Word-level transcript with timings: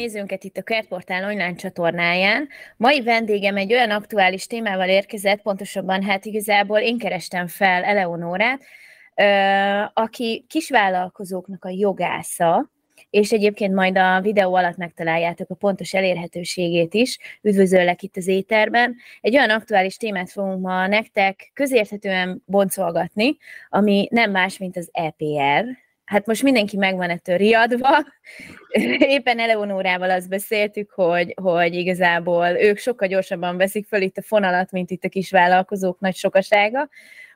nézőnket 0.00 0.44
itt 0.44 0.56
a 0.56 0.62
Kertportál 0.62 1.24
online 1.24 1.54
csatornáján. 1.54 2.48
Mai 2.76 3.02
vendégem 3.02 3.56
egy 3.56 3.72
olyan 3.72 3.90
aktuális 3.90 4.46
témával 4.46 4.88
érkezett, 4.88 5.42
pontosabban 5.42 6.02
hát 6.02 6.24
igazából 6.24 6.78
én 6.78 6.98
kerestem 6.98 7.46
fel 7.46 7.82
Eleonórát, 7.82 8.60
aki 9.94 10.44
kisvállalkozóknak 10.48 11.64
a 11.64 11.68
jogásza, 11.68 12.70
és 13.10 13.32
egyébként 13.32 13.74
majd 13.74 13.98
a 13.98 14.20
videó 14.20 14.54
alatt 14.54 14.76
megtaláljátok 14.76 15.50
a 15.50 15.54
pontos 15.54 15.94
elérhetőségét 15.94 16.94
is. 16.94 17.18
Üdvözöllek 17.42 18.02
itt 18.02 18.16
az 18.16 18.26
éterben. 18.26 18.96
Egy 19.20 19.36
olyan 19.36 19.50
aktuális 19.50 19.96
témát 19.96 20.30
fogunk 20.30 20.60
ma 20.60 20.86
nektek 20.86 21.50
közérthetően 21.54 22.42
boncolgatni, 22.46 23.36
ami 23.68 24.08
nem 24.10 24.30
más, 24.30 24.58
mint 24.58 24.76
az 24.76 24.88
EPR, 24.92 25.64
hát 26.10 26.26
most 26.26 26.42
mindenki 26.42 26.76
megvan 26.76 27.10
ettől 27.10 27.36
riadva. 27.36 27.88
Éppen 29.16 29.38
Eleonórával 29.38 30.10
azt 30.10 30.28
beszéltük, 30.28 30.90
hogy, 30.90 31.34
hogy 31.42 31.74
igazából 31.74 32.46
ők 32.46 32.78
sokkal 32.78 33.08
gyorsabban 33.08 33.56
veszik 33.56 33.86
föl 33.86 34.02
itt 34.02 34.16
a 34.16 34.22
fonalat, 34.22 34.70
mint 34.70 34.90
itt 34.90 35.04
a 35.04 35.08
kisvállalkozók 35.08 36.00
nagy 36.00 36.14
sokasága. 36.14 36.88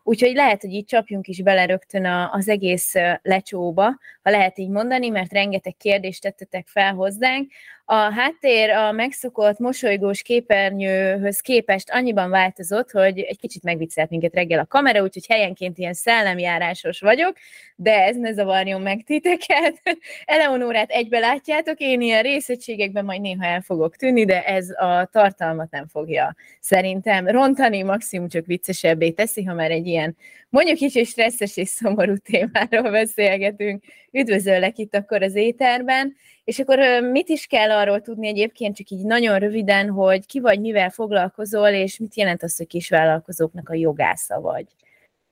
Úgyhogy 0.02 0.34
lehet, 0.34 0.60
hogy 0.60 0.72
így 0.72 0.84
csapjunk 0.84 1.26
is 1.26 1.42
bele 1.42 1.66
rögtön 1.66 2.04
az 2.32 2.48
egész 2.48 2.94
lecsóba, 3.22 3.84
ha 4.22 4.30
lehet 4.30 4.58
így 4.58 4.70
mondani, 4.70 5.08
mert 5.08 5.32
rengeteg 5.32 5.76
kérdést 5.76 6.22
tettetek 6.22 6.66
fel 6.66 6.94
hozzánk. 6.94 7.52
A 7.86 7.94
háttér 7.94 8.70
a 8.70 8.92
megszokott 8.92 9.58
mosolygós 9.58 10.22
képernyőhöz 10.22 11.40
képest 11.40 11.90
annyiban 11.90 12.30
változott, 12.30 12.90
hogy 12.90 13.18
egy 13.18 13.38
kicsit 13.38 13.62
megviccelt 13.62 14.10
minket 14.10 14.34
reggel 14.34 14.58
a 14.58 14.66
kamera, 14.66 15.02
úgyhogy 15.02 15.26
helyenként 15.26 15.78
ilyen 15.78 15.94
szellemjárásos 15.94 17.00
vagyok, 17.00 17.36
de 17.76 18.02
ez 18.02 18.16
ne 18.16 18.32
zavarjon 18.32 18.80
meg 18.80 19.02
titeket. 19.06 19.80
Eleonórát 20.24 20.90
egybe 20.90 21.18
látjátok, 21.18 21.78
én 21.78 22.00
ilyen 22.00 22.22
részegységekben 22.22 23.04
majd 23.04 23.20
néha 23.20 23.44
el 23.44 23.60
fogok 23.60 23.96
tűnni, 23.96 24.24
de 24.24 24.44
ez 24.44 24.70
a 24.70 25.08
tartalmat 25.12 25.70
nem 25.70 25.86
fogja 25.86 26.34
szerintem 26.60 27.26
rontani, 27.26 27.82
maximum 27.82 28.28
csak 28.28 28.46
viccesebbé 28.46 29.10
teszi, 29.10 29.44
ha 29.44 29.54
már 29.54 29.70
egy 29.70 29.86
ilyen 29.86 30.16
mondjuk 30.48 30.76
kicsit 30.76 31.06
stresszes 31.06 31.56
és 31.56 31.68
szomorú 31.68 32.16
témáról 32.16 32.90
beszélgetünk. 32.90 33.84
Üdvözöllek 34.10 34.78
itt 34.78 34.94
akkor 34.94 35.22
az 35.22 35.34
éterben, 35.34 36.16
és 36.44 36.58
akkor 36.58 36.78
mit 37.10 37.28
is 37.28 37.46
kell 37.46 37.70
arról 37.70 38.00
tudni 38.00 38.26
egyébként, 38.26 38.76
csak 38.76 38.88
így 38.88 39.04
nagyon 39.04 39.38
röviden, 39.38 39.90
hogy 39.90 40.26
ki 40.26 40.40
vagy, 40.40 40.60
mivel 40.60 40.90
foglalkozol, 40.90 41.68
és 41.68 41.98
mit 41.98 42.16
jelent 42.16 42.42
az, 42.42 42.56
hogy 42.56 42.66
kisvállalkozóknak 42.66 43.68
a 43.68 43.74
jogásza 43.74 44.40
vagy? 44.40 44.66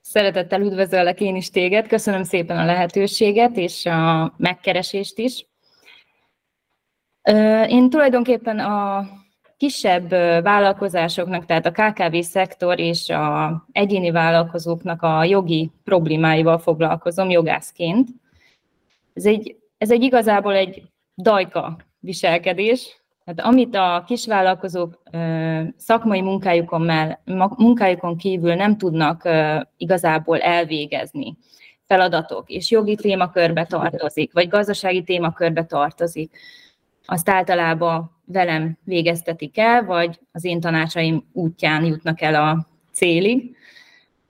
Szeretettel 0.01 0.61
üdvözöllek 0.61 1.21
én 1.21 1.37
is 1.37 1.51
téged, 1.51 1.87
köszönöm 1.87 2.23
szépen 2.23 2.59
a 2.59 2.65
lehetőséget 2.65 3.57
és 3.57 3.87
a 3.87 4.35
megkeresést 4.37 5.19
is. 5.19 5.47
Én 7.69 7.91
tulajdonképpen 7.91 8.59
a 8.59 9.09
kisebb 9.57 10.09
vállalkozásoknak, 10.43 11.45
tehát 11.45 11.67
a 11.67 11.71
KKV 11.71 12.19
szektor 12.19 12.79
és 12.79 13.09
a 13.09 13.65
egyéni 13.73 14.11
vállalkozóknak 14.11 15.03
a 15.03 15.25
jogi 15.25 15.71
problémáival 15.85 16.59
foglalkozom 16.59 17.31
jogászként. 17.31 18.09
Ez 19.15 19.25
egy, 19.27 19.57
ez 19.79 19.91
egy 19.91 20.03
igazából 20.03 20.55
egy 20.55 20.83
dajka 21.17 21.77
viselkedés, 22.01 23.03
tehát 23.25 23.41
amit 23.53 23.75
a 23.75 24.05
kisvállalkozók 24.07 25.03
szakmai 25.77 26.21
munkájukon, 26.21 26.81
mell, 26.81 27.19
munkájukon 27.57 28.17
kívül 28.17 28.55
nem 28.55 28.79
tudnak 28.79 29.29
igazából 29.77 30.41
elvégezni, 30.41 31.37
feladatok, 31.87 32.51
és 32.51 32.71
jogi 32.71 32.95
témakörbe 32.95 33.65
tartozik, 33.65 34.33
vagy 34.33 34.49
gazdasági 34.49 35.03
témakörbe 35.03 35.65
tartozik, 35.65 36.37
azt 37.05 37.29
általában 37.29 38.11
velem 38.25 38.79
végeztetik 38.85 39.59
el, 39.59 39.85
vagy 39.85 40.21
az 40.33 40.45
én 40.45 40.61
tanácsaim 40.61 41.29
útján 41.33 41.85
jutnak 41.85 42.21
el 42.21 42.35
a 42.35 42.67
célig. 42.93 43.57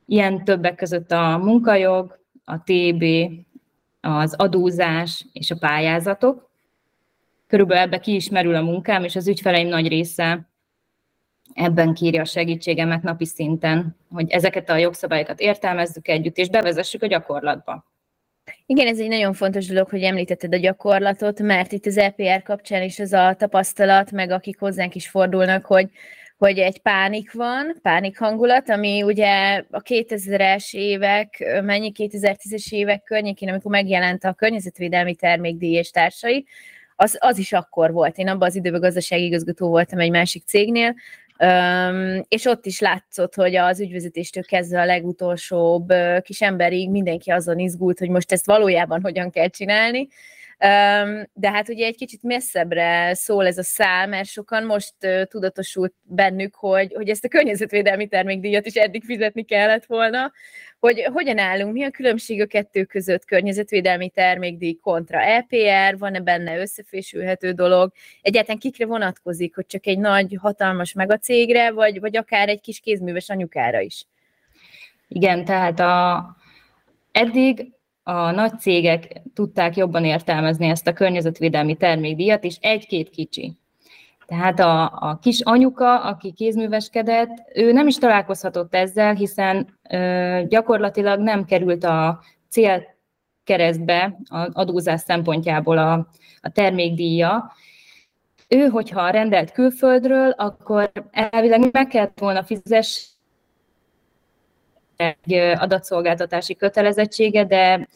Ilyen 0.07 0.45
többek 0.45 0.75
között 0.75 1.11
a 1.11 1.39
munkajog, 1.39 2.19
a 2.45 2.59
TB, 2.59 3.05
az 4.01 4.35
adózás 4.35 5.27
és 5.33 5.51
a 5.51 5.57
pályázatok. 5.59 6.51
Körülbelül 7.53 7.83
ebbe 7.83 7.99
ki 7.99 8.21
a 8.33 8.63
munkám, 8.63 9.05
és 9.05 9.17
az 9.17 9.29
ügyfeleim 9.29 9.69
nagy 9.69 9.89
része 9.89 10.49
ebben 11.55 11.95
kírja 11.95 12.21
a 12.21 12.25
segítségemet 12.25 13.03
napi 13.03 13.25
szinten, 13.25 13.97
hogy 14.11 14.31
ezeket 14.31 14.71
a 14.71 14.77
jogszabályokat 14.77 15.41
értelmezzük 15.41 16.09
együtt, 16.09 16.37
és 16.37 16.49
bevezessük 16.49 17.03
a 17.03 17.07
gyakorlatba. 17.07 17.85
Igen, 18.67 18.87
ez 18.87 18.99
egy 18.99 19.09
nagyon 19.09 19.33
fontos 19.33 19.67
dolog, 19.67 19.89
hogy 19.89 20.03
említetted 20.03 20.55
a 20.55 20.57
gyakorlatot, 20.57 21.41
mert 21.41 21.73
itt 21.73 21.87
az 21.87 21.99
EPR 21.99 22.43
kapcsán 22.43 22.83
is 22.83 22.99
az 22.99 23.13
a 23.13 23.35
tapasztalat, 23.35 24.11
meg 24.11 24.31
akik 24.31 24.59
hozzánk 24.59 24.95
is 24.95 25.09
fordulnak, 25.09 25.65
hogy, 25.65 25.91
hogy 26.37 26.59
egy 26.59 26.79
pánik 26.79 27.33
van, 27.33 27.79
pánik 27.83 28.19
hangulat, 28.19 28.69
ami 28.69 29.03
ugye 29.03 29.63
a 29.71 29.83
2000-es 29.83 30.75
évek, 30.75 31.61
mennyi 31.63 31.93
2010-es 31.95 32.73
évek 32.73 33.03
környékén, 33.03 33.49
amikor 33.49 33.71
megjelent 33.71 34.25
a 34.25 34.33
környezetvédelmi 34.33 35.15
termékdíj 35.15 35.77
és 35.77 35.91
társai, 35.91 36.47
az, 37.03 37.17
az 37.21 37.39
is 37.39 37.53
akkor 37.53 37.93
volt. 37.93 38.19
Én 38.19 38.29
abban 38.29 38.49
az 38.49 38.55
időben 38.55 38.81
gazdasági 38.81 39.25
igazgató 39.25 39.69
voltam 39.69 39.99
egy 39.99 40.11
másik 40.11 40.43
cégnél, 40.47 40.95
Um, 41.39 42.25
és 42.29 42.45
ott 42.45 42.67
is 42.67 42.81
látszott, 42.81 43.35
hogy 43.35 43.57
az 43.57 43.81
ügyvezetéstől 43.81 44.45
kezdve 44.45 44.81
a 44.81 44.85
legutolsóbb 44.85 45.91
uh, 45.91 46.21
kis 46.21 46.41
emberig 46.41 46.91
mindenki 46.91 47.31
azon 47.31 47.59
izgult, 47.59 47.99
hogy 47.99 48.09
most 48.09 48.33
ezt 48.33 48.47
valójában 48.47 49.01
hogyan 49.03 49.31
kell 49.31 49.49
csinálni. 49.49 50.09
De 51.33 51.51
hát 51.51 51.69
ugye 51.69 51.87
egy 51.87 51.97
kicsit 51.97 52.23
messzebbre 52.23 53.15
szól 53.15 53.47
ez 53.47 53.59
a 53.59 53.63
szál, 53.63 54.07
mert 54.07 54.29
sokan 54.29 54.65
most 54.65 54.95
tudatosult 55.29 55.95
bennük, 56.03 56.55
hogy, 56.55 56.93
hogy 56.95 57.09
ezt 57.09 57.25
a 57.25 57.29
környezetvédelmi 57.29 58.07
termékdíjat 58.07 58.67
is 58.67 58.75
eddig 58.75 59.05
fizetni 59.05 59.45
kellett 59.45 59.85
volna, 59.85 60.33
hogy 60.79 61.09
hogyan 61.13 61.39
állunk, 61.39 61.73
mi 61.73 61.83
a 61.85 61.91
különbség 61.91 62.41
a 62.41 62.47
kettő 62.47 62.85
között, 62.85 63.25
környezetvédelmi 63.25 64.09
termékdíj 64.09 64.75
kontra 64.75 65.21
EPR, 65.21 65.99
van-e 65.99 66.21
benne 66.21 66.59
összefésülhető 66.59 67.53
dolog, 67.53 67.93
egyáltalán 68.23 68.61
kikre 68.61 68.87
vonatkozik, 68.87 69.55
hogy 69.55 69.67
csak 69.67 69.87
egy 69.87 69.99
nagy, 69.99 70.37
hatalmas 70.41 70.93
megacégre, 70.93 71.71
vagy, 71.71 72.01
vagy 72.01 72.17
akár 72.17 72.49
egy 72.49 72.61
kis 72.61 72.81
kézműves 72.81 73.29
anyukára 73.29 73.81
is? 73.81 74.07
Igen, 75.09 75.45
tehát 75.45 75.81
a, 75.81 76.27
eddig 77.13 77.73
a 78.03 78.31
nagy 78.31 78.59
cégek 78.59 79.23
tudták 79.35 79.77
jobban 79.77 80.05
értelmezni 80.05 80.67
ezt 80.67 80.87
a 80.87 80.93
környezetvédelmi 80.93 81.77
termékdíjat, 81.77 82.45
és 82.45 82.57
egy-két 82.61 83.11
kicsi 83.11 83.57
tehát 84.33 84.61
a, 84.61 84.83
a 84.83 85.19
kis 85.23 85.41
anyuka, 85.41 86.01
aki 86.01 86.33
kézműveskedett, 86.33 87.31
ő 87.55 87.73
nem 87.73 87.87
is 87.87 87.97
találkozhatott 87.97 88.75
ezzel, 88.75 89.15
hiszen 89.15 89.79
ö, 89.91 90.41
gyakorlatilag 90.49 91.21
nem 91.21 91.45
került 91.45 91.85
a 91.85 92.21
cél 92.49 92.85
keresztbe 93.45 94.19
az 94.29 94.49
adózás 94.53 95.01
szempontjából 95.01 95.79
a, 95.79 95.93
a 96.41 96.51
termékdíja. 96.53 97.53
Ő, 98.49 98.67
hogyha 98.67 99.11
rendelt 99.11 99.53
külföldről, 99.53 100.31
akkor 100.31 100.93
elvileg 101.11 101.69
meg 101.73 101.87
kellett 101.87 102.19
volna 102.19 102.45
fizes 102.45 103.11
egy 105.03 105.33
adatszolgáltatási 105.35 106.57
kötelezettsége, 106.57 107.45
de 107.45 107.89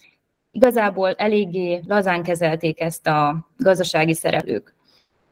igazából 0.51 1.15
eléggé 1.15 1.81
lazán 1.87 2.23
kezelték 2.23 2.81
ezt 2.81 3.07
a 3.07 3.49
gazdasági 3.57 4.15
szereplők. 4.15 4.75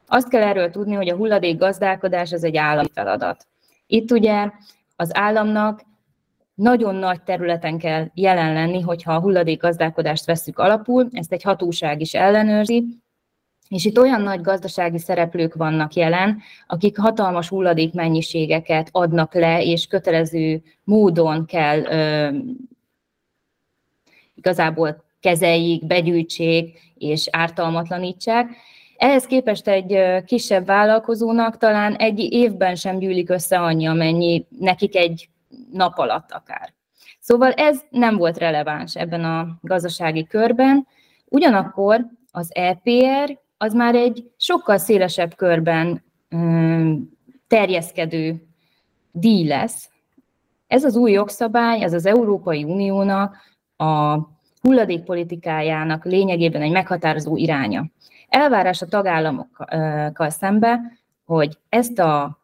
Azt 0.07 0.29
kell 0.29 0.41
erről 0.41 0.69
tudni, 0.69 0.93
hogy 0.93 1.09
a 1.09 1.15
hulladék 1.15 1.57
gazdálkodás 1.57 2.31
az 2.31 2.43
egy 2.43 2.57
állami 2.57 2.89
feladat. 2.93 3.47
Itt 3.87 4.11
ugye 4.11 4.51
az 4.95 5.17
államnak 5.17 5.81
nagyon 6.53 6.95
nagy 6.95 7.21
területen 7.21 7.77
kell 7.77 8.05
jelen 8.13 8.53
lenni, 8.53 8.81
hogyha 8.81 9.13
a 9.13 9.19
hulladék 9.19 9.61
gazdálkodást 9.61 10.25
veszük 10.25 10.59
alapul, 10.59 11.09
ezt 11.11 11.31
egy 11.31 11.43
hatóság 11.43 12.01
is 12.01 12.13
ellenőrzi, 12.13 12.85
és 13.69 13.85
itt 13.85 13.99
olyan 13.99 14.21
nagy 14.21 14.41
gazdasági 14.41 14.97
szereplők 14.97 15.53
vannak 15.53 15.93
jelen, 15.93 16.41
akik 16.67 16.97
hatalmas 16.97 17.49
hulladék 17.49 17.93
mennyiségeket 17.93 18.89
adnak 18.91 19.33
le, 19.33 19.63
és 19.63 19.87
kötelező 19.87 20.61
módon 20.83 21.45
kell 21.45 21.83
ö, 21.83 22.29
igazából 24.35 25.03
kezeljék, 25.19 25.85
begyűjtsék 25.85 26.79
és 26.97 27.27
ártalmatlanítsák. 27.31 28.49
Ehhez 28.97 29.25
képest 29.25 29.67
egy 29.67 30.23
kisebb 30.25 30.65
vállalkozónak 30.65 31.57
talán 31.57 31.95
egy 31.95 32.19
évben 32.19 32.75
sem 32.75 32.97
gyűlik 32.99 33.29
össze 33.29 33.59
annyi, 33.59 33.85
amennyi 33.85 34.45
nekik 34.59 34.95
egy 34.95 35.29
nap 35.71 35.97
alatt 35.97 36.31
akár. 36.31 36.73
Szóval 37.19 37.51
ez 37.51 37.81
nem 37.89 38.17
volt 38.17 38.37
releváns 38.37 38.95
ebben 38.95 39.23
a 39.23 39.57
gazdasági 39.61 40.25
körben. 40.27 40.87
Ugyanakkor 41.25 42.05
az 42.31 42.49
EPR 42.53 43.39
az 43.57 43.73
már 43.73 43.95
egy 43.95 44.31
sokkal 44.37 44.77
szélesebb 44.77 45.35
körben 45.35 46.03
terjeszkedő 47.47 48.47
díj 49.11 49.47
lesz. 49.47 49.89
Ez 50.67 50.83
az 50.83 50.95
új 50.95 51.11
jogszabály, 51.11 51.81
ez 51.81 51.93
az 51.93 52.05
Európai 52.05 52.63
Uniónak 52.63 53.35
a 53.77 54.17
hulladékpolitikájának 54.61 56.05
lényegében 56.05 56.61
egy 56.61 56.71
meghatározó 56.71 57.37
iránya. 57.37 57.85
Elvárás 58.29 58.81
a 58.81 58.85
tagállamokkal 58.85 60.29
szembe, 60.29 60.79
hogy 61.25 61.57
ezt 61.69 61.99
a 61.99 62.39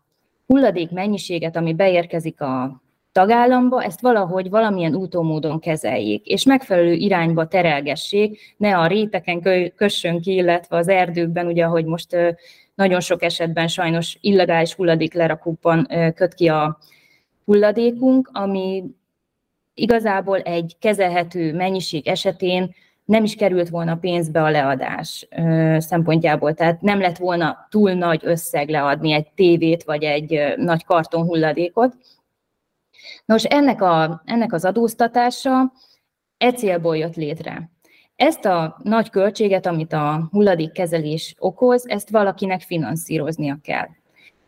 hulladék 0.47 0.91
mennyiséget, 0.91 1.55
ami 1.55 1.73
beérkezik 1.73 2.41
a 2.41 2.81
tagállamba, 3.11 3.83
ezt 3.83 4.01
valahogy 4.01 4.49
valamilyen 4.49 4.95
útómódon 4.95 5.59
kezeljék, 5.59 6.25
és 6.25 6.43
megfelelő 6.43 6.93
irányba 6.93 7.47
terelgessék, 7.47 8.55
ne 8.57 8.77
a 8.77 8.87
réteken 8.87 9.71
kössön 9.75 10.21
ki, 10.21 10.33
illetve 10.33 10.77
az 10.77 10.87
erdőkben, 10.87 11.47
ugye, 11.47 11.65
ahogy 11.65 11.85
most 11.85 12.17
nagyon 12.75 12.99
sok 12.99 13.23
esetben 13.23 13.67
sajnos 13.67 14.17
illegális 14.21 14.73
hulladék 14.73 15.13
lerakókban 15.13 15.87
köt 16.15 16.33
ki 16.33 16.47
a 16.47 16.77
hulladékunk, 17.45 18.29
ami 18.33 18.83
igazából 19.73 20.39
egy 20.39 20.75
kezelhető 20.79 21.53
mennyiség 21.53 22.07
esetén 22.07 22.75
nem 23.05 23.23
is 23.23 23.35
került 23.35 23.69
volna 23.69 23.95
pénzbe 23.95 24.43
a 24.43 24.49
leadás 24.49 25.27
szempontjából, 25.77 26.53
tehát 26.53 26.81
nem 26.81 26.99
lett 26.99 27.17
volna 27.17 27.67
túl 27.69 27.91
nagy 27.91 28.21
összeg 28.23 28.69
leadni 28.69 29.11
egy 29.11 29.27
tévét 29.35 29.83
vagy 29.83 30.03
egy 30.03 30.53
nagy 30.57 30.85
karton 30.85 31.25
hulladékot. 31.25 31.95
Nos, 33.25 33.43
ennek, 33.43 33.81
a, 33.81 34.21
ennek 34.25 34.53
az 34.53 34.65
adóztatása 34.65 35.71
e 36.37 36.51
célból 36.51 36.97
jött 36.97 37.15
létre. 37.15 37.69
Ezt 38.15 38.45
a 38.45 38.77
nagy 38.83 39.09
költséget, 39.09 39.65
amit 39.65 39.93
a 39.93 40.27
hulladékkezelés 40.31 41.35
okoz, 41.37 41.87
ezt 41.87 42.09
valakinek 42.09 42.61
finanszíroznia 42.61 43.57
kell. 43.63 43.87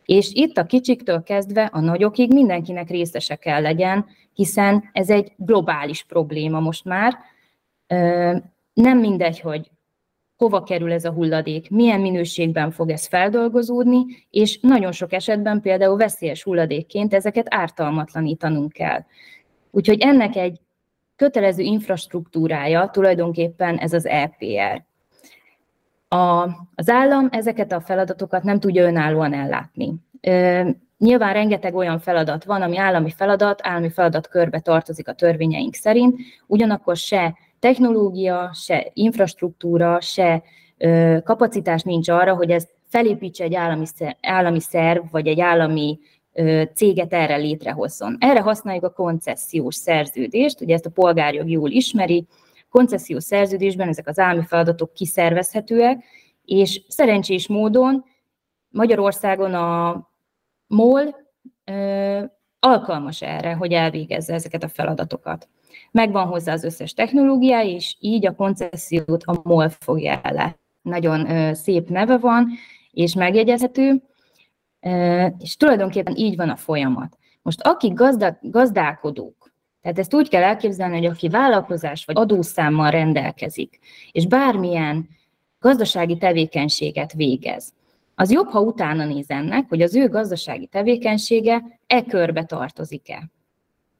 És 0.04 0.30
itt 0.32 0.56
a 0.56 0.66
kicsiktől 0.66 1.22
kezdve 1.22 1.70
a 1.72 1.80
nagyokig 1.80 2.32
mindenkinek 2.32 2.88
részese 2.88 3.36
kell 3.36 3.62
legyen, 3.62 4.06
hiszen 4.32 4.90
ez 4.92 5.10
egy 5.10 5.32
globális 5.36 6.04
probléma 6.04 6.60
most 6.60 6.84
már. 6.84 7.18
Nem 8.72 8.98
mindegy, 8.98 9.40
hogy 9.40 9.70
hova 10.36 10.62
kerül 10.62 10.92
ez 10.92 11.04
a 11.04 11.12
hulladék, 11.12 11.70
milyen 11.70 12.00
minőségben 12.00 12.70
fog 12.70 12.90
ez 12.90 13.06
feldolgozódni, 13.06 14.04
és 14.30 14.58
nagyon 14.60 14.92
sok 14.92 15.12
esetben 15.12 15.60
például 15.60 15.96
veszélyes 15.96 16.42
hulladékként 16.42 17.14
ezeket 17.14 17.46
ártalmatlanítanunk 17.50 18.72
kell. 18.72 19.04
Úgyhogy 19.70 20.00
ennek 20.00 20.36
egy 20.36 20.60
kötelező 21.16 21.62
infrastruktúrája 21.62 22.88
tulajdonképpen 22.88 23.76
ez 23.76 23.92
az 23.92 24.06
EPR. 24.06 24.84
A, 26.08 26.42
az 26.74 26.88
állam 26.88 27.28
ezeket 27.30 27.72
a 27.72 27.80
feladatokat 27.80 28.42
nem 28.42 28.60
tudja 28.60 28.84
önállóan 28.84 29.32
ellátni. 29.32 29.94
Nyilván 30.98 31.32
rengeteg 31.32 31.74
olyan 31.74 31.98
feladat 31.98 32.44
van, 32.44 32.62
ami 32.62 32.76
állami 32.76 33.10
feladat, 33.10 33.60
állami 33.62 33.90
feladat 33.90 34.28
körbe 34.28 34.60
tartozik 34.60 35.08
a 35.08 35.12
törvényeink 35.12 35.74
szerint, 35.74 36.18
ugyanakkor 36.46 36.96
se 36.96 37.36
technológia, 37.64 38.50
se 38.54 38.90
infrastruktúra, 38.92 40.00
se 40.00 40.42
kapacitás 41.24 41.82
nincs 41.82 42.08
arra, 42.08 42.34
hogy 42.34 42.50
ezt 42.50 42.74
felépítse 42.88 43.44
egy 43.44 43.54
állami, 43.54 43.84
állami 44.20 44.60
szerv, 44.60 45.02
vagy 45.10 45.26
egy 45.26 45.40
állami 45.40 45.98
céget 46.74 47.12
erre 47.12 47.36
létrehozzon. 47.36 48.16
Erre 48.20 48.40
használjuk 48.40 48.84
a 48.84 48.92
koncesziós 48.92 49.74
szerződést, 49.74 50.60
ugye 50.60 50.74
ezt 50.74 50.86
a 50.86 50.90
polgárjog 50.90 51.50
jól 51.50 51.70
ismeri, 51.70 52.26
koncesziós 52.70 53.24
szerződésben 53.24 53.88
ezek 53.88 54.08
az 54.08 54.18
állami 54.18 54.44
feladatok 54.46 54.92
kiszervezhetőek, 54.92 56.04
és 56.44 56.82
szerencsés 56.88 57.48
módon 57.48 58.04
Magyarországon 58.68 59.54
a 59.54 60.08
MOL 60.66 61.14
ö, 61.64 62.20
alkalmas 62.58 63.22
erre, 63.22 63.54
hogy 63.54 63.72
elvégezze 63.72 64.34
ezeket 64.34 64.62
a 64.62 64.68
feladatokat. 64.68 65.48
Megvan 65.90 66.26
hozzá 66.26 66.52
az 66.52 66.64
összes 66.64 66.92
technológiája, 66.92 67.70
és 67.70 67.96
így 68.00 68.26
a 68.26 68.34
koncesziót 68.34 69.22
a 69.24 69.40
MOL 69.42 69.68
fogja 69.68 70.20
el. 70.20 70.58
Nagyon 70.82 71.54
szép 71.54 71.88
neve 71.88 72.18
van, 72.18 72.48
és 72.90 73.14
megjegyezhető, 73.14 74.02
és 75.38 75.56
tulajdonképpen 75.56 76.16
így 76.16 76.36
van 76.36 76.48
a 76.48 76.56
folyamat. 76.56 77.18
Most 77.42 77.60
akik 77.60 77.92
gazda, 77.92 78.38
gazdálkodók, 78.40 79.52
tehát 79.82 79.98
ezt 79.98 80.14
úgy 80.14 80.28
kell 80.28 80.42
elképzelni, 80.42 80.96
hogy 80.96 81.06
aki 81.06 81.28
vállalkozás 81.28 82.04
vagy 82.04 82.16
adószámmal 82.16 82.90
rendelkezik, 82.90 83.78
és 84.12 84.26
bármilyen 84.26 85.08
gazdasági 85.58 86.16
tevékenységet 86.16 87.12
végez, 87.12 87.72
az 88.14 88.30
jobb, 88.30 88.48
ha 88.48 88.60
utána 88.60 89.04
néz 89.04 89.30
ennek, 89.30 89.68
hogy 89.68 89.82
az 89.82 89.94
ő 89.94 90.08
gazdasági 90.08 90.66
tevékenysége 90.66 91.80
e 91.86 92.02
körbe 92.02 92.44
tartozik-e. 92.44 93.30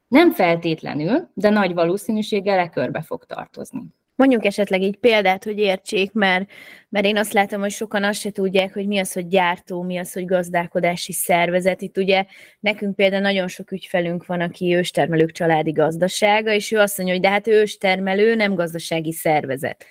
Nem 0.07 0.31
feltétlenül, 0.31 1.29
de 1.33 1.49
nagy 1.49 1.73
valószínűséggel 1.73 2.59
e 2.59 2.69
körbe 2.69 3.01
fog 3.01 3.25
tartozni. 3.25 3.83
Mondjuk 4.15 4.45
esetleg 4.45 4.81
így 4.81 4.95
példát, 4.95 5.43
hogy 5.43 5.57
értsék, 5.57 6.11
mert, 6.11 6.49
mert 6.89 7.05
én 7.05 7.17
azt 7.17 7.33
látom, 7.33 7.61
hogy 7.61 7.71
sokan 7.71 8.03
azt 8.03 8.19
se 8.19 8.31
tudják, 8.31 8.73
hogy 8.73 8.87
mi 8.87 8.99
az, 8.99 9.13
hogy 9.13 9.27
gyártó, 9.27 9.81
mi 9.81 9.97
az, 9.97 10.13
hogy 10.13 10.25
gazdálkodási 10.25 11.13
szervezet. 11.13 11.81
Itt 11.81 11.97
ugye 11.97 12.25
nekünk 12.59 12.95
például 12.95 13.21
nagyon 13.21 13.47
sok 13.47 13.71
ügyfelünk 13.71 14.25
van, 14.25 14.41
aki 14.41 14.75
őstermelők 14.75 15.31
családi 15.31 15.71
gazdasága, 15.71 16.53
és 16.53 16.71
ő 16.71 16.77
azt 16.77 16.97
mondja, 16.97 17.15
hogy 17.15 17.23
de 17.23 17.29
hát 17.29 17.47
őstermelő, 17.47 18.35
nem 18.35 18.55
gazdasági 18.55 19.11
szervezet 19.11 19.85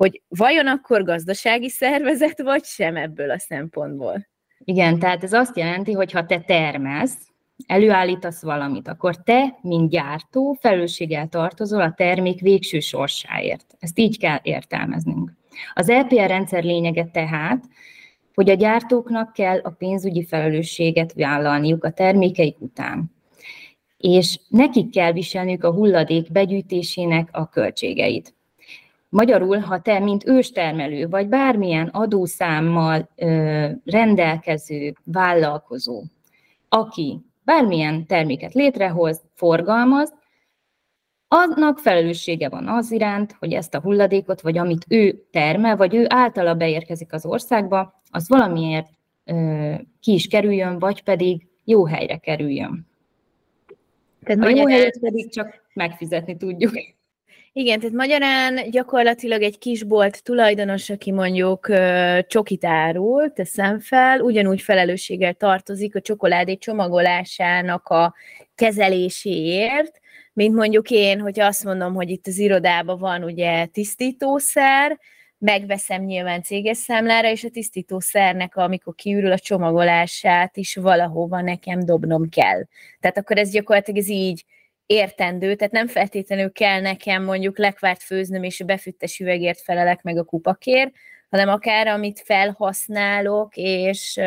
hogy 0.00 0.22
vajon 0.28 0.66
akkor 0.66 1.04
gazdasági 1.04 1.68
szervezet, 1.68 2.42
vagy 2.42 2.64
sem 2.64 2.96
ebből 2.96 3.30
a 3.30 3.38
szempontból? 3.38 4.28
Igen, 4.58 4.98
tehát 4.98 5.24
ez 5.24 5.32
azt 5.32 5.56
jelenti, 5.56 5.92
hogy 5.92 6.12
ha 6.12 6.26
te 6.26 6.40
termelsz, 6.40 7.29
előállítasz 7.66 8.42
valamit, 8.42 8.88
akkor 8.88 9.16
te, 9.16 9.58
mint 9.62 9.90
gyártó, 9.90 10.56
felelősséggel 10.60 11.28
tartozol 11.28 11.80
a 11.80 11.94
termék 11.96 12.40
végső 12.40 12.80
sorsáért. 12.80 13.76
Ezt 13.78 13.98
így 13.98 14.18
kell 14.18 14.38
értelmeznünk. 14.42 15.32
Az 15.74 15.88
LPR 15.88 16.18
e 16.18 16.26
rendszer 16.26 16.64
lényege 16.64 17.04
tehát, 17.12 17.64
hogy 18.34 18.50
a 18.50 18.54
gyártóknak 18.54 19.32
kell 19.32 19.58
a 19.58 19.70
pénzügyi 19.70 20.24
felelősséget 20.24 21.12
vállalniuk 21.12 21.84
a 21.84 21.90
termékeik 21.90 22.60
után. 22.60 23.10
És 23.96 24.40
nekik 24.48 24.90
kell 24.90 25.12
viselniük 25.12 25.64
a 25.64 25.72
hulladék 25.72 26.32
begyűjtésének 26.32 27.28
a 27.32 27.48
költségeit. 27.48 28.34
Magyarul, 29.08 29.58
ha 29.58 29.80
te, 29.80 29.98
mint 29.98 30.26
őstermelő, 30.26 31.08
vagy 31.08 31.28
bármilyen 31.28 31.86
adószámmal 31.86 33.08
ö, 33.16 33.68
rendelkező 33.84 34.94
vállalkozó, 35.04 36.02
aki 36.68 37.20
bármilyen 37.50 38.06
terméket 38.06 38.54
létrehoz, 38.54 39.22
forgalmaz, 39.34 40.14
annak 41.28 41.78
felelőssége 41.78 42.48
van 42.48 42.68
az 42.68 42.92
iránt, 42.92 43.36
hogy 43.38 43.52
ezt 43.52 43.74
a 43.74 43.80
hulladékot, 43.80 44.40
vagy 44.40 44.58
amit 44.58 44.84
ő 44.88 45.26
termel, 45.30 45.76
vagy 45.76 45.94
ő 45.94 46.04
általa 46.08 46.54
beérkezik 46.54 47.12
az 47.12 47.26
országba, 47.26 48.02
az 48.10 48.28
valamiért 48.28 48.88
ö, 49.24 49.74
ki 50.00 50.12
is 50.12 50.26
kerüljön, 50.26 50.78
vagy 50.78 51.02
pedig 51.02 51.46
jó 51.64 51.86
helyre 51.86 52.16
kerüljön. 52.16 52.86
Tehát 54.22 54.44
a 54.44 54.48
jó 54.48 54.66
helyet 54.66 54.98
pedig 55.00 55.30
csak 55.30 55.64
megfizetni 55.74 56.36
tudjuk. 56.36 56.72
Igen, 57.52 57.80
tehát 57.80 57.94
magyarán 57.94 58.70
gyakorlatilag 58.70 59.42
egy 59.42 59.58
kisbolt 59.58 60.22
tulajdonos, 60.22 60.90
aki 60.90 61.12
mondjuk 61.12 61.70
csokit 62.26 62.64
árul, 62.64 63.32
teszem 63.32 63.80
fel, 63.80 64.20
ugyanúgy 64.20 64.60
felelősséggel 64.60 65.34
tartozik 65.34 65.96
a 65.96 66.00
csokoládé 66.00 66.56
csomagolásának 66.56 67.88
a 67.88 68.14
kezeléséért, 68.54 70.00
mint 70.32 70.54
mondjuk 70.54 70.90
én, 70.90 71.20
hogy 71.20 71.40
azt 71.40 71.64
mondom, 71.64 71.94
hogy 71.94 72.10
itt 72.10 72.26
az 72.26 72.38
irodában 72.38 72.98
van 72.98 73.24
ugye 73.24 73.66
tisztítószer, 73.66 74.98
megveszem 75.38 76.02
nyilván 76.02 76.42
céges 76.42 76.76
számlára, 76.76 77.30
és 77.30 77.44
a 77.44 77.50
tisztítószernek, 77.50 78.56
amikor 78.56 78.94
kiürül 78.94 79.32
a 79.32 79.38
csomagolását 79.38 80.56
is 80.56 80.76
valahova 80.76 81.40
nekem 81.40 81.80
dobnom 81.84 82.28
kell. 82.28 82.64
Tehát 83.00 83.18
akkor 83.18 83.38
ez 83.38 83.50
gyakorlatilag 83.50 84.00
ez 84.00 84.08
így 84.08 84.44
értendő, 84.90 85.54
tehát 85.54 85.72
nem 85.72 85.86
feltétlenül 85.86 86.52
kell 86.52 86.80
nekem 86.80 87.24
mondjuk 87.24 87.58
lekvárt 87.58 88.02
főznöm, 88.02 88.42
és 88.42 88.60
a 88.60 88.64
befűttes 88.64 89.18
üvegért 89.18 89.60
felelek 89.60 90.02
meg 90.02 90.18
a 90.18 90.24
kupakért, 90.24 90.92
hanem 91.30 91.48
akár 91.48 91.86
amit 91.86 92.22
felhasználok, 92.24 93.56
és 93.56 94.20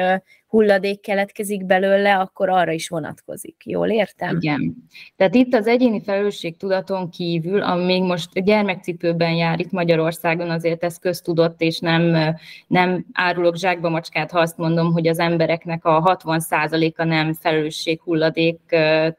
hulladék 0.47 1.01
keletkezik 1.01 1.65
belőle, 1.65 2.17
akkor 2.17 2.49
arra 2.49 2.71
is 2.71 2.89
vonatkozik. 2.89 3.55
Jól 3.65 3.89
értem? 3.89 4.35
Igen. 4.35 4.75
Tehát 5.15 5.35
itt 5.35 5.53
az 5.53 5.67
egyéni 5.67 6.01
felelősség 6.01 6.57
tudaton 6.57 7.09
kívül, 7.09 7.61
ami 7.61 7.83
még 7.83 8.03
most 8.03 8.43
gyermekcipőben 8.43 9.33
jár 9.33 9.59
itt 9.59 9.71
Magyarországon, 9.71 10.49
azért 10.49 10.83
ez 10.83 10.97
köztudott, 10.97 11.61
és 11.61 11.79
nem, 11.79 12.35
nem 12.67 13.05
árulok 13.13 13.55
zsákba 13.55 13.89
macskát, 13.89 14.31
ha 14.31 14.39
azt 14.39 14.57
mondom, 14.57 14.91
hogy 14.91 15.07
az 15.07 15.19
embereknek 15.19 15.85
a 15.85 16.17
60%-a 16.23 17.03
nem 17.03 17.33
felelősség 17.33 18.01
hulladék 18.01 18.59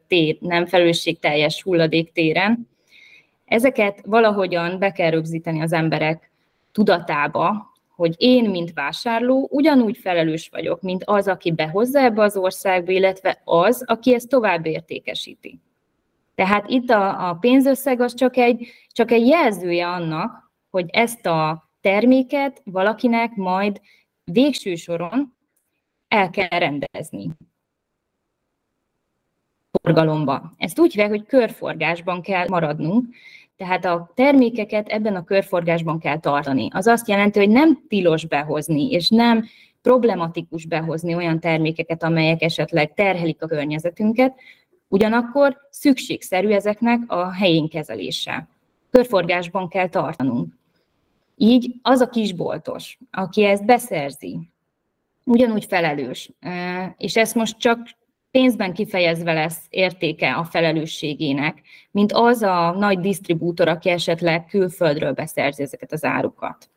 tér, 0.08 0.36
nem 0.40 0.66
felelősség 0.66 1.18
teljes 1.18 1.62
hulladék 1.62 2.12
téren. 2.12 2.68
Ezeket 3.44 4.00
valahogyan 4.04 4.78
be 4.78 4.92
kell 4.92 5.10
rögzíteni 5.10 5.60
az 5.60 5.72
emberek 5.72 6.30
tudatába, 6.72 7.73
hogy 7.96 8.14
én, 8.18 8.50
mint 8.50 8.72
vásárló, 8.72 9.48
ugyanúgy 9.50 9.96
felelős 9.96 10.48
vagyok, 10.48 10.82
mint 10.82 11.04
az, 11.04 11.28
aki 11.28 11.52
behozza 11.52 11.98
ebbe 11.98 12.22
az 12.22 12.36
országba, 12.36 12.92
illetve 12.92 13.40
az, 13.44 13.84
aki 13.86 14.14
ezt 14.14 14.28
tovább 14.28 14.66
értékesíti. 14.66 15.60
Tehát 16.34 16.68
itt 16.68 16.90
a, 16.90 17.28
a 17.28 17.34
pénzösszeg 17.34 18.00
az 18.00 18.14
csak 18.14 18.36
egy, 18.36 18.68
csak 18.88 19.10
egy 19.10 19.26
jelzője 19.26 19.88
annak, 19.88 20.52
hogy 20.70 20.86
ezt 20.90 21.26
a 21.26 21.68
terméket 21.80 22.60
valakinek 22.64 23.34
majd 23.34 23.80
végső 24.24 24.74
soron 24.74 25.36
el 26.08 26.30
kell 26.30 26.58
rendezni 26.58 27.30
forgalomba. 29.82 30.52
Ezt 30.56 30.78
úgy 30.78 30.92
hívják, 30.92 31.10
hogy 31.10 31.26
körforgásban 31.26 32.22
kell 32.22 32.48
maradnunk, 32.48 33.14
tehát 33.56 33.84
a 33.84 34.12
termékeket 34.14 34.88
ebben 34.88 35.16
a 35.16 35.24
körforgásban 35.24 35.98
kell 35.98 36.18
tartani. 36.18 36.68
Az 36.72 36.86
azt 36.86 37.08
jelenti, 37.08 37.38
hogy 37.38 37.48
nem 37.48 37.82
tilos 37.88 38.26
behozni, 38.26 38.90
és 38.90 39.08
nem 39.08 39.44
problematikus 39.82 40.66
behozni 40.66 41.14
olyan 41.14 41.40
termékeket, 41.40 42.02
amelyek 42.02 42.42
esetleg 42.42 42.94
terhelik 42.94 43.42
a 43.42 43.46
környezetünket, 43.46 44.34
ugyanakkor 44.88 45.56
szükségszerű 45.70 46.48
ezeknek 46.48 47.00
a 47.06 47.32
helyén 47.32 47.68
kezelése. 47.68 48.48
Körforgásban 48.90 49.68
kell 49.68 49.88
tartanunk. 49.88 50.52
Így 51.36 51.74
az 51.82 52.00
a 52.00 52.08
kisboltos, 52.08 52.98
aki 53.10 53.44
ezt 53.44 53.64
beszerzi, 53.64 54.38
ugyanúgy 55.24 55.64
felelős, 55.64 56.30
és 56.96 57.16
ezt 57.16 57.34
most 57.34 57.58
csak 57.58 57.78
pénzben 58.34 58.72
kifejezve 58.72 59.32
lesz 59.32 59.66
értéke 59.68 60.34
a 60.34 60.44
felelősségének, 60.44 61.62
mint 61.90 62.12
az 62.12 62.42
a 62.42 62.70
nagy 62.70 62.98
disztribútor, 62.98 63.68
aki 63.68 63.88
esetleg 63.88 64.46
külföldről 64.46 65.12
beszerzi 65.12 65.62
ezeket 65.62 65.92
az 65.92 66.04
árukat. 66.04 66.70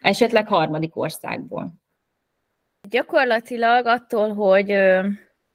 Esetleg 0.00 0.48
harmadik 0.48 0.96
országból. 0.96 1.74
Gyakorlatilag 2.88 3.86
attól, 3.86 4.34
hogy 4.34 4.74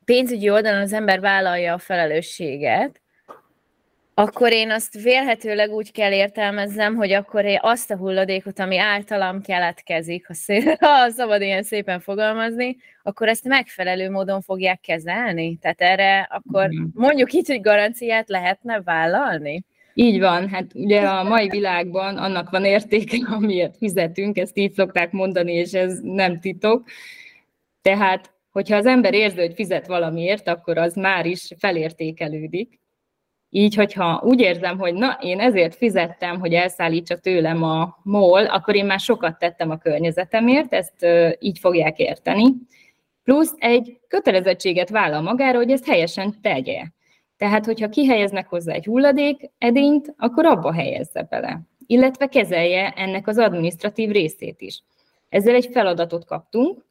pénzügyi 0.05 0.49
oldalon 0.49 0.81
az 0.81 0.93
ember 0.93 1.19
vállalja 1.19 1.73
a 1.73 1.77
felelősséget, 1.77 3.01
akkor 4.21 4.51
én 4.51 4.71
azt 4.71 5.01
vélhetőleg 5.01 5.71
úgy 5.71 5.91
kell 5.91 6.11
értelmezzem, 6.11 6.95
hogy 6.95 7.11
akkor 7.11 7.45
én 7.45 7.59
azt 7.61 7.91
a 7.91 7.97
hulladékot, 7.97 8.59
ami 8.59 8.77
általam 8.77 9.41
keletkezik, 9.41 10.27
ha, 10.27 10.33
szé- 10.33 10.77
ha 10.85 11.09
szabad 11.09 11.41
ilyen 11.41 11.63
szépen 11.63 11.99
fogalmazni, 11.99 12.77
akkor 13.03 13.27
ezt 13.27 13.43
megfelelő 13.43 14.09
módon 14.09 14.41
fogják 14.41 14.79
kezelni? 14.79 15.57
Tehát 15.57 15.81
erre 15.81 16.27
akkor 16.31 16.69
mondjuk 16.93 17.33
így, 17.33 17.47
hogy 17.47 17.61
garanciát 17.61 18.29
lehetne 18.29 18.81
vállalni? 18.81 19.63
Így 19.93 20.19
van, 20.19 20.49
hát 20.49 20.65
ugye 20.73 21.01
a 21.01 21.23
mai 21.23 21.47
világban 21.47 22.17
annak 22.17 22.49
van 22.49 22.65
értéke, 22.65 23.17
amiért 23.37 23.77
fizetünk, 23.77 24.37
ezt 24.37 24.57
így 24.57 24.73
szokták 24.73 25.11
mondani, 25.11 25.53
és 25.53 25.71
ez 25.71 25.99
nem 26.01 26.39
titok. 26.39 26.87
Tehát, 27.81 28.33
hogyha 28.51 28.75
az 28.75 28.85
ember 28.85 29.13
érzi, 29.13 29.39
hogy 29.39 29.53
fizet 29.53 29.87
valamiért, 29.87 30.47
akkor 30.47 30.77
az 30.77 30.93
már 30.95 31.25
is 31.25 31.47
felértékelődik. 31.57 32.78
Így, 33.49 33.75
hogyha 33.75 34.21
úgy 34.23 34.39
érzem, 34.39 34.77
hogy 34.77 34.93
na, 34.93 35.17
én 35.21 35.39
ezért 35.39 35.75
fizettem, 35.75 36.39
hogy 36.39 36.53
elszállítsa 36.53 37.17
tőlem 37.17 37.63
a 37.63 37.97
MOL, 38.03 38.45
akkor 38.45 38.75
én 38.75 38.85
már 38.85 38.99
sokat 38.99 39.39
tettem 39.39 39.69
a 39.69 39.77
környezetemért, 39.77 40.73
ezt 40.73 41.05
így 41.39 41.59
fogják 41.59 41.99
érteni. 41.99 42.43
Plusz 43.23 43.53
egy 43.57 43.99
kötelezettséget 44.07 44.89
vállal 44.89 45.21
magára, 45.21 45.57
hogy 45.57 45.71
ezt 45.71 45.87
helyesen 45.87 46.41
tegye. 46.41 46.83
Tehát, 47.37 47.65
hogyha 47.65 47.89
kihelyeznek 47.89 48.47
hozzá 48.47 48.73
egy 48.73 48.85
hulladék 48.85 49.49
edényt, 49.57 50.13
akkor 50.17 50.45
abba 50.45 50.73
helyezze 50.73 51.23
bele, 51.29 51.61
illetve 51.85 52.27
kezelje 52.27 52.89
ennek 52.89 53.27
az 53.27 53.37
administratív 53.37 54.11
részét 54.11 54.61
is. 54.61 54.83
Ezzel 55.29 55.55
egy 55.55 55.69
feladatot 55.71 56.25
kaptunk, 56.25 56.85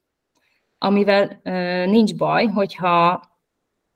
amivel 0.78 1.40
nincs 1.86 2.16
baj, 2.16 2.46
hogyha 2.46 3.22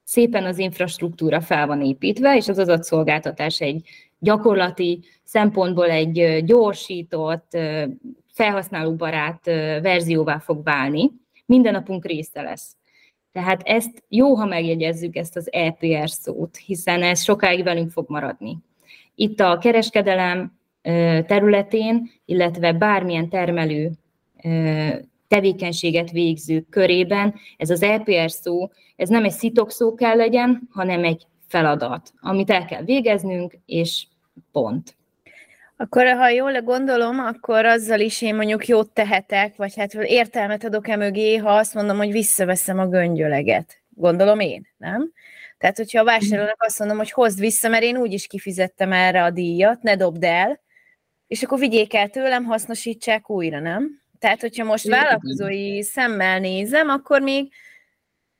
szépen 0.04 0.44
az 0.44 0.58
infrastruktúra 0.58 1.40
fel 1.40 1.66
van 1.66 1.82
építve, 1.82 2.36
és 2.36 2.48
az 2.48 2.58
adatszolgáltatás 2.58 3.60
egy 3.60 3.88
gyakorlati 4.18 5.04
szempontból 5.24 5.90
egy 5.90 6.44
gyorsított, 6.44 7.58
felhasználóbarát 8.32 9.44
verzióvá 9.82 10.38
fog 10.38 10.64
válni, 10.64 11.10
minden 11.46 11.72
napunk 11.72 12.06
része 12.06 12.42
lesz. 12.42 12.76
Tehát 13.32 13.62
ezt 13.64 14.02
jó, 14.08 14.34
ha 14.34 14.46
megjegyezzük 14.46 15.16
ezt 15.16 15.36
az 15.36 15.52
EPR 15.52 16.10
szót, 16.10 16.56
hiszen 16.56 17.02
ez 17.02 17.22
sokáig 17.22 17.62
velünk 17.64 17.90
fog 17.90 18.04
maradni. 18.08 18.58
Itt 19.14 19.40
a 19.40 19.58
kereskedelem 19.58 20.58
területén, 21.26 22.10
illetve 22.24 22.72
bármilyen 22.72 23.28
termelő 23.28 23.90
tevékenységet 25.32 26.10
végzők 26.10 26.68
körében 26.68 27.34
ez 27.56 27.70
az 27.70 27.82
EPR 27.82 28.30
szó, 28.30 28.70
ez 28.96 29.08
nem 29.08 29.24
egy 29.24 29.30
szitok 29.30 29.70
szó 29.70 29.94
kell 29.94 30.16
legyen, 30.16 30.68
hanem 30.70 31.04
egy 31.04 31.26
feladat, 31.48 32.12
amit 32.20 32.50
el 32.50 32.64
kell 32.64 32.82
végeznünk, 32.82 33.54
és 33.66 34.06
pont. 34.52 34.96
Akkor, 35.76 36.06
ha 36.06 36.28
jól 36.28 36.62
gondolom, 36.62 37.18
akkor 37.18 37.64
azzal 37.64 38.00
is 38.00 38.22
én 38.22 38.34
mondjuk 38.34 38.66
jót 38.66 38.90
tehetek, 38.90 39.56
vagy 39.56 39.76
hát 39.76 39.94
értelmet 39.94 40.64
adok-e 40.64 40.96
mögé, 40.96 41.36
ha 41.36 41.50
azt 41.50 41.74
mondom, 41.74 41.96
hogy 41.96 42.12
visszaveszem 42.12 42.78
a 42.78 42.86
göngyöleget. 42.86 43.82
Gondolom 43.88 44.40
én, 44.40 44.68
nem? 44.76 45.12
Tehát, 45.58 45.76
hogyha 45.76 46.00
a 46.00 46.04
vásárlónak 46.04 46.62
azt 46.62 46.78
mondom, 46.78 46.96
hogy 46.96 47.10
hozd 47.10 47.40
vissza, 47.40 47.68
mert 47.68 47.82
én 47.82 47.96
úgyis 47.96 48.26
kifizettem 48.26 48.92
erre 48.92 49.24
a 49.24 49.30
díjat, 49.30 49.82
ne 49.82 49.96
dobd 49.96 50.24
el, 50.24 50.60
és 51.26 51.42
akkor 51.42 51.58
vigyék 51.58 51.94
el 51.94 52.08
tőlem, 52.08 52.44
hasznosítsák 52.44 53.30
újra, 53.30 53.60
nem? 53.60 54.01
Tehát, 54.22 54.40
hogyha 54.40 54.64
most 54.64 54.88
vállalkozói 54.88 55.82
szemmel 55.82 56.38
nézem, 56.38 56.88
akkor 56.88 57.20
még 57.20 57.52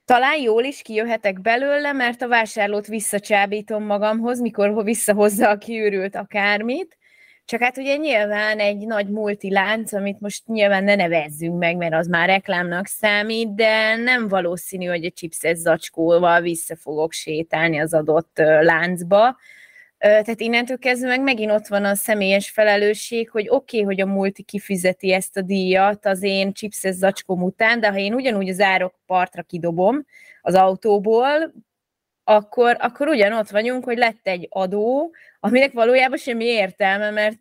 talán 0.05 0.41
jól 0.41 0.65
is 0.65 0.83
kijöhetek 0.83 1.41
belőle, 1.41 1.93
mert 1.93 2.23
a 2.23 2.29
vásárlót 2.29 2.87
visszacsábítom 2.87 3.85
magamhoz, 3.85 4.41
mikor 4.41 4.85
visszahozza 4.85 5.49
a 5.49 5.59
kiürült 5.59 6.15
akármit. 6.15 6.99
Csak 7.45 7.61
hát 7.61 7.77
ugye 7.77 7.97
nyilván 7.97 8.59
egy 8.59 8.87
nagy 8.87 9.09
multilánc, 9.09 9.93
amit 9.93 10.21
most 10.21 10.47
nyilván 10.47 10.85
ne 10.85 10.95
nevezzünk 10.95 11.59
meg, 11.59 11.77
mert 11.77 11.95
az 11.95 12.07
már 12.07 12.29
reklámnak 12.29 12.87
számít, 12.87 13.55
de 13.55 13.97
nem 13.97 14.29
valószínű, 14.29 14.87
hogy 14.87 15.05
a 15.05 15.11
chipset 15.11 15.57
zacskóval 15.57 16.41
vissza 16.41 16.77
fogok 16.77 17.13
sétálni 17.13 17.79
az 17.79 17.95
adott 17.95 18.39
láncba, 18.61 19.37
tehát 20.03 20.41
innentől 20.41 20.79
kezdve 20.79 21.09
meg 21.09 21.21
megint 21.21 21.51
ott 21.51 21.67
van 21.67 21.85
a 21.85 21.95
személyes 21.95 22.51
felelősség, 22.51 23.31
hogy 23.31 23.49
oké, 23.49 23.81
okay, 23.81 23.95
hogy 23.95 24.01
a 24.01 24.13
multi 24.13 24.43
kifizeti 24.43 25.13
ezt 25.13 25.37
a 25.37 25.43
díjat 25.43 26.07
az 26.07 26.23
én 26.23 26.53
chipses 26.53 26.95
zacskóm 26.95 27.43
után, 27.43 27.81
de 27.81 27.89
ha 27.89 27.99
én 27.99 28.15
ugyanúgy 28.15 28.49
az 28.49 28.61
árok 28.61 28.95
partra 29.07 29.43
kidobom 29.43 30.05
az 30.41 30.55
autóból, 30.55 31.53
akkor, 32.25 32.77
akkor 32.81 33.09
ugyanott 33.09 33.49
vagyunk, 33.49 33.85
hogy 33.85 33.99
lett 33.99 34.27
egy 34.27 34.47
adó, 34.51 35.15
aminek 35.41 35.73
valójában 35.73 36.19
semmi 36.19 36.45
értelme, 36.45 37.11
mert, 37.11 37.41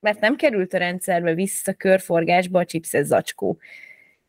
mert 0.00 0.20
nem 0.20 0.36
került 0.36 0.74
a 0.74 0.78
rendszerbe 0.78 1.34
vissza 1.34 1.72
körforgásba 1.72 2.58
a 2.58 2.64
chipses 2.64 3.06
zacskó. 3.06 3.58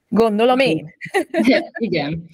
Gondolom 0.09 0.59
én. 0.59 0.93
Igen. 1.77 2.29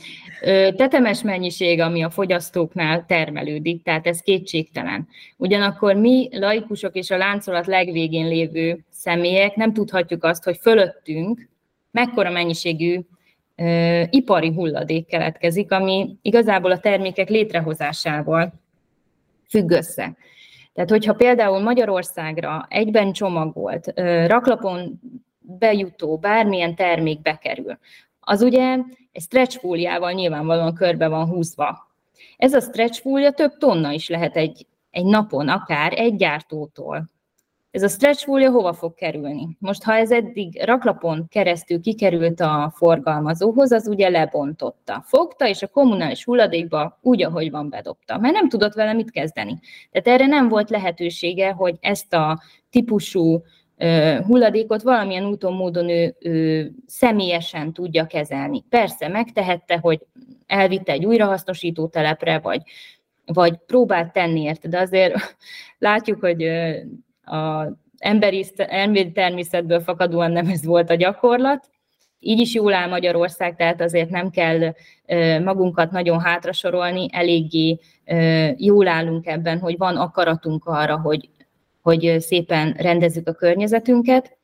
Tetemes 0.76 1.22
mennyiség, 1.22 1.80
ami 1.80 2.04
a 2.04 2.10
fogyasztóknál 2.10 3.06
termelődik, 3.06 3.84
tehát 3.84 4.08
ez 4.08 4.20
kétségtelen. 4.20 5.08
Ugyanakkor 5.38 5.96
mi, 5.96 6.30
laikusok 6.32 6.96
és 6.96 7.12
a 7.12 7.18
láncolat 7.18 7.68
legvégén 7.68 8.28
lévő 8.28 8.86
személyek 8.90 9.56
nem 9.56 9.74
tudhatjuk 9.74 10.24
azt, 10.24 10.44
hogy 10.44 10.58
fölöttünk 10.62 11.50
mekkora 11.92 12.32
mennyiségű 12.32 13.00
ö, 13.56 14.02
ipari 14.10 14.54
hulladék 14.54 15.06
keletkezik, 15.06 15.72
ami 15.72 16.16
igazából 16.22 16.72
a 16.72 16.80
termékek 16.80 17.30
létrehozásával 17.30 18.54
függ 19.50 19.72
össze. 19.72 20.16
Tehát, 20.74 20.90
hogyha 20.90 21.14
például 21.14 21.60
Magyarországra 21.60 22.66
egyben 22.70 23.12
csomagolt, 23.12 23.94
raklapon 24.28 25.00
bejutó 25.42 26.18
bármilyen 26.18 26.76
termék 26.76 27.22
bekerül, 27.22 27.78
az 28.20 28.42
ugye 28.42 28.78
egy 29.12 29.22
stretch 29.22 29.60
fóliával 29.60 30.12
nyilvánvalóan 30.12 30.74
körbe 30.74 31.08
van 31.08 31.26
húzva. 31.26 31.90
Ez 32.38 32.54
a 32.54 32.62
stretch 32.62 33.34
több 33.36 33.58
tonna 33.58 33.92
is 33.92 34.10
lehet 34.10 34.36
egy, 34.36 34.68
egy 34.90 35.06
napon, 35.06 35.50
akár 35.50 35.94
egy 35.96 36.16
gyártótól. 36.16 37.10
Ez 37.72 37.84
a 37.84 37.88
stretch 37.88 38.24
fólia 38.24 38.52
hova 38.52 38.74
fog 38.74 38.94
kerülni? 38.94 39.58
Most, 39.60 39.84
ha 39.84 39.94
ez 39.94 40.12
eddig 40.12 40.64
raklapon 40.64 41.28
keresztül 41.28 41.82
kikerült 41.82 42.40
a 42.40 42.72
forgalmazóhoz, 42.76 43.72
az 43.72 43.88
ugye 43.88 44.10
lebontotta. 44.10 45.04
Fogta, 45.06 45.48
és 45.48 45.62
a 45.62 45.68
kommunális 45.68 46.24
hulladékba 46.24 47.00
úgy, 47.02 47.24
ahogy 47.24 47.52
van, 47.52 47.70
bedobta, 47.70 48.18
mert 48.18 48.34
nem 48.34 48.50
tudott 48.50 48.74
vele 48.74 48.94
mit 48.94 49.12
kezdeni. 49.12 49.60
Tehát 49.92 50.08
erre 50.20 50.28
nem 50.28 50.48
volt 50.48 50.70
lehetősége, 50.70 51.52
hogy 51.52 51.76
ezt 51.80 52.14
a 52.14 52.42
típusú 52.70 53.44
hulladékot 54.26 54.82
valamilyen 54.82 55.26
úton, 55.26 55.54
módon 55.54 55.90
ő, 55.90 56.16
ő 56.20 56.72
személyesen 56.86 57.74
tudja 57.74 58.08
kezelni. 58.08 58.64
Persze 58.70 59.08
megtehette, 59.08 59.78
hogy 59.78 60.00
elvitte 60.48 60.92
egy 60.92 61.06
újrahasznosító 61.06 61.88
telepre, 61.88 62.40
vagy, 62.40 62.62
vagy 63.26 63.58
próbált 63.66 64.14
tenni 64.14 64.42
érte, 64.42 64.68
de 64.68 64.80
azért 64.80 65.16
látjuk, 65.78 66.20
hogy 66.20 66.44
a 67.24 67.68
emberi, 67.98 68.46
emberi 68.56 69.12
természetből 69.12 69.80
fakadóan 69.80 70.32
nem 70.32 70.48
ez 70.48 70.66
volt 70.66 70.90
a 70.90 70.96
gyakorlat, 70.96 71.70
így 72.24 72.40
is 72.40 72.54
jól 72.54 72.74
áll 72.74 72.90
Magyarország, 72.90 73.56
tehát 73.56 73.82
azért 73.82 74.10
nem 74.10 74.30
kell 74.30 74.74
magunkat 75.44 75.92
nagyon 75.92 76.20
hátrasorolni, 76.20 77.08
eléggé 77.12 77.80
jól 78.56 78.88
állunk 78.88 79.28
ebben, 79.28 79.60
hogy 79.60 79.78
van 79.78 79.96
akaratunk 79.98 80.66
arra, 80.66 81.00
hogy, 81.00 81.30
hogy 81.82 82.16
szépen 82.20 82.74
rendezzük 82.78 83.28
a 83.28 83.34
környezetünket, 83.34 84.38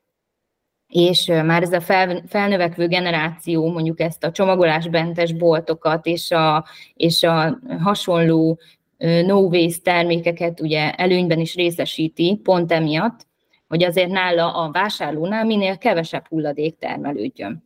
és 0.87 1.25
már 1.25 1.61
ez 1.61 1.73
a 1.73 1.81
fel, 1.81 2.23
felnövekvő 2.27 2.87
generáció 2.87 3.71
mondjuk 3.71 3.99
ezt 3.99 4.23
a 4.23 4.31
csomagolásbentes 4.31 5.33
boltokat 5.33 6.05
és 6.05 6.31
a, 6.31 6.65
és 6.93 7.23
a 7.23 7.59
hasonló 7.79 8.59
no 8.97 9.39
waste 9.39 9.91
termékeket 9.91 10.61
ugye 10.61 10.91
előnyben 10.91 11.39
is 11.39 11.55
részesíti, 11.55 12.39
pont 12.43 12.71
emiatt, 12.71 13.27
hogy 13.67 13.83
azért 13.83 14.09
nála 14.09 14.53
a 14.53 14.71
vásárlónál 14.71 15.45
minél 15.45 15.77
kevesebb 15.77 16.27
hulladék 16.27 16.77
termelődjön. 16.77 17.63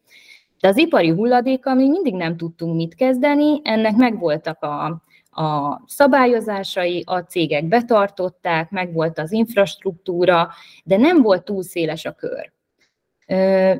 De 0.59 0.67
az 0.67 0.77
ipari 0.77 1.09
hulladékkal 1.09 1.75
még 1.75 1.89
mindig 1.89 2.13
nem 2.13 2.37
tudtunk 2.37 2.75
mit 2.75 2.95
kezdeni, 2.95 3.61
ennek 3.63 3.95
megvoltak 3.95 4.63
a, 4.63 5.01
a 5.31 5.81
szabályozásai, 5.87 7.03
a 7.05 7.19
cégek 7.19 7.65
betartották, 7.65 8.69
megvolt 8.69 9.19
az 9.19 9.31
infrastruktúra, 9.31 10.49
de 10.83 10.97
nem 10.97 11.21
volt 11.21 11.43
túl 11.43 11.63
széles 11.63 12.05
a 12.05 12.11
kör. 12.11 12.51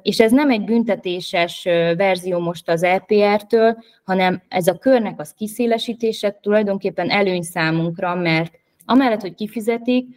És 0.01 0.19
ez 0.19 0.31
nem 0.31 0.49
egy 0.49 0.63
büntetéses 0.63 1.63
verzió 1.97 2.39
most 2.39 2.69
az 2.69 2.83
EPR-től, 2.83 3.77
hanem 4.03 4.41
ez 4.47 4.67
a 4.67 4.77
körnek 4.77 5.19
az 5.19 5.33
kiszélesítése 5.33 6.39
tulajdonképpen 6.41 7.09
előny 7.09 7.41
számunkra, 7.41 8.15
mert 8.15 8.59
amellett, 8.85 9.21
hogy 9.21 9.35
kifizetik, 9.35 10.07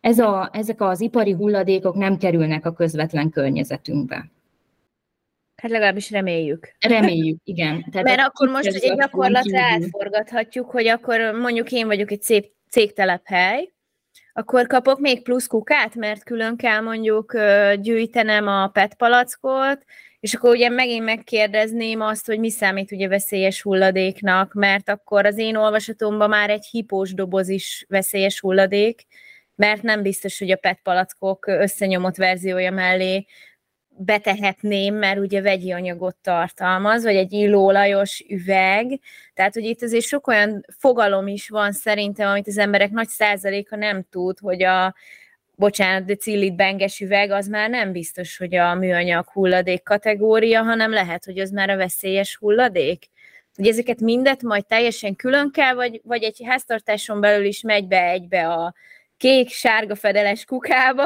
ez 0.00 0.18
a, 0.18 0.50
ezek 0.52 0.80
az 0.80 1.00
ipari 1.00 1.32
hulladékok 1.32 1.94
nem 1.94 2.16
kerülnek 2.16 2.66
a 2.66 2.72
közvetlen 2.72 3.30
környezetünkbe. 3.30 4.30
Hát 5.62 5.70
legalábbis 5.70 6.10
reméljük. 6.10 6.72
Reméljük, 6.80 7.38
igen. 7.44 7.84
Tehát 7.90 8.06
Mert 8.06 8.28
akkor 8.28 8.48
most 8.48 8.66
egy 8.66 8.94
gyakorlatra 8.96 9.60
átforgathatjuk, 9.60 10.70
hogy 10.70 10.86
akkor 10.86 11.20
mondjuk 11.20 11.72
én 11.72 11.86
vagyok 11.86 12.10
egy 12.10 12.22
szép 12.22 12.52
cégtelephely, 12.70 13.72
akkor 14.32 14.66
kapok 14.66 14.98
még 14.98 15.22
plusz 15.22 15.46
kukát, 15.46 15.94
mert 15.94 16.24
külön 16.24 16.56
kell 16.56 16.80
mondjuk 16.80 17.36
gyűjtenem 17.80 18.46
a 18.46 18.68
PET 18.68 18.94
palackot, 18.94 19.84
és 20.20 20.34
akkor 20.34 20.50
ugye 20.50 20.68
megint 20.68 21.04
megkérdezném 21.04 22.00
azt, 22.00 22.26
hogy 22.26 22.38
mi 22.38 22.50
számít 22.50 22.92
ugye 22.92 23.08
veszélyes 23.08 23.62
hulladéknak, 23.62 24.52
mert 24.52 24.88
akkor 24.88 25.26
az 25.26 25.38
én 25.38 25.56
olvasatomban 25.56 26.28
már 26.28 26.50
egy 26.50 26.66
hipós 26.70 27.14
doboz 27.14 27.48
is 27.48 27.84
veszélyes 27.88 28.40
hulladék, 28.40 29.06
mert 29.54 29.82
nem 29.82 30.02
biztos, 30.02 30.38
hogy 30.38 30.50
a 30.50 30.56
PET 30.56 30.80
palackok 30.82 31.46
összenyomott 31.46 32.16
verziója 32.16 32.70
mellé 32.70 33.26
betehetném, 33.98 34.94
mert 34.94 35.18
ugye 35.18 35.40
vegyi 35.40 35.72
anyagot 35.72 36.16
tartalmaz, 36.16 37.04
vagy 37.04 37.16
egy 37.16 37.32
illóolajos 37.32 38.24
üveg, 38.28 39.00
tehát 39.34 39.54
hogy 39.54 39.64
itt 39.64 39.82
azért 39.82 40.04
sok 40.04 40.26
olyan 40.26 40.64
fogalom 40.78 41.26
is 41.26 41.48
van 41.48 41.72
szerintem, 41.72 42.28
amit 42.28 42.46
az 42.46 42.58
emberek 42.58 42.90
nagy 42.90 43.08
százaléka 43.08 43.76
nem 43.76 44.02
tud, 44.10 44.38
hogy 44.38 44.62
a 44.62 44.94
bocsánat, 45.56 46.04
de 46.04 46.14
cillit 46.14 46.56
benges 46.56 47.00
üveg, 47.00 47.30
az 47.30 47.46
már 47.46 47.70
nem 47.70 47.92
biztos, 47.92 48.36
hogy 48.36 48.54
a 48.54 48.74
műanyag 48.74 49.28
hulladék 49.28 49.82
kategória, 49.82 50.62
hanem 50.62 50.90
lehet, 50.92 51.24
hogy 51.24 51.38
az 51.38 51.50
már 51.50 51.70
a 51.70 51.76
veszélyes 51.76 52.36
hulladék. 52.36 53.04
Hogy 53.54 53.66
ezeket 53.66 54.00
mindet 54.00 54.42
majd 54.42 54.66
teljesen 54.66 55.16
külön 55.16 55.50
kell, 55.52 55.74
vagy, 55.74 56.00
vagy 56.04 56.22
egy 56.22 56.42
háztartáson 56.44 57.20
belül 57.20 57.44
is 57.44 57.60
megy 57.60 57.86
be 57.86 58.02
egybe 58.02 58.48
a 58.48 58.74
kék-sárga 59.16 59.94
fedeles 59.94 60.44
kukába, 60.44 61.04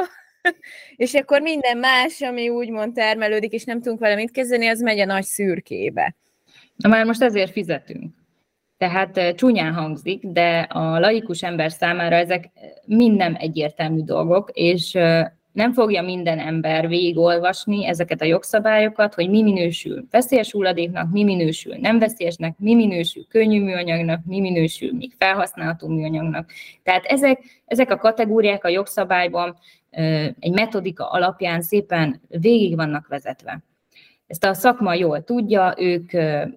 és 0.95 1.13
akkor 1.13 1.41
minden 1.41 1.77
más, 1.77 2.21
ami 2.21 2.49
úgymond 2.49 2.93
termelődik, 2.93 3.51
és 3.51 3.63
nem 3.63 3.81
tudunk 3.81 3.99
vele 3.99 4.15
mit 4.15 4.31
kezdeni, 4.31 4.67
az 4.67 4.81
megy 4.81 4.99
a 4.99 5.05
nagy 5.05 5.23
szürkébe. 5.23 6.15
Na 6.75 6.89
már 6.89 7.05
most 7.05 7.21
ezért 7.21 7.51
fizetünk. 7.51 8.13
Tehát 8.77 9.17
eh, 9.17 9.33
csúnyán 9.33 9.73
hangzik, 9.73 10.27
de 10.27 10.59
a 10.59 10.99
laikus 10.99 11.43
ember 11.43 11.71
számára 11.71 12.15
ezek 12.15 12.49
mind 12.85 13.17
nem 13.17 13.35
egyértelmű 13.39 14.03
dolgok, 14.03 14.49
és 14.53 14.95
eh, 14.95 15.25
nem 15.53 15.73
fogja 15.73 16.01
minden 16.01 16.39
ember 16.39 16.87
végigolvasni 16.87 17.85
ezeket 17.85 18.21
a 18.21 18.25
jogszabályokat, 18.25 19.13
hogy 19.13 19.29
mi 19.29 19.41
minősül 19.41 20.05
veszélyes 20.11 20.51
hulladéknak, 20.51 21.11
mi 21.11 21.23
minősül 21.23 21.75
nem 21.75 21.99
veszélyesnek, 21.99 22.55
mi 22.57 22.75
minősül 22.75 23.25
könnyű 23.27 23.63
műanyagnak, 23.63 24.19
mi 24.25 24.39
minősül 24.39 24.93
még 24.93 25.13
felhasználható 25.17 25.87
műanyagnak. 25.87 26.49
Tehát 26.83 27.05
ezek, 27.05 27.39
ezek 27.65 27.91
a 27.91 27.97
kategóriák 27.97 28.63
a 28.63 28.69
jogszabályban 28.69 29.57
egy 30.39 30.51
metodika 30.51 31.09
alapján 31.09 31.61
szépen 31.61 32.21
végig 32.27 32.75
vannak 32.75 33.07
vezetve. 33.07 33.63
Ezt 34.27 34.45
a 34.45 34.53
szakma 34.53 34.93
jól 34.93 35.23
tudja, 35.23 35.73
ők 35.77 36.11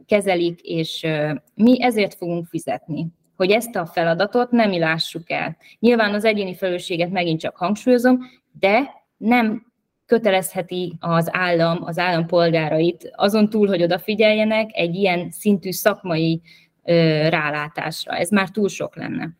kezelik, 0.06 0.60
és 0.60 1.06
mi 1.54 1.82
ezért 1.82 2.14
fogunk 2.14 2.46
fizetni 2.46 3.06
hogy 3.36 3.50
ezt 3.50 3.76
a 3.76 3.86
feladatot 3.86 4.50
nem 4.50 4.68
mi 4.68 4.78
lássuk 4.78 5.30
el. 5.30 5.56
Nyilván 5.78 6.14
az 6.14 6.24
egyéni 6.24 6.54
felelősséget 6.54 7.10
megint 7.10 7.40
csak 7.40 7.56
hangsúlyozom, 7.56 8.18
de 8.58 8.90
nem 9.16 9.66
kötelezheti 10.06 10.96
az 11.00 11.28
állam, 11.30 11.78
az 11.84 11.98
állampolgárait 11.98 13.10
azon 13.12 13.50
túl, 13.50 13.66
hogy 13.66 13.82
odafigyeljenek 13.82 14.70
egy 14.72 14.94
ilyen 14.94 15.30
szintű 15.30 15.70
szakmai 15.70 16.40
ö, 16.84 16.92
rálátásra. 17.28 18.16
Ez 18.16 18.30
már 18.30 18.50
túl 18.50 18.68
sok 18.68 18.96
lenne. 18.96 19.30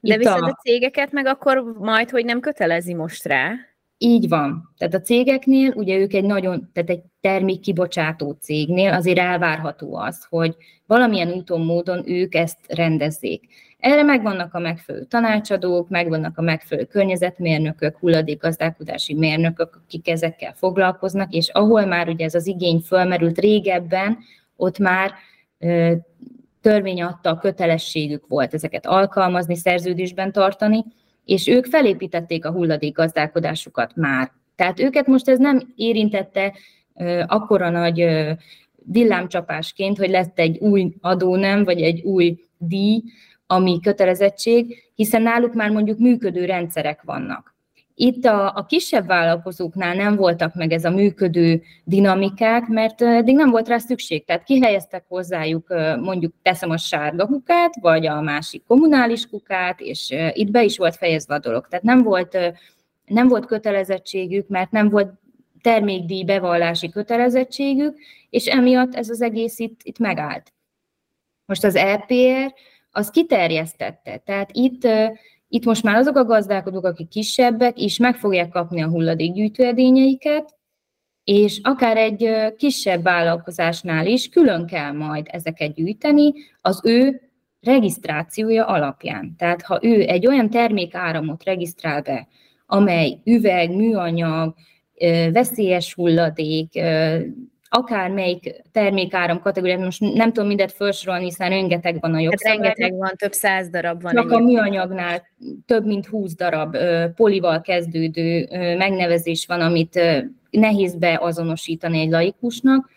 De 0.00 0.14
Itt 0.14 0.18
viszont 0.18 0.42
a... 0.42 0.46
a 0.46 0.58
cégeket 0.62 1.12
meg 1.12 1.26
akkor 1.26 1.74
majd, 1.78 2.10
hogy 2.10 2.24
nem 2.24 2.40
kötelezi 2.40 2.94
most 2.94 3.24
rá? 3.24 3.52
Így 3.98 4.28
van. 4.28 4.74
Tehát 4.78 4.94
a 4.94 5.00
cégeknél, 5.00 5.72
ugye 5.76 5.98
ők 5.98 6.12
egy 6.12 6.24
nagyon, 6.24 6.70
tehát 6.72 6.90
egy 6.90 7.02
termék 7.20 7.60
kibocsátó 7.60 8.36
cégnél 8.40 8.92
azért 8.92 9.18
elvárható 9.18 9.96
az, 9.96 10.26
hogy 10.28 10.56
valamilyen 10.86 11.32
úton, 11.32 11.64
módon 11.64 12.08
ők 12.08 12.34
ezt 12.34 12.58
rendezzék. 12.68 13.46
Erre 13.80 14.02
megvannak 14.02 14.54
a 14.54 14.58
megfelelő 14.58 15.04
tanácsadók, 15.04 15.88
megvannak 15.88 16.38
a 16.38 16.42
megfelelő 16.42 16.86
környezetmérnökök, 16.86 17.96
hulladékgazdálkodási 17.96 19.14
mérnökök, 19.14 19.80
akik 19.84 20.08
ezekkel 20.08 20.52
foglalkoznak, 20.52 21.32
és 21.32 21.48
ahol 21.48 21.84
már 21.84 22.08
ugye 22.08 22.24
ez 22.24 22.34
az 22.34 22.46
igény 22.46 22.78
fölmerült 22.78 23.38
régebben, 23.38 24.18
ott 24.56 24.78
már 24.78 25.12
törvény 26.60 27.02
adta 27.02 27.30
a 27.30 27.38
kötelességük 27.38 28.26
volt 28.28 28.54
ezeket 28.54 28.86
alkalmazni, 28.86 29.56
szerződésben 29.56 30.32
tartani, 30.32 30.84
és 31.24 31.46
ők 31.46 31.66
felépítették 31.66 32.44
a 32.44 32.52
hulladékgazdálkodásukat 32.52 33.96
már. 33.96 34.32
Tehát 34.56 34.80
őket 34.80 35.06
most 35.06 35.28
ez 35.28 35.38
nem 35.38 35.72
érintette 35.76 36.52
akkora 37.26 37.70
nagy 37.70 38.06
villámcsapásként, 38.84 39.98
hogy 39.98 40.10
lett 40.10 40.38
egy 40.38 40.58
új 40.58 40.94
adónem, 41.00 41.64
vagy 41.64 41.80
egy 41.80 42.00
új 42.00 42.38
díj, 42.58 43.02
ami 43.50 43.80
kötelezettség, 43.80 44.82
hiszen 44.94 45.22
náluk 45.22 45.54
már 45.54 45.70
mondjuk 45.70 45.98
működő 45.98 46.44
rendszerek 46.44 47.02
vannak. 47.02 47.54
Itt 47.94 48.24
a, 48.24 48.56
a 48.56 48.66
kisebb 48.66 49.06
vállalkozóknál 49.06 49.94
nem 49.94 50.16
voltak 50.16 50.54
meg 50.54 50.72
ez 50.72 50.84
a 50.84 50.90
működő 50.90 51.62
dinamikák, 51.84 52.66
mert 52.66 53.02
eddig 53.02 53.34
nem 53.34 53.50
volt 53.50 53.68
rá 53.68 53.78
szükség. 53.78 54.24
Tehát 54.24 54.44
kihelyeztek 54.44 55.04
hozzájuk 55.08 55.68
mondjuk 56.00 56.34
teszem 56.42 56.70
a 56.70 56.76
sárga 56.76 57.26
kukát, 57.26 57.74
vagy 57.80 58.06
a 58.06 58.20
másik 58.20 58.62
kommunális 58.66 59.26
kukát, 59.26 59.80
és 59.80 60.14
itt 60.32 60.50
be 60.50 60.64
is 60.64 60.76
volt 60.76 60.96
fejezve 60.96 61.34
a 61.34 61.38
dolog. 61.38 61.68
Tehát 61.68 61.84
nem 61.84 62.02
volt, 62.02 62.38
nem 63.04 63.28
volt 63.28 63.46
kötelezettségük, 63.46 64.48
mert 64.48 64.70
nem 64.70 64.88
volt 64.88 65.12
termékdíj 65.62 66.24
bevallási 66.24 66.88
kötelezettségük, 66.88 67.98
és 68.30 68.46
emiatt 68.46 68.94
ez 68.94 69.08
az 69.08 69.22
egész 69.22 69.58
itt, 69.58 69.80
itt 69.82 69.98
megállt. 69.98 70.52
Most 71.46 71.64
az 71.64 71.76
EPR 71.76 72.54
az 72.90 73.10
kiterjesztette. 73.10 74.16
Tehát 74.16 74.50
itt, 74.52 74.88
itt 75.48 75.64
most 75.64 75.82
már 75.82 75.96
azok 75.96 76.16
a 76.16 76.24
gazdálkodók, 76.24 76.84
akik 76.84 77.08
kisebbek, 77.08 77.78
is 77.78 77.98
meg 77.98 78.16
fogják 78.16 78.48
kapni 78.48 78.82
a 78.82 78.88
hulladékgyűjtő 78.88 79.64
edényeiket, 79.64 80.58
és 81.24 81.60
akár 81.62 81.96
egy 81.96 82.30
kisebb 82.56 83.02
vállalkozásnál 83.02 84.06
is 84.06 84.28
külön 84.28 84.66
kell 84.66 84.92
majd 84.92 85.26
ezeket 85.30 85.74
gyűjteni 85.74 86.32
az 86.60 86.80
ő 86.84 87.20
regisztrációja 87.60 88.66
alapján. 88.66 89.34
Tehát 89.38 89.62
ha 89.62 89.78
ő 89.82 90.00
egy 90.00 90.26
olyan 90.26 90.50
termékáramot 90.50 91.44
regisztrál 91.44 92.02
be, 92.02 92.28
amely 92.66 93.20
üveg, 93.24 93.74
műanyag, 93.74 94.54
veszélyes 95.32 95.94
hulladék, 95.94 96.80
akármelyik 97.72 98.62
termékáram 98.72 99.40
kategóriát, 99.40 99.78
most 99.78 100.00
nem 100.00 100.32
tudom 100.32 100.48
mindet 100.48 100.72
felsorolni, 100.72 101.24
hiszen 101.24 101.48
rengeteg 101.48 102.00
van 102.00 102.14
a 102.14 102.18
jogszabály. 102.18 102.56
Hát 102.56 102.66
rengeteg 102.66 102.98
van, 102.98 103.12
több 103.16 103.32
száz 103.32 103.68
darab 103.68 104.02
van. 104.02 104.14
Csak 104.14 104.30
a 104.30 104.38
műanyagnál 104.38 105.22
több 105.66 105.86
mint 105.86 106.06
húsz 106.06 106.34
darab 106.34 106.76
polival 107.14 107.60
kezdődő 107.60 108.48
megnevezés 108.76 109.46
van, 109.46 109.60
amit 109.60 110.00
nehéz 110.50 110.94
beazonosítani 110.94 112.00
egy 112.00 112.10
laikusnak. 112.10 112.90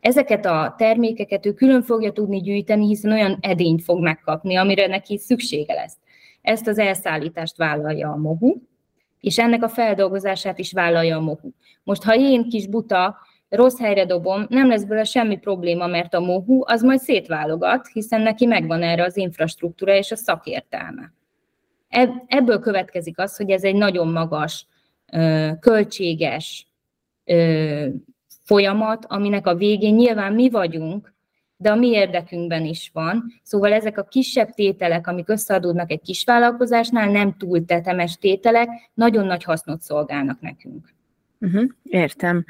Ezeket 0.00 0.46
a 0.46 0.74
termékeket 0.78 1.46
ő 1.46 1.52
külön 1.52 1.82
fogja 1.82 2.12
tudni 2.12 2.40
gyűjteni, 2.40 2.86
hiszen 2.86 3.12
olyan 3.12 3.38
edényt 3.40 3.82
fog 3.82 4.00
megkapni, 4.02 4.56
amire 4.56 4.86
neki 4.86 5.18
szüksége 5.18 5.74
lesz. 5.74 5.96
Ezt 6.42 6.68
az 6.68 6.78
elszállítást 6.78 7.56
vállalja 7.56 8.10
a 8.10 8.16
MOHU, 8.16 8.54
és 9.20 9.38
ennek 9.38 9.62
a 9.62 9.68
feldolgozását 9.68 10.58
is 10.58 10.72
vállalja 10.72 11.16
a 11.16 11.20
MOHU. 11.20 11.50
Most, 11.82 12.02
ha 12.02 12.14
én 12.14 12.48
kis 12.48 12.66
buta 12.66 13.16
rossz 13.56 13.78
helyre 13.78 14.04
dobom, 14.04 14.46
nem 14.48 14.68
lesz 14.68 14.82
belőle 14.82 15.04
semmi 15.04 15.38
probléma, 15.38 15.86
mert 15.86 16.14
a 16.14 16.20
mohu 16.20 16.62
az 16.64 16.82
majd 16.82 17.00
szétválogat, 17.00 17.86
hiszen 17.92 18.20
neki 18.20 18.46
megvan 18.46 18.82
erre 18.82 19.04
az 19.04 19.16
infrastruktúra 19.16 19.94
és 19.94 20.10
a 20.10 20.16
szakértelme. 20.16 21.12
Ebből 22.26 22.58
következik 22.58 23.18
az, 23.18 23.36
hogy 23.36 23.50
ez 23.50 23.64
egy 23.64 23.74
nagyon 23.74 24.08
magas, 24.08 24.66
költséges 25.60 26.66
folyamat, 28.44 29.04
aminek 29.08 29.46
a 29.46 29.54
végén 29.54 29.94
nyilván 29.94 30.32
mi 30.32 30.50
vagyunk, 30.50 31.14
de 31.56 31.70
a 31.70 31.74
mi 31.74 31.88
érdekünkben 31.88 32.64
is 32.64 32.90
van. 32.92 33.24
Szóval 33.42 33.72
ezek 33.72 33.98
a 33.98 34.02
kisebb 34.02 34.50
tételek, 34.50 35.06
amik 35.06 35.28
összeadódnak 35.28 35.90
egy 35.90 36.00
kis 36.00 36.24
vállalkozásnál, 36.24 37.10
nem 37.10 37.36
túl 37.36 37.64
tetemes 37.64 38.16
tételek, 38.16 38.68
nagyon 38.94 39.26
nagy 39.26 39.44
hasznot 39.44 39.80
szolgálnak 39.80 40.40
nekünk. 40.40 40.94
Uh-huh, 41.40 41.70
értem. 41.82 42.44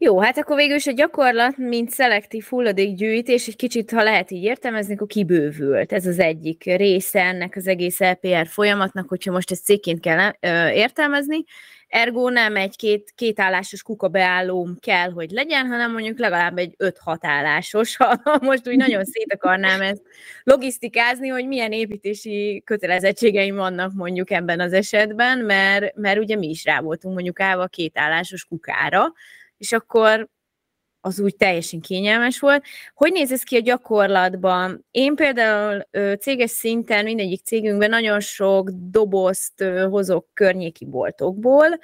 Jó, 0.00 0.20
hát 0.20 0.38
akkor 0.38 0.56
végül 0.56 0.76
is 0.76 0.86
a 0.86 0.92
gyakorlat, 0.92 1.56
mint 1.56 1.90
szelektív 1.90 2.44
hulladékgyűjtés, 2.44 3.46
egy 3.46 3.56
kicsit, 3.56 3.90
ha 3.90 4.02
lehet 4.02 4.30
így 4.30 4.42
értelmezni, 4.42 4.94
akkor 4.94 5.06
kibővült. 5.06 5.92
Ez 5.92 6.06
az 6.06 6.18
egyik 6.18 6.64
része 6.64 7.20
ennek 7.20 7.56
az 7.56 7.66
egész 7.66 7.98
LPR 8.00 8.46
folyamatnak, 8.46 9.08
hogyha 9.08 9.32
most 9.32 9.50
ezt 9.50 9.64
cégként 9.64 10.00
kell 10.00 10.32
értelmezni. 10.70 11.44
Ergo 11.88 12.28
nem 12.28 12.56
egy 12.56 12.76
két, 12.76 13.12
két 13.14 13.40
állásos 13.40 13.82
kukabeállóm 13.82 14.76
kell, 14.80 15.10
hogy 15.10 15.30
legyen, 15.30 15.66
hanem 15.66 15.92
mondjuk 15.92 16.18
legalább 16.18 16.58
egy 16.58 16.74
5-6 16.78 17.16
állásos, 17.20 17.96
ha 17.96 18.20
most 18.40 18.68
úgy 18.68 18.76
nagyon 18.76 19.04
szét 19.04 19.32
akarnám 19.32 19.80
ezt 19.80 20.02
logisztikázni, 20.42 21.28
hogy 21.28 21.46
milyen 21.46 21.72
építési 21.72 22.62
kötelezettségeim 22.64 23.56
vannak 23.56 23.92
mondjuk 23.92 24.30
ebben 24.30 24.60
az 24.60 24.72
esetben, 24.72 25.38
mert, 25.38 25.96
mert 25.96 26.18
ugye 26.18 26.36
mi 26.36 26.48
is 26.48 26.64
rá 26.64 26.80
voltunk 26.80 27.14
mondjuk 27.14 27.40
állva 27.40 27.66
két 27.66 27.98
állásos 27.98 28.44
kukára, 28.44 29.12
és 29.58 29.72
akkor 29.72 30.28
az 31.00 31.20
úgy 31.20 31.36
teljesen 31.36 31.80
kényelmes 31.80 32.38
volt. 32.38 32.64
Hogy 32.94 33.12
néz 33.12 33.32
ez 33.32 33.42
ki 33.42 33.56
a 33.56 33.60
gyakorlatban? 33.60 34.86
Én 34.90 35.14
például 35.14 35.86
ö, 35.90 36.12
céges 36.20 36.50
szinten 36.50 37.04
mindegyik 37.04 37.44
cégünkben 37.44 37.90
nagyon 37.90 38.20
sok 38.20 38.70
dobozt 38.70 39.60
ö, 39.60 39.86
hozok 39.88 40.26
környéki 40.34 40.84
boltokból, 40.84 41.78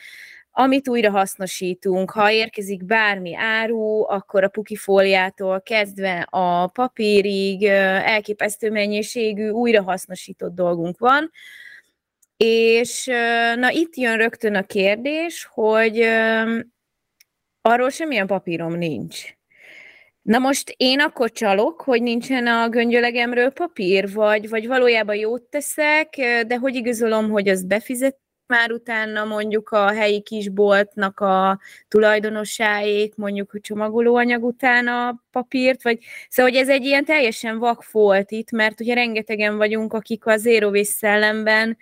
amit 0.57 0.89
újra 0.89 1.11
hasznosítunk. 1.11 2.11
Ha 2.11 2.31
érkezik 2.31 2.85
bármi 2.85 3.35
áru, 3.35 4.09
akkor 4.09 4.45
a 4.45 4.49
pukifóliától 4.49 5.61
kezdve 5.61 6.27
a 6.31 6.67
papírig 6.67 7.65
elképesztő 7.65 8.71
mennyiségű 8.71 9.49
újrahasznosított 9.49 10.55
dolgunk 10.55 10.99
van. 10.99 11.31
És 12.37 13.05
na 13.57 13.71
itt 13.71 13.97
jön 13.97 14.17
rögtön 14.17 14.55
a 14.55 14.63
kérdés, 14.63 15.49
hogy 15.51 16.09
Arról 17.66 17.90
semmilyen 17.90 18.27
papírom 18.27 18.74
nincs. 18.74 19.24
Na 20.22 20.38
most 20.38 20.74
én 20.77 21.00
akkor 21.00 21.31
csalok, 21.31 21.81
hogy 21.81 22.03
nincsen 22.03 22.46
a 22.46 22.68
göngyölegemről 22.68 23.50
papír, 23.50 24.12
vagy, 24.12 24.48
vagy 24.48 24.66
valójában 24.66 25.16
jót 25.16 25.42
teszek, 25.42 26.14
de 26.46 26.57
hogy 26.57 26.74
igazolom, 26.74 27.31
hogy 27.31 27.48
az 27.48 27.64
befizet 27.64 28.18
már 28.46 28.72
utána 28.72 29.24
mondjuk 29.24 29.70
a 29.70 29.90
helyi 29.90 30.20
kisboltnak 30.22 31.20
a 31.20 31.61
tulajdonosáék, 31.88 33.14
mondjuk 33.14 33.55
a 33.55 33.61
csomagolóanyag 33.61 34.44
után 34.44 34.87
a 34.87 35.22
papírt, 35.31 35.83
vagy 35.83 35.98
szóval, 36.29 36.53
hogy 36.53 36.61
ez 36.61 36.68
egy 36.68 36.85
ilyen 36.85 37.05
teljesen 37.05 37.59
vak 37.59 37.90
volt 37.90 38.31
itt, 38.31 38.50
mert 38.50 38.81
ugye 38.81 38.94
rengetegen 38.94 39.57
vagyunk, 39.57 39.92
akik 39.92 40.27
a 40.27 40.37
zero 40.37 40.85
szellemben 40.85 41.77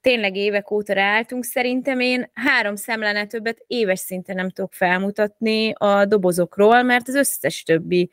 tényleg 0.00 0.36
évek 0.36 0.70
óta 0.70 0.92
ráálltunk. 0.92 1.44
Szerintem 1.44 2.00
én 2.00 2.30
három 2.32 2.76
szemlene 2.76 3.26
többet 3.26 3.64
éves 3.66 3.98
szinten 3.98 4.36
nem 4.36 4.50
tudok 4.50 4.72
felmutatni 4.72 5.72
a 5.72 6.04
dobozokról, 6.04 6.82
mert 6.82 7.08
az 7.08 7.14
összes 7.14 7.62
többi 7.62 8.10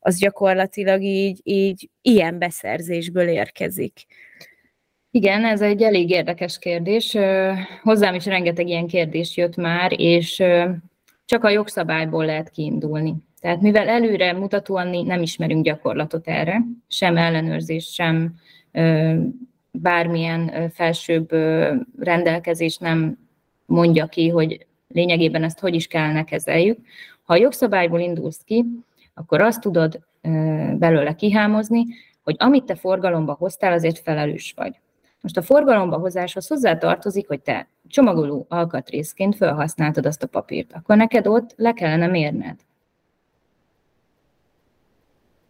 az 0.00 0.18
gyakorlatilag 0.18 1.02
így, 1.02 1.40
így 1.42 1.90
ilyen 2.02 2.38
beszerzésből 2.38 3.28
érkezik. 3.28 4.06
Igen, 5.10 5.44
ez 5.44 5.60
egy 5.60 5.82
elég 5.82 6.10
érdekes 6.10 6.58
kérdés. 6.58 7.16
Hozzám 7.82 8.14
is 8.14 8.24
rengeteg 8.24 8.68
ilyen 8.68 8.86
kérdés 8.86 9.36
jött 9.36 9.56
már, 9.56 10.00
és 10.00 10.42
csak 11.24 11.44
a 11.44 11.50
jogszabályból 11.50 12.24
lehet 12.24 12.50
kiindulni. 12.50 13.14
Tehát 13.40 13.60
mivel 13.60 13.88
előre 13.88 14.32
mutatóan 14.32 15.04
nem 15.04 15.22
ismerünk 15.22 15.64
gyakorlatot 15.64 16.28
erre, 16.28 16.60
sem 16.88 17.16
ellenőrzés, 17.16 17.92
sem 17.92 18.34
bármilyen 19.70 20.70
felsőbb 20.70 21.32
rendelkezés 21.98 22.76
nem 22.76 23.18
mondja 23.66 24.06
ki, 24.06 24.28
hogy 24.28 24.66
lényegében 24.88 25.42
ezt 25.42 25.60
hogy 25.60 25.74
is 25.74 25.86
kellene 25.86 26.24
kezeljük. 26.24 26.78
Ha 27.22 27.34
a 27.34 27.36
jogszabályból 27.36 28.00
indulsz 28.00 28.42
ki, 28.44 28.64
akkor 29.14 29.40
azt 29.40 29.60
tudod 29.60 30.00
belőle 30.74 31.14
kihámozni, 31.14 31.84
hogy 32.24 32.36
amit 32.38 32.64
te 32.64 32.74
forgalomba 32.74 33.32
hoztál, 33.32 33.72
azért 33.72 33.98
felelős 33.98 34.52
vagy. 34.56 34.80
Most 35.20 35.36
a 35.36 35.42
forgalomba 35.42 35.98
hozáshoz 35.98 36.46
hozzá 36.46 36.76
tartozik, 36.76 37.28
hogy 37.28 37.40
te 37.40 37.68
csomagoló 37.86 38.46
alkatrészként 38.48 39.36
felhasználtad 39.36 40.06
azt 40.06 40.22
a 40.22 40.26
papírt, 40.26 40.72
akkor 40.72 40.96
neked 40.96 41.26
ott 41.26 41.54
le 41.56 41.72
kellene 41.72 42.06
mérned. 42.06 42.60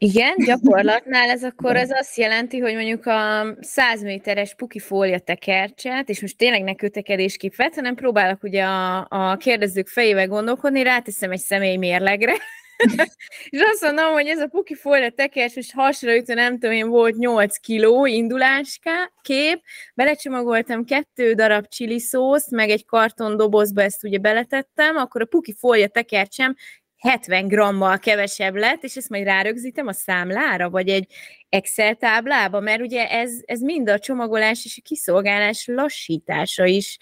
Igen, 0.00 0.34
gyakorlatnál 0.46 1.28
ez 1.28 1.44
akkor 1.44 1.76
az 1.76 1.90
azt 1.90 2.16
jelenti, 2.16 2.58
hogy 2.58 2.74
mondjuk 2.74 3.06
a 3.06 3.46
100 3.60 4.02
méteres 4.02 4.54
pukifólia 4.54 5.18
tekercset, 5.18 6.08
és 6.08 6.20
most 6.20 6.36
tényleg 6.36 6.62
ne 6.62 6.74
kötekedésképp 6.74 7.54
vett, 7.54 7.74
hanem 7.74 7.94
próbálok 7.94 8.42
ugye 8.42 8.64
a, 8.64 9.06
a 9.08 9.36
kérdezők 9.36 9.86
fejével 9.88 10.26
gondolkodni, 10.26 10.82
ráteszem 10.82 11.30
egy 11.30 11.38
személy 11.38 11.76
mérlegre, 11.76 12.32
és 13.50 13.60
azt 13.60 13.82
mondom, 13.82 14.12
hogy 14.12 14.26
ez 14.26 14.40
a 14.40 14.46
pukifólia 14.46 15.10
tekercs, 15.10 15.54
most 15.54 15.72
hasraütő, 15.72 16.34
nem 16.34 16.52
tudom 16.52 16.74
én, 16.74 16.88
volt 16.88 17.16
8 17.16 17.56
kiló 17.56 18.06
induláská, 18.06 19.12
kép, 19.22 19.62
belecsomagoltam 19.94 20.84
kettő 20.84 21.32
darab 21.32 21.68
csili 21.68 22.00
szószt, 22.00 22.50
meg 22.50 22.70
egy 22.70 22.86
karton 22.86 23.36
dobozba 23.36 23.82
ezt 23.82 24.04
ugye 24.04 24.18
beletettem, 24.18 24.96
akkor 24.96 25.20
a 25.20 25.26
pukifólia 25.26 25.88
tekercsem 25.88 26.54
70 26.98 27.46
grammal 27.48 27.98
kevesebb 27.98 28.54
lett, 28.54 28.82
és 28.82 28.96
ezt 28.96 29.08
majd 29.08 29.24
rárögzítem 29.24 29.86
a 29.86 29.92
számlára, 29.92 30.70
vagy 30.70 30.88
egy 30.88 31.06
Excel 31.48 31.94
táblába, 31.94 32.60
mert 32.60 32.80
ugye 32.80 33.10
ez, 33.10 33.32
ez 33.44 33.60
mind 33.60 33.88
a 33.88 33.98
csomagolás 33.98 34.64
és 34.64 34.78
a 34.78 34.86
kiszolgálás 34.88 35.66
lassítása 35.66 36.64
is, 36.64 36.98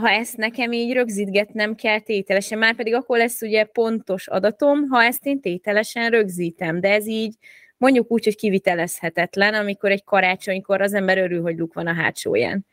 ha 0.00 0.10
ezt 0.10 0.36
nekem 0.36 0.72
így 0.72 0.92
rögzítgetnem 0.92 1.74
kell 1.74 2.00
tételesen, 2.00 2.58
már 2.58 2.74
pedig 2.74 2.94
akkor 2.94 3.18
lesz 3.18 3.40
ugye 3.40 3.64
pontos 3.64 4.28
adatom, 4.28 4.88
ha 4.88 5.02
ezt 5.02 5.26
én 5.26 5.40
tételesen 5.40 6.10
rögzítem, 6.10 6.80
de 6.80 6.92
ez 6.92 7.06
így 7.06 7.34
mondjuk 7.76 8.10
úgy, 8.10 8.24
hogy 8.24 8.36
kivitelezhetetlen, 8.36 9.54
amikor 9.54 9.90
egy 9.90 10.04
karácsonykor 10.04 10.80
az 10.80 10.94
ember 10.94 11.18
örül, 11.18 11.42
hogy 11.42 11.58
luk 11.58 11.74
van 11.74 11.86
a 11.86 11.94
hátsóján. 11.94 12.66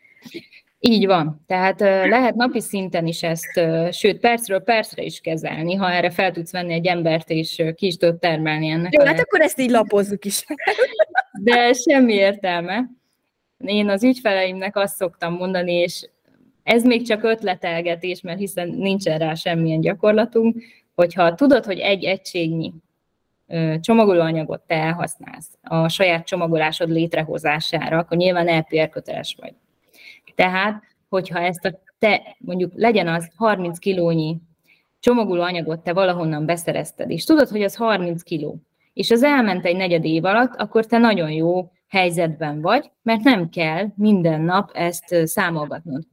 Így 0.83 1.05
van. 1.05 1.43
Tehát 1.47 1.79
lehet 1.79 2.35
napi 2.35 2.61
szinten 2.61 3.07
is 3.07 3.23
ezt, 3.23 3.61
sőt, 3.91 4.19
percről 4.19 4.59
percre 4.59 5.03
is 5.03 5.19
kezelni, 5.19 5.75
ha 5.75 5.91
erre 5.91 6.09
fel 6.09 6.31
tudsz 6.31 6.51
venni 6.51 6.73
egy 6.73 6.87
embert, 6.87 7.29
és 7.29 7.63
ki 7.75 7.85
is 7.85 7.97
tudod 7.97 8.19
termelni 8.19 8.69
ennek. 8.69 8.93
Jó, 8.93 9.05
hát 9.05 9.19
akkor 9.19 9.41
ezt 9.41 9.59
így 9.59 9.69
lapozzuk 9.69 10.25
is. 10.25 10.45
De 11.43 11.73
semmi 11.73 12.13
értelme. 12.13 12.89
Én 13.57 13.89
az 13.89 14.03
ügyfeleimnek 14.03 14.75
azt 14.75 14.95
szoktam 14.95 15.33
mondani, 15.33 15.73
és 15.73 16.09
ez 16.63 16.83
még 16.83 17.07
csak 17.07 17.23
ötletelgetés, 17.23 18.21
mert 18.21 18.39
hiszen 18.39 18.69
nincsen 18.69 19.17
rá 19.17 19.33
semmilyen 19.33 19.81
gyakorlatunk, 19.81 20.63
hogyha 20.95 21.35
tudod, 21.35 21.65
hogy 21.65 21.79
egy 21.79 22.03
egységnyi 22.03 22.73
csomagolóanyagot 23.79 24.61
te 24.61 24.75
elhasználsz 24.75 25.57
a 25.61 25.89
saját 25.89 26.25
csomagolásod 26.25 26.89
létrehozására, 26.89 27.97
akkor 27.97 28.17
nyilván 28.17 28.57
LPR 28.57 28.89
köteles 28.89 29.35
vagy. 29.39 29.53
Tehát, 30.35 30.83
hogyha 31.09 31.39
ezt 31.39 31.65
a 31.65 31.79
te, 31.99 32.35
mondjuk 32.39 32.71
legyen 32.75 33.07
az 33.07 33.31
30 33.35 33.79
kilónyi 33.79 34.37
csomagoló 34.99 35.41
anyagot 35.41 35.83
te 35.83 35.93
valahonnan 35.93 36.45
beszerezted, 36.45 37.09
és 37.09 37.23
tudod, 37.23 37.47
hogy 37.47 37.63
az 37.63 37.75
30 37.75 38.23
kiló, 38.23 38.61
és 38.93 39.11
az 39.11 39.23
elment 39.23 39.65
egy 39.65 39.75
negyed 39.75 40.05
év 40.05 40.25
alatt, 40.25 40.55
akkor 40.55 40.85
te 40.85 40.97
nagyon 40.97 41.31
jó 41.31 41.71
helyzetben 41.87 42.61
vagy, 42.61 42.91
mert 43.01 43.23
nem 43.23 43.49
kell 43.49 43.85
minden 43.95 44.41
nap 44.41 44.71
ezt 44.73 45.15
számolgatnod. 45.27 46.03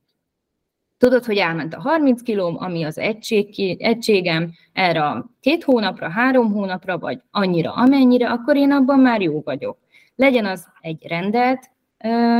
Tudod, 0.98 1.24
hogy 1.24 1.36
elment 1.36 1.74
a 1.74 1.80
30 1.80 2.22
kilóm, 2.22 2.56
ami 2.58 2.82
az 2.82 2.98
egység, 2.98 3.76
egységem 3.82 4.50
erre 4.72 5.04
a 5.04 5.30
két 5.40 5.64
hónapra, 5.64 6.10
három 6.10 6.52
hónapra, 6.52 6.98
vagy 6.98 7.20
annyira, 7.30 7.72
amennyire, 7.72 8.30
akkor 8.30 8.56
én 8.56 8.72
abban 8.72 9.00
már 9.00 9.20
jó 9.20 9.40
vagyok. 9.44 9.78
Legyen 10.16 10.44
az 10.46 10.66
egy 10.80 11.06
rendelt 11.06 11.70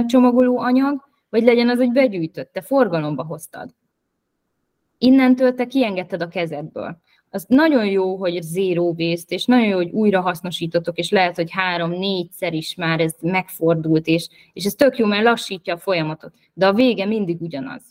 csomagoló 0.07 0.59
anyag, 0.59 1.08
vagy 1.31 1.43
legyen 1.43 1.69
az, 1.69 1.79
hogy 1.79 1.93
begyűjtött, 1.93 2.53
te 2.53 2.61
forgalomba 2.61 3.25
hoztad. 3.25 3.75
Innentől 4.99 5.55
te 5.55 5.67
kiengedted 5.67 6.23
a 6.23 6.29
kezedből. 6.29 6.99
Az 7.31 7.45
nagyon 7.49 7.87
jó, 7.87 8.17
hogy 8.17 8.43
zero 8.43 8.95
waste, 8.99 9.35
és 9.35 9.45
nagyon 9.45 9.67
jó, 9.67 9.77
hogy 9.77 9.91
újra 9.91 10.21
hasznosítotok, 10.21 10.99
és 10.99 11.11
lehet, 11.11 11.37
hogy 11.37 11.51
három-négyszer 11.51 12.55
is 12.55 12.75
már 12.75 13.01
ez 13.01 13.15
megfordult, 13.21 14.07
és, 14.07 14.29
és 14.53 14.65
ez 14.65 14.75
tök 14.75 14.99
jó, 14.99 15.07
mert 15.07 15.25
lassítja 15.25 15.75
a 15.75 15.79
folyamatot. 15.79 16.35
De 16.55 16.67
a 16.67 16.73
vége 16.73 17.05
mindig 17.05 17.41
ugyanaz. 17.41 17.83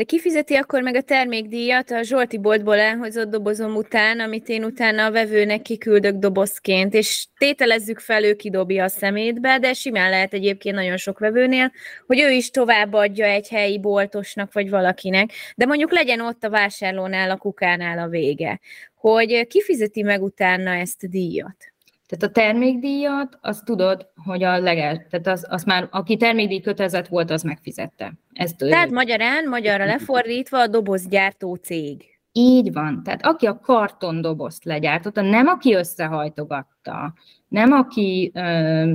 De 0.00 0.06
kifizeti 0.06 0.54
akkor 0.54 0.82
meg 0.82 0.94
a 0.94 1.02
termékdíjat? 1.02 1.90
A 1.90 2.02
Zsolti 2.02 2.38
boltból 2.38 2.78
elhozott 2.78 3.30
dobozom 3.30 3.76
után, 3.76 4.20
amit 4.20 4.48
én 4.48 4.64
utána 4.64 5.04
a 5.04 5.10
vevőnek 5.10 5.62
kiküldök 5.62 6.14
dobozként, 6.16 6.94
és 6.94 7.26
tételezzük 7.38 7.98
fel, 7.98 8.24
ő 8.24 8.34
kidobja 8.34 8.84
a 8.84 8.88
szemétbe, 8.88 9.58
de 9.58 9.72
simán 9.72 10.10
lehet 10.10 10.32
egyébként 10.32 10.74
nagyon 10.74 10.96
sok 10.96 11.18
vevőnél, 11.18 11.72
hogy 12.06 12.20
ő 12.20 12.30
is 12.30 12.50
továbbadja 12.50 13.26
egy 13.26 13.48
helyi 13.48 13.80
boltosnak 13.80 14.52
vagy 14.52 14.70
valakinek, 14.70 15.30
de 15.56 15.66
mondjuk 15.66 15.92
legyen 15.92 16.20
ott 16.20 16.44
a 16.44 16.50
vásárlónál, 16.50 17.30
a 17.30 17.36
kukánál 17.36 17.98
a 17.98 18.08
vége, 18.08 18.60
hogy 18.94 19.46
kifizeti 19.46 20.02
meg 20.02 20.22
utána 20.22 20.70
ezt 20.70 21.02
a 21.02 21.06
díjat. 21.06 21.69
Tehát 22.10 22.36
a 22.36 22.40
termékdíjat, 22.40 23.38
azt 23.40 23.64
tudod, 23.64 24.08
hogy 24.24 24.42
a 24.42 24.58
legel, 24.58 25.06
tehát 25.10 25.26
az, 25.26 25.46
az 25.48 25.64
már, 25.64 25.88
aki 25.90 26.16
termékdíj 26.16 26.60
kötelezett 26.60 27.08
volt, 27.08 27.30
az 27.30 27.42
megfizette. 27.42 28.12
Ezt, 28.32 28.56
tehát 28.56 28.90
ő... 28.90 28.94
magyarán, 28.94 29.48
magyarra 29.48 29.84
lefordítva 29.84 30.60
a 30.60 30.66
dobozgyártó 30.66 31.54
cég. 31.54 32.04
Így 32.32 32.72
van. 32.72 33.02
Tehát 33.02 33.26
aki 33.26 33.46
a 33.46 33.58
karton 33.58 34.20
dobozt 34.20 34.64
legyártotta, 34.64 35.20
nem 35.20 35.46
aki 35.46 35.74
összehajtogatta, 35.74 37.14
nem 37.48 37.72
aki 37.72 38.30
ö, 38.34 38.92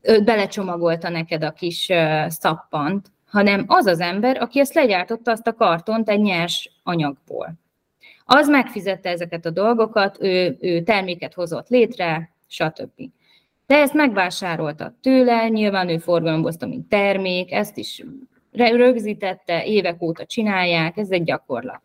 ö, 0.00 0.20
belecsomagolta 0.24 1.08
neked 1.08 1.44
a 1.44 1.50
kis 1.50 1.88
ö, 1.88 2.24
szappant, 2.28 3.06
hanem 3.26 3.64
az 3.66 3.86
az 3.86 4.00
ember, 4.00 4.36
aki 4.40 4.60
ezt 4.60 4.74
legyártotta 4.74 5.30
azt 5.30 5.46
a 5.46 5.54
kartont 5.54 6.08
egy 6.08 6.20
nyers 6.20 6.70
anyagból 6.82 7.60
az 8.24 8.48
megfizette 8.48 9.10
ezeket 9.10 9.46
a 9.46 9.50
dolgokat, 9.50 10.16
ő, 10.20 10.56
ő 10.60 10.82
terméket 10.82 11.34
hozott 11.34 11.68
létre, 11.68 12.30
stb. 12.46 13.10
De 13.66 13.76
ezt 13.76 13.94
megvásárolta 13.94 14.94
tőle, 15.00 15.48
nyilván 15.48 15.88
ő 15.88 15.98
forgalmazta, 15.98 16.66
mint 16.66 16.88
termék, 16.88 17.52
ezt 17.52 17.76
is 17.76 18.04
rögzítette, 18.52 19.64
évek 19.64 20.02
óta 20.02 20.26
csinálják, 20.26 20.96
ez 20.96 21.10
egy 21.10 21.24
gyakorlat. 21.24 21.80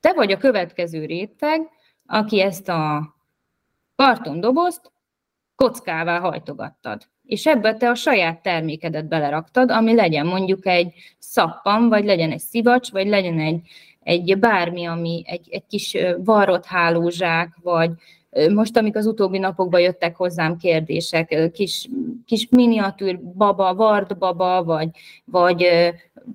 Te 0.00 0.12
vagy 0.12 0.32
a 0.32 0.36
következő 0.36 1.04
réteg, 1.04 1.60
aki 2.06 2.40
ezt 2.40 2.68
a 2.68 3.14
kartondobozt 3.96 4.92
kockává 5.54 6.18
hajtogattad. 6.18 7.02
És 7.24 7.46
ebbe 7.46 7.76
te 7.76 7.88
a 7.88 7.94
saját 7.94 8.42
termékedet 8.42 9.08
beleraktad, 9.08 9.70
ami 9.70 9.94
legyen 9.94 10.26
mondjuk 10.26 10.66
egy 10.66 10.94
szappan, 11.18 11.88
vagy 11.88 12.04
legyen 12.04 12.30
egy 12.30 12.38
szivacs, 12.40 12.90
vagy 12.90 13.06
legyen 13.06 13.38
egy, 13.38 13.60
egy 14.04 14.38
bármi, 14.38 14.84
ami 14.84 15.22
egy, 15.26 15.48
egy 15.50 15.66
kis 15.66 15.96
varrott 16.18 16.64
hálózsák, 16.64 17.56
vagy 17.62 17.90
most, 18.54 18.76
amik 18.76 18.96
az 18.96 19.06
utóbbi 19.06 19.38
napokban 19.38 19.80
jöttek 19.80 20.16
hozzám 20.16 20.56
kérdések, 20.56 21.50
kis, 21.52 21.88
kis 22.26 22.48
miniatűr 22.50 23.20
baba, 23.20 23.74
vard 23.74 24.18
baba, 24.18 24.64
vagy, 24.64 24.88
vagy 25.24 25.66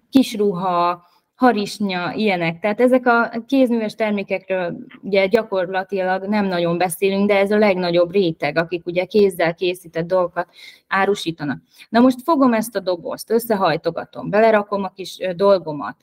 kis 0.09 0.35
ruha, 0.35 1.07
harisnya, 1.35 2.13
ilyenek. 2.13 2.59
Tehát 2.59 2.81
ezek 2.81 3.05
a 3.05 3.31
kézműves 3.47 3.95
termékekről 3.95 4.77
ugye 5.01 5.27
gyakorlatilag 5.27 6.23
nem 6.23 6.45
nagyon 6.45 6.77
beszélünk, 6.77 7.27
de 7.27 7.37
ez 7.37 7.51
a 7.51 7.57
legnagyobb 7.57 8.11
réteg, 8.11 8.57
akik 8.57 8.85
ugye 8.85 9.05
kézzel 9.05 9.55
készített 9.55 10.07
dolgokat 10.07 10.47
árusítanak. 10.87 11.61
Na 11.89 11.99
most 11.99 12.21
fogom 12.23 12.53
ezt 12.53 12.75
a 12.75 12.79
dobozt, 12.79 13.31
összehajtogatom, 13.31 14.29
belerakom 14.29 14.83
a 14.83 14.91
kis 14.95 15.17
dolgomat, 15.35 15.95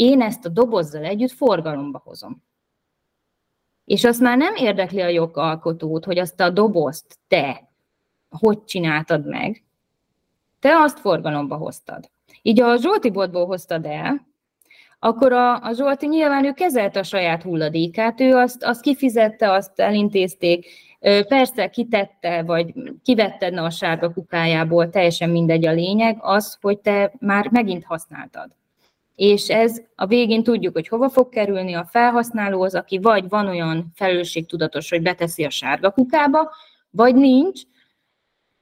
én 0.00 0.22
ezt 0.22 0.44
a 0.44 0.48
dobozzal 0.48 1.04
együtt 1.04 1.30
forgalomba 1.30 2.00
hozom. 2.04 2.42
És 3.84 4.04
azt 4.04 4.20
már 4.20 4.36
nem 4.36 4.54
érdekli 4.54 5.00
a 5.00 5.08
jogalkotót, 5.08 6.04
hogy 6.04 6.18
azt 6.18 6.40
a 6.40 6.50
dobozt 6.50 7.18
te 7.28 7.68
hogy 8.30 8.64
csináltad 8.64 9.26
meg, 9.26 9.64
te 10.60 10.76
azt 10.76 11.00
forgalomba 11.00 11.56
hoztad. 11.56 12.10
Így 12.42 12.60
a 12.60 12.76
Zsolti 12.76 13.10
boltból 13.10 13.46
hoztad 13.46 13.86
el, 13.86 14.26
akkor 14.98 15.32
a, 15.32 15.62
a 15.62 15.72
Zsolti 15.72 16.06
nyilván 16.06 16.44
ő 16.44 16.52
kezelte 16.52 16.98
a 16.98 17.02
saját 17.02 17.42
hulladékát, 17.42 18.20
ő 18.20 18.34
azt, 18.34 18.64
azt 18.64 18.80
kifizette, 18.80 19.52
azt 19.52 19.80
elintézték, 19.80 20.66
persze 21.28 21.70
kitette, 21.70 22.42
vagy 22.42 22.72
kivetted 23.02 23.56
a 23.56 23.70
sárga 23.70 24.12
kukájából, 24.12 24.90
teljesen 24.90 25.30
mindegy 25.30 25.66
a 25.66 25.72
lényeg, 25.72 26.18
az, 26.20 26.58
hogy 26.60 26.78
te 26.78 27.12
már 27.18 27.50
megint 27.50 27.84
használtad 27.84 28.58
és 29.20 29.48
ez 29.48 29.82
a 29.94 30.06
végén 30.06 30.42
tudjuk, 30.42 30.72
hogy 30.72 30.88
hova 30.88 31.08
fog 31.08 31.28
kerülni 31.28 31.74
a 31.74 31.84
felhasználóhoz, 31.84 32.74
aki 32.74 32.98
vagy 32.98 33.28
van 33.28 33.46
olyan 33.46 33.90
felelősségtudatos, 33.94 34.90
hogy 34.90 35.02
beteszi 35.02 35.44
a 35.44 35.50
sárga 35.50 35.90
kukába, 35.90 36.50
vagy 36.90 37.14
nincs, 37.14 37.60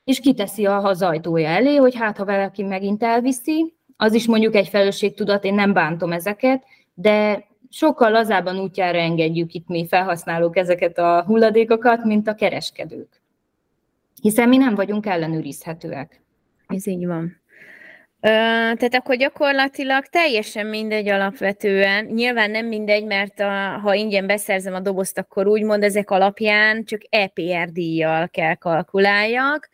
és 0.05 0.21
kiteszi 0.21 0.67
a 0.67 0.81
hazajtója 0.81 1.49
elé, 1.49 1.77
hogy 1.77 1.95
hát 1.95 2.17
ha 2.17 2.25
valaki 2.25 2.63
megint 2.63 3.03
elviszi, 3.03 3.75
az 3.97 4.15
is 4.15 4.27
mondjuk 4.27 4.55
egy 4.55 4.69
felelősségtudat, 4.69 5.45
én 5.45 5.55
nem 5.55 5.73
bántom 5.73 6.13
ezeket, 6.13 6.65
de 6.95 7.45
sokkal 7.71 8.11
lazábban 8.11 8.59
útjára 8.59 8.99
engedjük 8.99 9.53
itt 9.53 9.69
mi 9.69 9.87
felhasználók 9.87 10.57
ezeket 10.57 10.99
a 10.99 11.25
hulladékokat, 11.27 12.05
mint 12.05 12.29
a 12.29 12.35
kereskedők. 12.35 13.23
Hiszen 14.23 14.49
mi 14.49 14.57
nem 14.57 14.75
vagyunk 14.75 15.07
ellenőrizhetőek. 15.07 16.23
Ez 16.67 16.87
így 16.87 17.07
van. 17.07 17.38
Tehát 18.21 18.95
akkor 18.95 19.17
gyakorlatilag 19.17 20.05
teljesen 20.07 20.67
mindegy 20.67 21.09
alapvetően. 21.09 22.05
Nyilván 22.05 22.51
nem 22.51 22.67
mindegy, 22.67 23.05
mert 23.05 23.41
a, 23.41 23.79
ha 23.83 23.95
ingyen 23.95 24.27
beszerzem 24.27 24.75
a 24.75 24.81
dobozt, 24.81 25.19
akkor 25.19 25.47
úgymond 25.47 25.83
ezek 25.83 26.11
alapján 26.11 26.85
csak 26.85 27.01
EPR 27.09 27.69
díjjal 27.73 28.29
kell 28.29 28.55
kalkuláljak, 28.55 29.69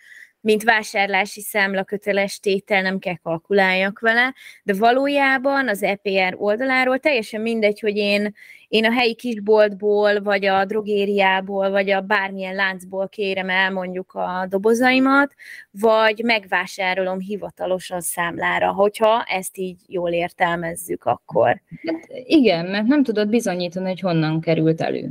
mint 0.45 0.63
vásárlási 0.63 1.41
számla 1.41 1.85
köteles 1.85 2.39
tétel 2.39 2.83
nem 2.83 2.99
kell 2.99 3.17
kalkuláljak 3.23 3.99
vele, 4.01 4.35
de 4.63 4.75
valójában 4.75 5.69
az 5.69 5.83
EPR 5.83 6.35
oldaláról 6.39 6.99
teljesen 6.99 7.41
mindegy, 7.41 7.81
hogy 7.81 7.97
én, 7.97 8.35
én 8.69 8.85
a 8.85 8.93
helyi 8.93 9.15
kisboltból, 9.15 10.23
vagy 10.23 10.47
a 10.47 10.65
drogériából, 10.65 11.71
vagy 11.71 11.91
a 11.91 12.01
bármilyen 12.01 12.55
láncból 12.55 13.09
kérem 13.09 13.49
el 13.49 13.71
mondjuk 13.71 14.13
a 14.13 14.47
dobozaimat, 14.49 15.35
vagy 15.71 16.23
megvásárolom 16.25 17.19
hivatalosan 17.19 18.01
számlára, 18.01 18.73
hogyha 18.73 19.23
ezt 19.23 19.59
így 19.59 19.81
jól 19.87 20.11
értelmezzük 20.11 21.05
akkor. 21.05 21.61
Hát 21.87 22.07
igen, 22.25 22.67
mert 22.67 22.87
nem 22.87 23.03
tudod 23.03 23.29
bizonyítani, 23.29 23.89
hogy 23.89 24.01
honnan 24.01 24.41
került 24.41 24.81
elő. 24.81 25.11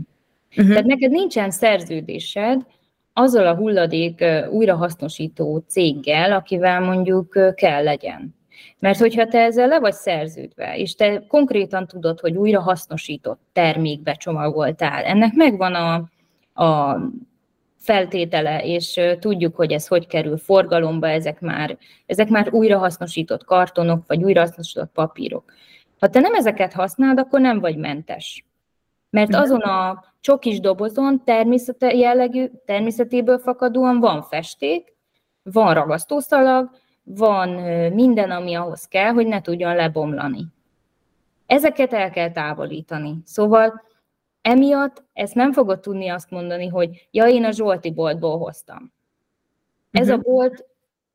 Uh-huh. 0.49 0.67
Tehát 0.67 0.85
neked 0.85 1.11
nincsen 1.11 1.51
szerződésed, 1.51 2.61
azzal 3.13 3.47
a 3.47 3.55
hulladék 3.55 4.25
újrahasznosító 4.49 5.63
céggel, 5.67 6.31
akivel 6.31 6.79
mondjuk 6.79 7.55
kell 7.55 7.83
legyen. 7.83 8.35
Mert 8.79 8.99
hogyha 8.99 9.27
te 9.27 9.39
ezzel 9.39 9.67
le 9.67 9.79
vagy 9.79 9.93
szerződve, 9.93 10.77
és 10.77 10.95
te 10.95 11.25
konkrétan 11.27 11.87
tudod, 11.87 12.19
hogy 12.19 12.35
újrahasznosított 12.35 13.39
termékbe 13.53 14.13
csomagoltál, 14.13 15.03
ennek 15.03 15.33
megvan 15.33 15.73
a, 15.73 15.93
a 16.63 16.99
feltétele, 17.77 18.63
és 18.63 18.99
tudjuk, 19.19 19.55
hogy 19.55 19.71
ez 19.71 19.87
hogy 19.87 20.07
kerül 20.07 20.37
forgalomba, 20.37 21.09
ezek 21.09 21.39
már, 21.39 21.77
ezek 22.05 22.29
már 22.29 22.49
újrahasznosított 22.51 23.43
kartonok, 23.43 24.03
vagy 24.07 24.23
újrahasznosított 24.23 24.91
papírok. 24.91 25.53
Ha 25.99 26.09
te 26.09 26.19
nem 26.19 26.33
ezeket 26.33 26.73
használod, 26.73 27.19
akkor 27.19 27.39
nem 27.41 27.59
vagy 27.59 27.77
mentes. 27.77 28.45
Mert 29.13 29.35
azon 29.35 29.61
a 29.61 30.03
csokis 30.19 30.59
dobozon 30.59 31.23
természete 31.23 31.93
jellegű, 31.93 32.49
természetéből 32.65 33.39
fakadóan 33.39 33.99
van 33.99 34.21
festék, 34.21 34.95
van 35.43 35.73
ragasztószalag, 35.73 36.69
van 37.03 37.49
minden, 37.93 38.31
ami 38.31 38.53
ahhoz 38.53 38.85
kell, 38.85 39.11
hogy 39.11 39.27
ne 39.27 39.41
tudjon 39.41 39.75
lebomlani. 39.75 40.45
Ezeket 41.45 41.93
el 41.93 42.09
kell 42.09 42.31
távolítani. 42.31 43.21
Szóval 43.25 43.81
emiatt 44.41 45.03
ezt 45.13 45.35
nem 45.35 45.51
fogod 45.51 45.79
tudni 45.79 46.07
azt 46.07 46.29
mondani, 46.29 46.67
hogy 46.67 47.07
ja, 47.11 47.27
én 47.27 47.45
a 47.45 47.51
Zsolti 47.51 47.91
boltból 47.91 48.37
hoztam. 48.37 48.93
Ez 49.91 50.09
uh-huh. 50.09 50.13
a 50.13 50.17
mhm. 50.17 50.31
bolt 50.31 50.65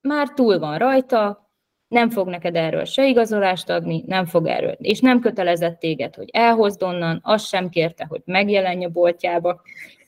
már 0.00 0.28
túl 0.28 0.58
van 0.58 0.78
rajta, 0.78 1.47
nem 1.88 2.10
fog 2.10 2.28
neked 2.28 2.56
erről 2.56 2.84
se 2.84 3.06
igazolást 3.06 3.70
adni, 3.70 4.04
nem 4.06 4.26
fog 4.26 4.46
erről, 4.46 4.76
és 4.80 5.00
nem 5.00 5.20
kötelezett 5.20 5.78
téged, 5.78 6.14
hogy 6.14 6.28
elhozd 6.32 6.82
onnan, 6.82 7.20
azt 7.22 7.46
sem 7.46 7.68
kérte, 7.68 8.06
hogy 8.08 8.20
megjelenj 8.24 8.84
a 8.84 8.88
boltjába. 8.88 9.62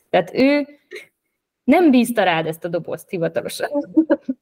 Tehát 0.09 0.33
ő 0.33 0.67
nem 1.63 1.91
bízta 1.91 2.23
rád 2.23 2.45
ezt 2.45 2.65
a 2.65 2.67
dobozt 2.67 3.09
hivatalosan. 3.09 3.69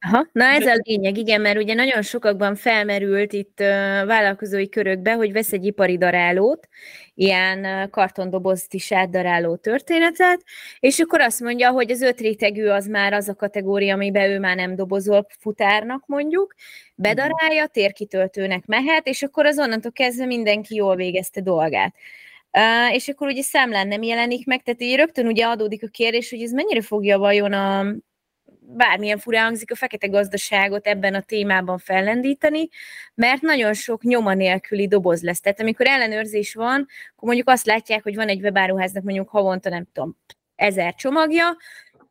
Aha, 0.00 0.26
na 0.32 0.44
ez 0.44 0.66
a 0.66 0.80
lényeg, 0.82 1.16
igen, 1.16 1.40
mert 1.40 1.58
ugye 1.58 1.74
nagyon 1.74 2.02
sokakban 2.02 2.54
felmerült 2.54 3.32
itt 3.32 3.58
vállalkozói 4.06 4.68
körökbe, 4.68 5.12
hogy 5.12 5.32
vesz 5.32 5.52
egy 5.52 5.64
ipari 5.64 5.98
darálót, 5.98 6.68
ilyen 7.14 7.64
uh, 7.64 7.90
kartondobozt 7.90 8.74
is 8.74 8.92
átdaráló 8.92 9.56
történetet, 9.56 10.42
és 10.78 10.98
akkor 10.98 11.20
azt 11.20 11.40
mondja, 11.40 11.70
hogy 11.70 11.90
az 11.90 12.02
öt 12.02 12.20
rétegű 12.20 12.66
az 12.66 12.86
már 12.86 13.12
az 13.12 13.28
a 13.28 13.34
kategória, 13.34 13.94
amiben 13.94 14.30
ő 14.30 14.38
már 14.38 14.56
nem 14.56 14.76
dobozol 14.76 15.26
futárnak 15.38 16.04
mondjuk, 16.06 16.54
bedarálja, 16.94 17.66
térkitöltőnek 17.66 18.66
mehet, 18.66 19.06
és 19.06 19.22
akkor 19.22 19.46
az 19.46 19.58
onnantól 19.58 19.92
kezdve 19.92 20.24
mindenki 20.24 20.74
jól 20.74 20.96
végezte 20.96 21.40
dolgát. 21.40 21.94
És 22.92 23.08
akkor 23.08 23.28
ugye 23.28 23.42
számlán 23.42 23.88
nem 23.88 24.02
jelenik 24.02 24.46
meg, 24.46 24.62
tehát 24.62 24.82
így 24.82 24.96
rögtön 24.96 25.26
ugye 25.26 25.46
adódik 25.46 25.82
a 25.82 25.88
kérdés, 25.88 26.30
hogy 26.30 26.42
ez 26.42 26.50
mennyire 26.50 26.82
fogja 26.82 27.18
vajon 27.18 27.52
a 27.52 27.94
bármilyen 28.72 29.18
furán 29.18 29.44
hangzik, 29.44 29.70
a 29.70 29.74
fekete 29.74 30.06
gazdaságot 30.06 30.86
ebben 30.86 31.14
a 31.14 31.20
témában 31.20 31.78
fellendíteni, 31.78 32.68
mert 33.14 33.40
nagyon 33.40 33.74
sok 33.74 34.02
nyoma 34.02 34.34
nélküli 34.34 34.88
doboz 34.88 35.22
lesz. 35.22 35.40
Tehát 35.40 35.60
amikor 35.60 35.86
ellenőrzés 35.86 36.54
van, 36.54 36.86
akkor 37.10 37.28
mondjuk 37.28 37.48
azt 37.48 37.66
látják, 37.66 38.02
hogy 38.02 38.14
van 38.14 38.28
egy 38.28 38.40
webáruháznak 38.42 39.02
mondjuk 39.02 39.28
havonta, 39.28 39.68
nem 39.68 39.86
tudom, 39.92 40.16
ezer 40.54 40.94
csomagja, 40.94 41.56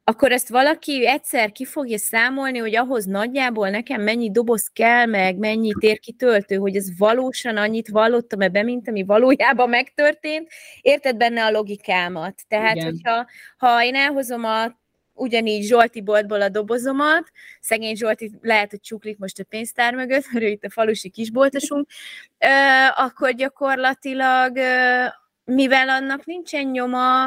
akkor 0.09 0.31
ezt 0.31 0.49
valaki 0.49 1.07
egyszer 1.07 1.51
ki 1.51 1.65
fogja 1.65 1.97
számolni, 1.97 2.57
hogy 2.57 2.75
ahhoz 2.75 3.05
nagyjából 3.05 3.69
nekem 3.69 4.01
mennyi 4.01 4.31
doboz 4.31 4.67
kell, 4.73 5.05
meg 5.05 5.37
mennyi 5.37 5.71
térkitöltő, 5.79 6.55
hogy 6.55 6.75
ez 6.75 6.97
valósan 6.97 7.57
annyit 7.57 7.89
vallottam 7.89 8.41
ebbe, 8.41 8.63
mint 8.63 8.87
ami 8.87 9.03
valójában 9.03 9.69
megtörtént. 9.69 10.47
Érted 10.81 11.17
benne 11.17 11.45
a 11.45 11.51
logikámat? 11.51 12.41
Tehát, 12.47 12.75
Igen. 12.75 12.85
hogyha 12.85 13.25
ha 13.57 13.83
én 13.83 13.95
elhozom 13.95 14.43
a 14.43 14.77
ugyanígy 15.13 15.63
Zsolti 15.63 16.01
boltból 16.01 16.41
a 16.41 16.49
dobozomat, 16.49 17.31
szegény 17.59 17.95
Zsolti 17.95 18.31
lehet, 18.41 18.69
hogy 18.69 18.81
csuklik 18.81 19.17
most 19.17 19.39
a 19.39 19.43
pénztár 19.43 19.93
mögött, 19.93 20.31
mert 20.31 20.45
ő 20.45 20.47
itt 20.47 20.63
a 20.63 20.69
falusi 20.69 21.09
kisboltosunk, 21.09 21.87
akkor 22.95 23.33
gyakorlatilag, 23.33 24.57
mivel 25.43 25.89
annak 25.89 26.25
nincsen 26.25 26.65
nyoma, 26.65 27.25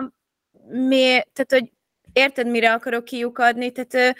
mi, 0.69 1.21
tehát, 1.33 1.47
hogy 1.49 1.71
érted, 2.13 2.47
mire 2.47 2.73
akarok 2.73 3.05
kiukadni, 3.05 3.71
tehát 3.71 4.17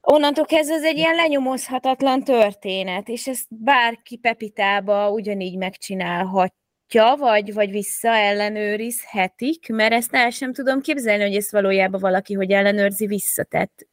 onnantól 0.00 0.44
kezdve 0.44 0.74
ez 0.74 0.84
egy 0.84 0.96
ilyen 0.96 1.14
lenyomozhatatlan 1.14 2.24
történet, 2.24 3.08
és 3.08 3.26
ezt 3.26 3.46
bárki 3.48 4.16
Pepitába 4.16 5.10
ugyanígy 5.10 5.56
megcsinálhatja, 5.56 7.16
vagy, 7.18 7.54
vagy 7.54 7.70
vissza 7.70 8.08
ellenőrizhetik, 8.08 9.68
mert 9.68 9.92
ezt 9.92 10.14
el 10.14 10.30
sem 10.30 10.52
tudom 10.52 10.80
képzelni, 10.80 11.22
hogy 11.22 11.36
ezt 11.36 11.52
valójában 11.52 12.00
valaki 12.00 12.34
hogy 12.34 12.50
ellenőrzi 12.50 13.06
vissza, 13.06 13.44
tehát 13.44 13.86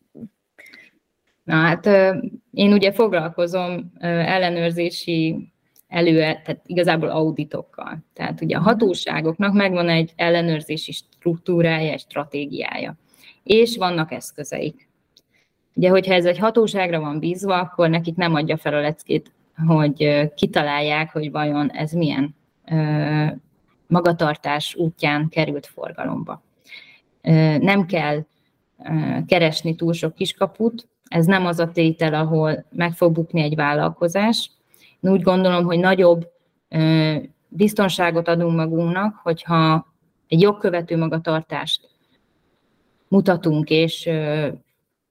Na 1.46 1.56
hát 1.56 1.86
én 2.52 2.74
ugye 2.74 2.92
foglalkozom 2.92 3.92
ellenőrzési 4.00 5.54
elő, 5.96 6.20
tehát 6.20 6.62
igazából 6.66 7.10
auditokkal. 7.10 7.98
Tehát 8.14 8.42
ugye 8.42 8.58
a 8.58 8.62
hatóságoknak 8.62 9.54
megvan 9.54 9.90
egy 9.90 10.12
ellenőrzési 10.16 10.92
struktúrája, 10.92 11.92
egy 11.92 12.00
stratégiája, 12.00 12.96
és 13.44 13.78
vannak 13.78 14.12
eszközeik. 14.12 14.90
Ugye, 15.74 15.90
hogyha 15.90 16.14
ez 16.14 16.26
egy 16.26 16.38
hatóságra 16.38 17.00
van 17.00 17.20
bízva, 17.20 17.60
akkor 17.60 17.90
nekik 17.90 18.16
nem 18.16 18.34
adja 18.34 18.58
fel 18.58 18.74
a 18.74 18.82
leckét, 18.82 19.32
hogy 19.68 20.30
kitalálják, 20.36 21.12
hogy 21.12 21.32
vajon 21.32 21.72
ez 21.72 21.92
milyen 21.92 22.36
magatartás 23.88 24.76
útján 24.76 25.30
került 25.30 25.66
forgalomba. 25.66 26.44
Nem 27.60 27.86
kell 27.86 28.26
keresni 29.26 29.76
túl 29.76 29.94
sok 29.94 30.16
kiskaput, 30.16 30.88
ez 31.08 31.26
nem 31.26 31.46
az 31.46 31.60
a 31.60 31.72
tétel, 31.72 32.14
ahol 32.14 32.66
meg 32.72 32.94
fog 32.94 33.14
bukni 33.14 33.42
egy 33.42 33.56
vállalkozás, 33.56 34.52
úgy 35.10 35.22
gondolom, 35.22 35.64
hogy 35.64 35.80
nagyobb 35.80 36.28
biztonságot 37.48 38.28
adunk 38.28 38.56
magunknak, 38.56 39.16
hogyha 39.24 39.94
egy 40.28 40.42
jogkövető 40.42 40.98
magatartást 40.98 41.90
mutatunk 43.08 43.70
és 43.70 44.10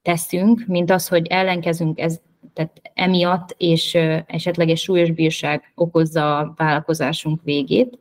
teszünk, 0.01 0.63
mint 0.67 0.91
az, 0.91 1.07
hogy 1.07 1.27
ellenkezünk 1.27 1.99
ez, 1.99 2.21
tehát 2.53 2.81
emiatt, 2.93 3.55
és 3.57 3.95
esetleg 4.25 4.69
egy 4.69 4.77
súlyos 4.77 5.11
bírság 5.11 5.71
okozza 5.75 6.37
a 6.37 6.53
vállalkozásunk 6.55 7.43
végét. 7.43 7.99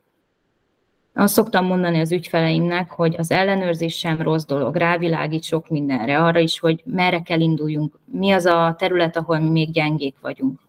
Azt 1.14 1.34
szoktam 1.34 1.66
mondani 1.66 2.00
az 2.00 2.12
ügyfeleimnek, 2.12 2.90
hogy 2.90 3.14
az 3.18 3.30
ellenőrzés 3.30 3.98
sem 3.98 4.22
rossz 4.22 4.44
dolog, 4.44 4.76
rávilágít 4.76 5.42
sok 5.42 5.68
mindenre, 5.68 6.22
arra 6.22 6.38
is, 6.38 6.58
hogy 6.58 6.82
merre 6.84 7.22
kell 7.22 7.40
induljunk, 7.40 7.98
mi 8.04 8.30
az 8.30 8.44
a 8.44 8.74
terület, 8.78 9.16
ahol 9.16 9.38
mi 9.38 9.50
még 9.50 9.70
gyengék 9.70 10.14
vagyunk 10.20 10.63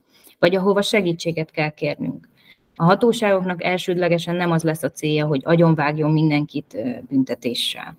vagy 0.45 0.55
ahova 0.55 0.81
segítséget 0.81 1.51
kell 1.51 1.69
kérnünk. 1.69 2.29
A 2.75 2.83
hatóságoknak 2.83 3.63
elsődlegesen 3.63 4.35
nem 4.35 4.51
az 4.51 4.63
lesz 4.63 4.83
a 4.83 4.91
célja, 4.91 5.25
hogy 5.25 5.41
agyonvágjon 5.43 6.11
mindenkit 6.11 6.77
büntetéssel. 7.09 7.97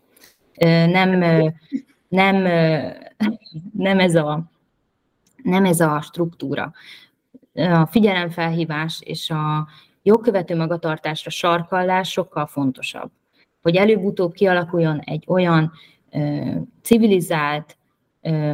Nem, 0.86 1.18
nem, 2.08 2.36
nem, 3.72 3.98
ez 3.98 4.14
a, 4.14 4.50
nem 5.42 5.64
ez 5.64 5.80
a 5.80 6.00
struktúra. 6.00 6.72
A 7.54 7.86
figyelemfelhívás 7.86 9.00
és 9.04 9.30
a 9.30 9.66
jogkövető 10.02 10.56
magatartásra 10.56 11.30
sarkallás 11.30 12.10
sokkal 12.10 12.46
fontosabb. 12.46 13.10
Hogy 13.62 13.76
előbb-utóbb 13.76 14.32
kialakuljon 14.32 15.00
egy 15.00 15.24
olyan 15.26 15.72
civilizált 16.82 17.76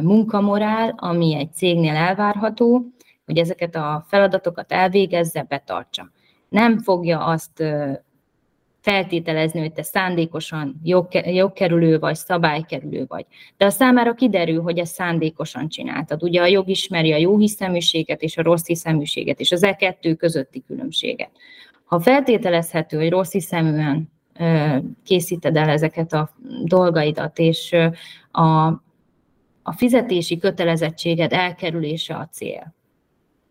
munkamorál, 0.01 0.93
ami 0.97 1.35
egy 1.35 1.53
cégnél 1.53 1.95
elvárható, 1.95 2.92
hogy 3.25 3.37
ezeket 3.37 3.75
a 3.75 4.05
feladatokat 4.07 4.71
elvégezze, 4.71 5.45
betartsa. 5.49 6.11
Nem 6.49 6.79
fogja 6.79 7.25
azt 7.25 7.63
feltételezni, 8.83 9.59
hogy 9.59 9.73
te 9.73 9.83
szándékosan 9.83 10.81
jogkerülő 11.23 11.99
vagy, 11.99 12.15
szabálykerülő 12.15 13.05
vagy. 13.07 13.25
De 13.57 13.65
a 13.65 13.69
számára 13.69 14.13
kiderül, 14.13 14.61
hogy 14.61 14.77
ezt 14.77 14.93
szándékosan 14.93 15.69
csináltad. 15.69 16.23
Ugye 16.23 16.41
a 16.41 16.45
jog 16.45 16.69
ismeri 16.69 17.11
a 17.11 17.17
jó 17.17 17.37
hiszeműséget 17.37 18.21
és 18.21 18.37
a 18.37 18.41
rossz 18.41 18.65
hiszeműséget, 18.65 19.39
és 19.39 19.51
az 19.51 19.63
e 19.63 19.75
kettő 19.75 20.15
közötti 20.15 20.63
különbséget. 20.67 21.31
Ha 21.85 21.99
feltételezhető, 21.99 22.97
hogy 22.97 23.09
rossz 23.09 23.31
hiszeműen 23.31 24.11
készíted 25.03 25.57
el 25.57 25.69
ezeket 25.69 26.13
a 26.13 26.29
dolgaidat, 26.63 27.39
és 27.39 27.75
a, 28.31 28.65
a 29.63 29.71
fizetési 29.75 30.37
kötelezettséged 30.37 31.33
elkerülése 31.33 32.15
a 32.15 32.27
cél, 32.31 32.73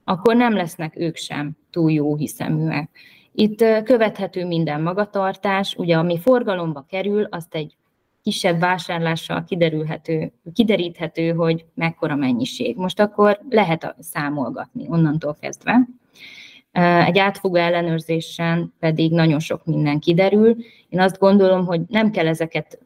akkor 0.04 0.36
nem 0.36 0.54
lesznek 0.54 0.96
ők 0.96 1.16
sem 1.16 1.56
túl 1.70 1.92
jó 1.92 2.16
hiszeműek. 2.16 2.90
Itt 3.32 3.64
követhető 3.84 4.46
minden 4.46 4.82
magatartás, 4.82 5.74
ugye 5.74 5.96
ami 5.96 6.18
forgalomba 6.18 6.84
kerül, 6.88 7.24
azt 7.24 7.54
egy 7.54 7.76
kisebb 8.22 8.60
vásárlással 8.60 9.44
kiderülhető, 9.44 10.32
kideríthető, 10.52 11.30
hogy 11.30 11.64
mekkora 11.74 12.16
mennyiség. 12.16 12.76
Most 12.76 13.00
akkor 13.00 13.40
lehet 13.48 13.94
számolgatni 13.98 14.86
onnantól 14.88 15.36
kezdve. 15.40 15.88
Egy 17.06 17.18
átfogó 17.18 17.54
ellenőrzésen 17.54 18.72
pedig 18.78 19.12
nagyon 19.12 19.38
sok 19.38 19.64
minden 19.64 19.98
kiderül. 19.98 20.56
Én 20.88 21.00
azt 21.00 21.18
gondolom, 21.18 21.66
hogy 21.66 21.80
nem 21.88 22.10
kell 22.10 22.26
ezeket 22.26 22.78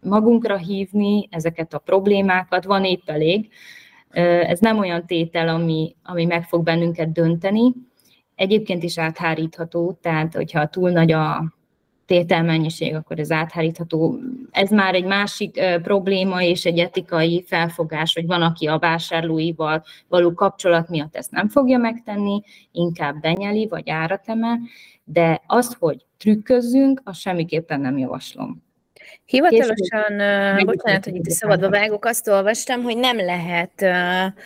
magunkra 0.00 0.56
hívni, 0.56 1.28
ezeket 1.30 1.74
a 1.74 1.78
problémákat, 1.78 2.64
van 2.64 2.84
épp 2.84 3.08
elég, 3.08 3.48
ez 4.22 4.60
nem 4.60 4.78
olyan 4.78 5.06
tétel, 5.06 5.48
ami, 5.48 5.96
ami 6.02 6.24
meg 6.24 6.44
fog 6.44 6.62
bennünket 6.62 7.12
dönteni. 7.12 7.72
Egyébként 8.34 8.82
is 8.82 8.98
áthárítható, 8.98 9.98
tehát 10.02 10.34
hogyha 10.34 10.66
túl 10.66 10.90
nagy 10.90 11.12
a 11.12 11.54
tételmennyiség, 12.06 12.94
akkor 12.94 13.18
ez 13.18 13.30
áthárítható. 13.30 14.18
Ez 14.50 14.70
már 14.70 14.94
egy 14.94 15.04
másik 15.04 15.60
probléma 15.82 16.42
és 16.42 16.64
egy 16.64 16.78
etikai 16.78 17.44
felfogás, 17.46 18.14
hogy 18.14 18.26
van, 18.26 18.42
aki 18.42 18.66
a 18.66 18.78
vásárlóival 18.78 19.84
való 20.08 20.32
kapcsolat 20.32 20.88
miatt 20.88 21.16
ezt 21.16 21.30
nem 21.30 21.48
fogja 21.48 21.78
megtenni, 21.78 22.42
inkább 22.72 23.20
benyeli 23.20 23.66
vagy 23.68 23.90
árat 23.90 24.22
emel, 24.26 24.58
de 25.04 25.42
az, 25.46 25.76
hogy 25.78 26.06
trükközzünk, 26.18 27.00
azt 27.04 27.20
semmiképpen 27.20 27.80
nem 27.80 27.98
javaslom. 27.98 28.65
Hivatalosan, 29.24 30.12
uh, 30.12 30.64
bocsánat, 30.64 31.04
hogy 31.04 31.14
itt 31.14 31.30
szabadba 31.30 31.70
vágok, 31.70 32.04
azt 32.04 32.28
olvastam, 32.28 32.82
hogy 32.82 32.96
nem 32.96 33.16
lehet 33.16 33.72
uh, 33.80 34.42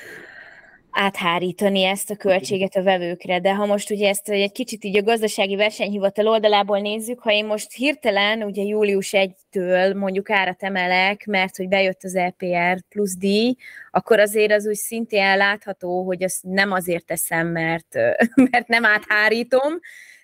áthárítani 0.91 1.85
ezt 1.85 2.11
a 2.11 2.17
költséget 2.17 2.77
a 2.77 2.83
vevőkre, 2.83 3.41
de 3.41 3.55
ha 3.55 3.67
most 3.67 3.91
ugye 3.91 4.09
ezt 4.09 4.29
egy 4.29 4.53
kicsit 4.53 4.85
így 4.85 4.97
a 4.97 5.03
gazdasági 5.03 5.57
versenyhivatal 5.57 6.27
oldalából 6.27 6.79
nézzük, 6.79 7.21
ha 7.21 7.33
én 7.33 7.47
most 7.47 7.73
hirtelen 7.73 8.43
ugye 8.43 8.63
július 8.63 9.11
1-től 9.13 9.97
mondjuk 9.97 10.31
árat 10.31 10.63
emelek, 10.63 11.27
mert 11.27 11.57
hogy 11.57 11.69
bejött 11.69 12.05
az 12.05 12.15
EPR 12.15 12.83
plusz 12.89 13.17
díj, 13.17 13.57
akkor 13.91 14.21
azért 14.21 14.53
az 14.53 14.67
úgy 14.67 14.75
szintén 14.75 15.37
látható, 15.37 16.05
hogy 16.05 16.23
azt 16.23 16.43
nem 16.43 16.73
azért 16.73 17.05
teszem, 17.05 17.47
mert, 17.47 17.95
mert 18.51 18.69
nem 18.69 18.85
áthárítom, 18.85 19.81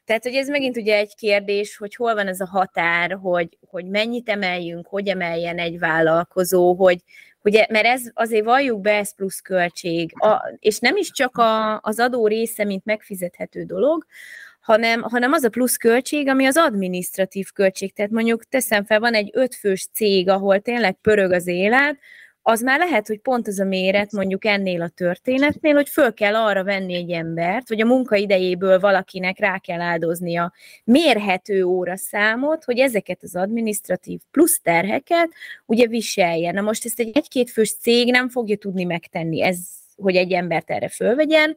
tehát, 0.06 0.22
hogy 0.22 0.34
ez 0.34 0.48
megint 0.48 0.76
ugye 0.76 0.96
egy 0.96 1.14
kérdés, 1.14 1.76
hogy 1.76 1.94
hol 1.94 2.14
van 2.14 2.26
ez 2.26 2.40
a 2.40 2.46
határ, 2.46 3.18
hogy, 3.22 3.58
hogy 3.68 3.86
mennyit 3.86 4.28
emeljünk, 4.28 4.86
hogy 4.86 5.08
emeljen 5.08 5.58
egy 5.58 5.78
vállalkozó, 5.78 6.74
hogy, 6.74 6.98
hogy 7.42 7.66
mert 7.68 7.86
ez 7.86 8.02
azért 8.14 8.44
valljuk 8.44 8.80
be, 8.80 8.96
ez 8.96 9.14
plusz 9.14 9.40
költség, 9.40 10.12
a, 10.14 10.56
és 10.58 10.78
nem 10.78 10.96
is 10.96 11.10
csak 11.10 11.36
a, 11.36 11.80
az 11.80 11.98
adó 11.98 12.26
része, 12.26 12.64
mint 12.64 12.84
megfizethető 12.84 13.62
dolog, 13.64 14.06
hanem, 14.60 15.02
hanem 15.02 15.32
az 15.32 15.44
a 15.44 15.48
plusz 15.48 15.76
költség, 15.76 16.28
ami 16.28 16.46
az 16.46 16.56
administratív 16.56 17.50
költség. 17.54 17.92
Tehát 17.92 18.10
mondjuk 18.10 18.44
teszem 18.44 18.84
fel, 18.84 19.00
van 19.00 19.14
egy 19.14 19.30
ötfős 19.32 19.88
cég, 19.92 20.28
ahol 20.28 20.60
tényleg 20.60 20.94
pörög 21.00 21.32
az 21.32 21.46
élet, 21.46 21.98
az 22.48 22.60
már 22.60 22.78
lehet, 22.78 23.06
hogy 23.06 23.20
pont 23.20 23.48
az 23.48 23.60
a 23.60 23.64
méret 23.64 24.12
mondjuk 24.12 24.44
ennél 24.44 24.82
a 24.82 24.88
történetnél, 24.88 25.74
hogy 25.74 25.88
föl 25.88 26.14
kell 26.14 26.34
arra 26.34 26.64
venni 26.64 26.94
egy 26.94 27.10
embert, 27.10 27.68
vagy 27.68 27.80
a 27.80 27.86
munkaidejéből 27.86 28.80
valakinek 28.80 29.38
rá 29.38 29.58
kell 29.58 29.80
áldozni 29.80 30.36
a 30.36 30.52
mérhető 30.84 31.64
óra 31.64 31.96
számot, 31.96 32.64
hogy 32.64 32.78
ezeket 32.78 33.22
az 33.22 33.36
administratív 33.36 34.20
plusz 34.30 34.60
terheket 34.60 35.28
ugye 35.64 35.86
viseljen. 35.86 36.54
Na 36.54 36.60
most 36.60 36.84
ezt 36.84 37.00
egy 37.00 37.10
egy-két 37.14 37.50
fős 37.50 37.74
cég 37.74 38.10
nem 38.10 38.28
fogja 38.28 38.56
tudni 38.56 38.84
megtenni, 38.84 39.42
ez, 39.42 39.58
hogy 39.96 40.16
egy 40.16 40.32
embert 40.32 40.70
erre 40.70 40.88
fölvegyen, 40.88 41.56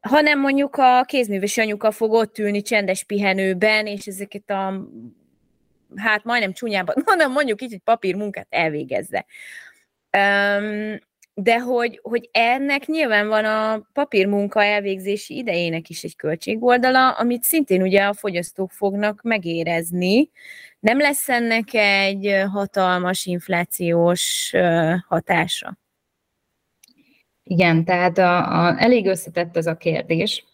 hanem 0.00 0.40
mondjuk 0.40 0.76
a 0.76 1.04
kézműves 1.06 1.58
anyuka 1.58 1.90
fog 1.90 2.12
ott 2.12 2.38
ülni 2.38 2.62
csendes 2.62 3.04
pihenőben, 3.04 3.86
és 3.86 4.06
ezeket 4.06 4.50
a 4.50 4.88
hát 5.96 6.24
majdnem 6.24 6.52
csúnyában, 6.52 6.94
mondom, 7.06 7.32
mondjuk 7.32 7.62
így, 7.62 7.70
hogy 7.70 7.82
papírmunkát 7.84 8.46
elvégezze. 8.50 9.26
De 11.34 11.58
hogy, 11.60 12.00
hogy 12.02 12.28
ennek 12.32 12.86
nyilván 12.86 13.28
van 13.28 13.44
a 13.44 13.88
papírmunka 13.92 14.64
elvégzési 14.64 15.36
idejének 15.36 15.88
is 15.88 16.02
egy 16.02 16.16
költségoldala, 16.16 17.10
amit 17.10 17.42
szintén 17.42 17.82
ugye 17.82 18.04
a 18.04 18.12
fogyasztók 18.12 18.70
fognak 18.70 19.22
megérezni. 19.22 20.30
Nem 20.80 20.98
lesz 20.98 21.28
ennek 21.28 21.74
egy 21.74 22.42
hatalmas 22.52 23.26
inflációs 23.26 24.52
hatása? 25.08 25.78
Igen, 27.44 27.84
tehát 27.84 28.18
a, 28.18 28.64
a, 28.64 28.80
elég 28.80 29.06
összetett 29.06 29.56
ez 29.56 29.66
a 29.66 29.76
kérdés. 29.76 30.44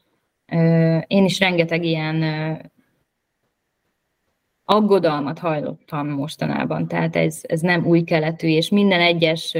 Én 1.06 1.24
is 1.24 1.38
rengeteg 1.38 1.84
ilyen 1.84 2.22
aggodalmat 4.70 5.38
hajlottam 5.38 6.08
mostanában, 6.08 6.88
tehát 6.88 7.16
ez, 7.16 7.40
ez 7.42 7.60
nem 7.60 7.86
új 7.86 8.02
keletű, 8.02 8.48
és 8.48 8.68
minden 8.68 9.00
egyes 9.00 9.56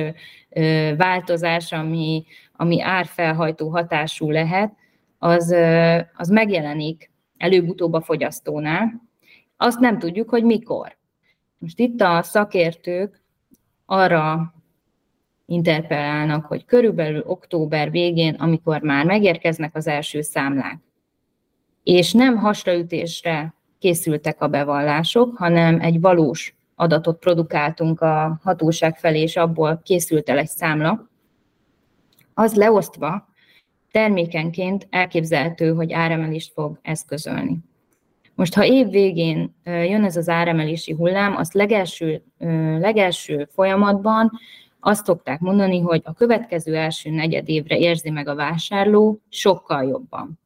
változás, 0.97 1.73
ami, 1.73 2.25
ami 2.53 2.83
árfelhajtó 2.83 3.69
hatású 3.69 4.31
lehet, 4.31 4.73
az, 5.19 5.55
az 6.17 6.29
megjelenik 6.29 7.11
előbb-utóbb 7.37 7.93
a 7.93 8.01
fogyasztónál. 8.01 9.03
Azt 9.57 9.79
nem 9.79 9.99
tudjuk, 9.99 10.29
hogy 10.29 10.45
mikor. 10.45 10.97
Most 11.59 11.79
itt 11.79 12.01
a 12.01 12.23
szakértők 12.23 13.23
arra 13.87 14.55
interpellálnak, 15.47 16.47
hogy 16.47 16.65
körülbelül 16.65 17.23
október 17.27 17.91
végén, 17.91 18.35
amikor 18.35 18.81
már 18.81 19.05
megérkeznek 19.05 19.77
az 19.77 19.87
első 19.87 20.21
számlák, 20.21 20.79
és 21.83 22.13
nem 22.13 22.37
hasraütésre 22.37 23.57
készültek 23.79 24.43
a 24.43 24.49
bevallások, 24.49 25.37
hanem 25.37 25.81
egy 25.81 26.01
valós 26.01 26.57
adatot 26.74 27.18
produkáltunk 27.18 28.01
a 28.01 28.41
hatóság 28.43 28.99
felé, 28.99 29.20
és 29.20 29.37
abból 29.37 29.81
készült 29.85 30.29
el 30.29 30.39
egy 30.39 30.49
számla, 30.49 31.09
az 32.35 32.55
leosztva 32.55 33.29
termékenként 33.91 34.87
elképzelhető, 34.91 35.74
hogy 35.74 35.93
áremelést 35.93 36.53
fog 36.53 36.79
eszközölni. 36.83 37.59
Most, 38.35 38.55
ha 38.55 38.64
év 38.64 38.89
végén 38.89 39.55
jön 39.64 40.05
ez 40.05 40.16
az 40.16 40.29
áremelési 40.29 40.93
hullám, 40.93 41.37
azt 41.37 41.55
legelső, 41.55 42.22
legelső 42.79 43.49
folyamatban 43.53 44.31
azt 44.81 45.05
szokták 45.05 45.41
mondani, 45.41 45.81
hogy 45.81 46.01
a 46.05 46.12
következő 46.12 46.76
első 46.76 47.11
negyed 47.11 47.49
évre 47.49 47.79
érzi 47.79 48.11
meg 48.11 48.29
a 48.29 48.35
vásárló 48.35 49.20
sokkal 49.29 49.85
jobban. 49.85 50.39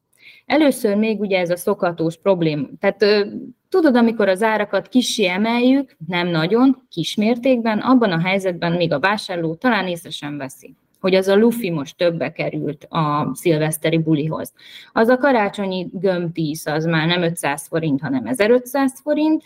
Először 0.53 0.95
még 0.95 1.19
ugye 1.19 1.39
ez 1.39 1.49
a 1.49 1.57
szokatós 1.57 2.17
problém. 2.17 2.69
Tehát 2.79 3.27
tudod, 3.69 3.95
amikor 3.95 4.27
az 4.27 4.41
árakat 4.43 4.87
kisi 4.87 5.27
emeljük, 5.27 5.95
nem 6.07 6.27
nagyon, 6.27 6.85
kismértékben, 6.89 7.79
abban 7.79 8.11
a 8.11 8.19
helyzetben 8.19 8.71
még 8.71 8.93
a 8.93 8.99
vásárló 8.99 9.55
talán 9.55 9.87
észre 9.87 10.09
sem 10.09 10.37
veszi 10.37 10.75
hogy 10.99 11.15
az 11.15 11.27
a 11.27 11.35
lufi 11.35 11.69
most 11.69 11.97
többe 11.97 12.31
került 12.31 12.83
a 12.89 13.31
szilveszteri 13.33 13.97
bulihoz. 13.97 14.53
Az 14.91 15.07
a 15.07 15.17
karácsonyi 15.17 15.87
gömbtíz 15.91 16.67
az 16.67 16.85
már 16.85 17.07
nem 17.07 17.21
500 17.21 17.67
forint, 17.67 18.01
hanem 18.01 18.25
1500 18.25 18.99
forint. 19.01 19.43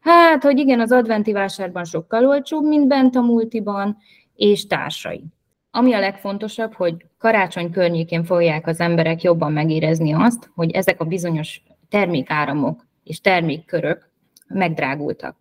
Hát, 0.00 0.42
hogy 0.42 0.58
igen, 0.58 0.80
az 0.80 0.92
adventi 0.92 1.32
vásárban 1.32 1.84
sokkal 1.84 2.26
olcsóbb, 2.26 2.64
mint 2.64 2.86
bent 2.86 3.16
a 3.16 3.20
multiban, 3.20 3.96
és 4.34 4.66
társai. 4.66 5.24
Ami 5.70 5.92
a 5.92 6.00
legfontosabb, 6.00 6.72
hogy 6.72 6.94
karácsony 7.18 7.70
környékén 7.70 8.24
fogják 8.24 8.66
az 8.66 8.80
emberek 8.80 9.22
jobban 9.22 9.52
megérezni 9.52 10.12
azt, 10.12 10.50
hogy 10.54 10.70
ezek 10.70 11.00
a 11.00 11.04
bizonyos 11.04 11.62
termékáramok 11.88 12.86
és 13.04 13.20
termékkörök 13.20 14.10
megdrágultak. 14.48 15.36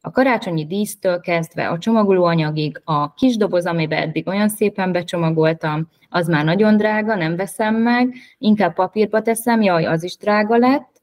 A 0.00 0.10
karácsonyi 0.10 0.66
dísztől 0.66 1.20
kezdve 1.20 1.68
a 1.68 1.78
csomagolóanyagig, 1.78 2.80
a 2.84 3.14
kis 3.14 3.36
doboz, 3.36 3.66
amiben 3.66 4.02
eddig 4.02 4.28
olyan 4.28 4.48
szépen 4.48 4.92
becsomagoltam, 4.92 5.88
az 6.08 6.26
már 6.28 6.44
nagyon 6.44 6.76
drága, 6.76 7.14
nem 7.14 7.36
veszem 7.36 7.74
meg, 7.74 8.14
inkább 8.38 8.74
papírba 8.74 9.22
teszem, 9.22 9.62
jaj, 9.62 9.84
az 9.84 10.02
is 10.02 10.16
drága 10.16 10.56
lett, 10.56 10.97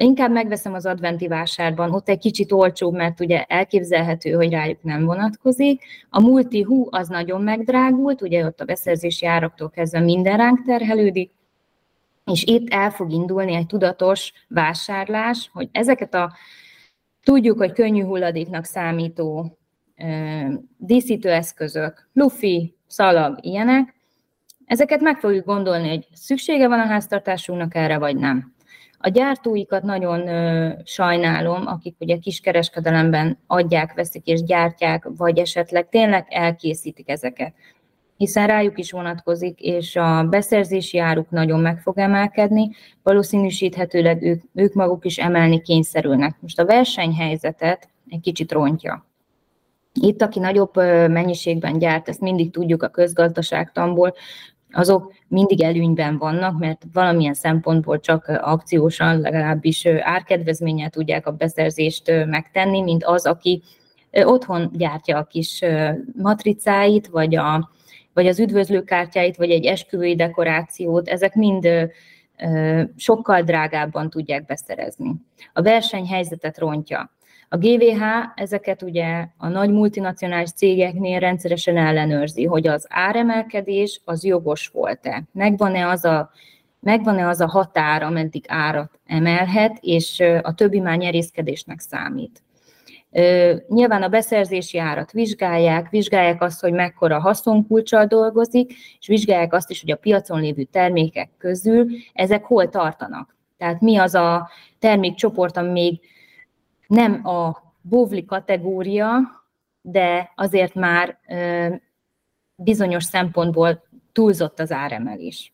Inkább 0.00 0.30
megveszem 0.30 0.74
az 0.74 0.86
adventi 0.86 1.28
vásárban, 1.28 1.90
ott 1.90 2.08
egy 2.08 2.18
kicsit 2.18 2.52
olcsóbb, 2.52 2.94
mert 2.94 3.20
ugye 3.20 3.44
elképzelhető, 3.44 4.30
hogy 4.32 4.50
rájuk 4.50 4.82
nem 4.82 5.04
vonatkozik. 5.04 5.82
A 6.10 6.20
multi 6.20 6.62
hú 6.62 6.86
az 6.90 7.08
nagyon 7.08 7.42
megdrágult, 7.42 8.22
ugye 8.22 8.44
ott 8.44 8.60
a 8.60 8.64
beszerzési 8.64 9.26
áraktól 9.26 9.70
kezdve 9.70 10.00
minden 10.00 10.36
ránk 10.36 10.62
terhelődik, 10.62 11.30
és 12.24 12.44
itt 12.44 12.72
el 12.72 12.90
fog 12.90 13.12
indulni 13.12 13.54
egy 13.54 13.66
tudatos 13.66 14.32
vásárlás, 14.48 15.50
hogy 15.52 15.68
ezeket 15.72 16.14
a 16.14 16.32
tudjuk, 17.22 17.58
hogy 17.58 17.72
könnyű 17.72 18.02
hulladéknak 18.02 18.64
számító 18.64 19.58
díszítőeszközök, 20.76 22.08
lufi, 22.12 22.74
szalag, 22.86 23.38
ilyenek, 23.40 23.94
ezeket 24.64 25.00
meg 25.00 25.18
fogjuk 25.18 25.44
gondolni, 25.44 25.88
hogy 25.88 26.06
szüksége 26.12 26.68
van 26.68 26.80
a 26.80 26.86
háztartásunknak 26.86 27.74
erre, 27.74 27.98
vagy 27.98 28.16
nem. 28.16 28.56
A 28.98 29.08
gyártóikat 29.08 29.82
nagyon 29.82 30.28
ö, 30.28 30.72
sajnálom, 30.84 31.66
akik 31.66 31.96
ugye 31.98 32.18
kiskereskedelemben 32.18 33.38
adják, 33.46 33.94
veszik 33.94 34.26
és 34.26 34.42
gyártják, 34.42 35.08
vagy 35.16 35.38
esetleg 35.38 35.88
tényleg 35.88 36.26
elkészítik 36.28 37.08
ezeket 37.10 37.54
hiszen 38.18 38.46
rájuk 38.46 38.78
is 38.78 38.90
vonatkozik, 38.90 39.60
és 39.60 39.96
a 39.96 40.22
beszerzési 40.22 40.98
áruk 40.98 41.30
nagyon 41.30 41.60
meg 41.60 41.80
fog 41.80 41.98
emelkedni, 41.98 42.70
valószínűsíthetőleg 43.02 44.22
ők, 44.22 44.42
ők 44.54 44.74
maguk 44.74 45.04
is 45.04 45.18
emelni 45.18 45.60
kényszerülnek. 45.60 46.36
Most 46.40 46.60
a 46.60 46.64
versenyhelyzetet 46.64 47.88
egy 48.08 48.20
kicsit 48.20 48.52
rontja. 48.52 49.06
Itt, 50.00 50.22
aki 50.22 50.38
nagyobb 50.38 50.76
mennyiségben 51.10 51.78
gyárt, 51.78 52.08
ezt 52.08 52.20
mindig 52.20 52.50
tudjuk 52.50 52.82
a 52.82 52.88
közgazdaságtamból, 52.88 54.14
azok 54.72 55.12
mindig 55.28 55.62
előnyben 55.62 56.18
vannak, 56.18 56.58
mert 56.58 56.82
valamilyen 56.92 57.34
szempontból 57.34 58.00
csak 58.00 58.26
akciósan, 58.26 59.20
legalábbis 59.20 59.86
árkedvezménnyel 59.86 60.90
tudják 60.90 61.26
a 61.26 61.32
beszerzést 61.32 62.26
megtenni, 62.26 62.80
mint 62.80 63.04
az, 63.04 63.26
aki 63.26 63.62
otthon 64.12 64.70
gyártja 64.72 65.16
a 65.16 65.24
kis 65.24 65.64
matricáit, 66.16 67.06
vagy, 67.06 67.36
a, 67.36 67.70
vagy 68.12 68.26
az 68.26 68.40
üdvözlőkártyáit, 68.40 69.36
vagy 69.36 69.50
egy 69.50 69.64
esküvői 69.64 70.14
dekorációt, 70.14 71.08
ezek 71.08 71.34
mind 71.34 71.68
sokkal 72.96 73.42
drágábban 73.42 74.10
tudják 74.10 74.44
beszerezni. 74.44 75.14
A 75.52 75.62
versenyhelyzetet 75.62 76.58
rontja. 76.58 77.16
A 77.48 77.56
GVH 77.56 78.02
ezeket 78.34 78.82
ugye 78.82 79.26
a 79.36 79.48
nagy 79.48 79.70
multinacionális 79.70 80.50
cégeknél 80.50 81.18
rendszeresen 81.18 81.76
ellenőrzi, 81.76 82.44
hogy 82.44 82.66
az 82.66 82.86
áremelkedés 82.88 84.00
az 84.04 84.24
jogos 84.24 84.66
volt-e. 84.66 85.22
Megvan-e 85.32 85.88
az 85.88 86.04
a 86.04 86.30
megvan-e 86.80 87.28
az 87.28 87.40
a 87.40 87.48
határ, 87.48 88.02
ameddig 88.02 88.44
árat 88.48 89.00
emelhet, 89.06 89.78
és 89.80 90.20
a 90.42 90.54
többi 90.54 90.80
már 90.80 90.96
nyerészkedésnek 90.96 91.80
számít. 91.80 92.42
Nyilván 93.68 94.02
a 94.02 94.08
beszerzési 94.08 94.78
árat 94.78 95.12
vizsgálják, 95.12 95.90
vizsgálják 95.90 96.42
azt, 96.42 96.60
hogy 96.60 96.72
mekkora 96.72 97.20
haszonkulcsal 97.20 98.06
dolgozik, 98.06 98.72
és 98.98 99.06
vizsgálják 99.06 99.52
azt 99.52 99.70
is, 99.70 99.80
hogy 99.80 99.90
a 99.90 99.96
piacon 99.96 100.40
lévő 100.40 100.62
termékek 100.62 101.30
közül 101.38 101.86
ezek 102.12 102.44
hol 102.44 102.68
tartanak. 102.68 103.36
Tehát 103.56 103.80
mi 103.80 103.96
az 103.96 104.14
a 104.14 104.50
termékcsoport, 104.78 105.56
ami 105.56 105.70
még 105.70 106.00
nem 106.88 107.26
a 107.26 107.62
bóvli 107.80 108.24
kategória, 108.24 109.18
de 109.80 110.32
azért 110.34 110.74
már 110.74 111.18
bizonyos 112.54 113.04
szempontból 113.04 113.86
túlzott 114.12 114.60
az 114.60 114.72
áremelés. 114.72 115.52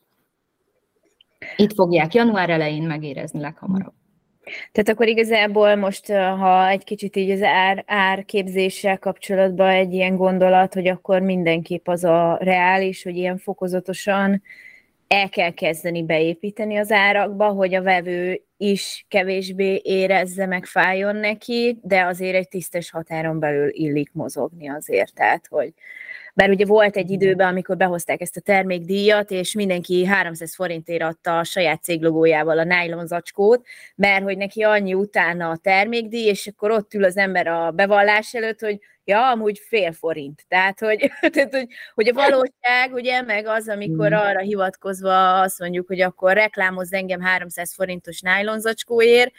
Itt 1.56 1.74
fogják 1.74 2.14
január 2.14 2.50
elején 2.50 2.82
megérezni 2.82 3.40
leghamarabb. 3.40 3.92
Tehát 4.72 4.88
akkor 4.88 5.06
igazából 5.06 5.74
most, 5.74 6.12
ha 6.12 6.68
egy 6.68 6.84
kicsit 6.84 7.16
így 7.16 7.30
az 7.30 7.42
ár, 7.42 7.84
árképzéssel 7.86 8.98
kapcsolatban 8.98 9.68
egy 9.68 9.92
ilyen 9.92 10.16
gondolat, 10.16 10.74
hogy 10.74 10.86
akkor 10.86 11.20
mindenképp 11.20 11.88
az 11.88 12.04
a 12.04 12.38
reális, 12.40 13.02
hogy 13.02 13.16
ilyen 13.16 13.38
fokozatosan 13.38 14.42
el 15.08 15.28
kell 15.28 15.50
kezdeni 15.50 16.04
beépíteni 16.04 16.76
az 16.76 16.90
árakba, 16.90 17.48
hogy 17.48 17.74
a 17.74 17.82
vevő 17.82 18.42
is 18.56 19.06
kevésbé 19.08 19.80
érezze 19.84 20.46
meg, 20.46 20.64
fájjon 20.64 21.16
neki, 21.16 21.78
de 21.82 22.04
azért 22.04 22.34
egy 22.34 22.48
tisztes 22.48 22.90
határon 22.90 23.38
belül 23.38 23.68
illik 23.72 24.12
mozogni 24.12 24.68
azért, 24.68 25.14
tehát 25.14 25.46
hogy 25.46 25.72
Bár 26.36 26.50
ugye 26.50 26.66
volt 26.66 26.96
egy 26.96 27.10
időben, 27.10 27.48
amikor 27.48 27.76
behozták 27.76 28.20
ezt 28.20 28.36
a 28.36 28.40
termékdíjat, 28.40 29.30
és 29.30 29.54
mindenki 29.54 30.04
300 30.04 30.54
forintért 30.54 31.02
adta 31.02 31.38
a 31.38 31.44
saját 31.44 31.82
céglogójával 31.82 32.58
a 32.58 32.64
nylon 32.64 33.06
zacskót, 33.06 33.66
mert 33.94 34.22
hogy 34.22 34.36
neki 34.36 34.62
annyi 34.62 34.94
utána 34.94 35.50
a 35.50 35.56
termékdíj, 35.56 36.28
és 36.28 36.46
akkor 36.46 36.70
ott 36.70 36.94
ül 36.94 37.04
az 37.04 37.16
ember 37.16 37.46
a 37.46 37.70
bevallás 37.70 38.34
előtt, 38.34 38.60
hogy 38.60 38.78
ja, 39.04 39.30
amúgy 39.30 39.58
fél 39.58 39.92
forint. 39.92 40.44
Tehát, 40.48 40.78
hogy, 40.78 41.10
tehát, 41.32 41.54
hogy, 41.54 41.66
hogy 41.94 42.08
a 42.08 42.12
valóság, 42.12 42.92
ugye, 42.92 43.22
meg 43.22 43.46
az, 43.46 43.68
amikor 43.68 44.10
mm. 44.10 44.14
arra 44.14 44.40
hivatkozva 44.40 45.40
azt 45.40 45.58
mondjuk, 45.58 45.86
hogy 45.86 46.00
akkor 46.00 46.32
reklámoz 46.32 46.92
engem 46.92 47.20
300 47.20 47.74
forintos 47.74 48.20
nylon 48.20 48.60
zacskóért, 48.60 49.32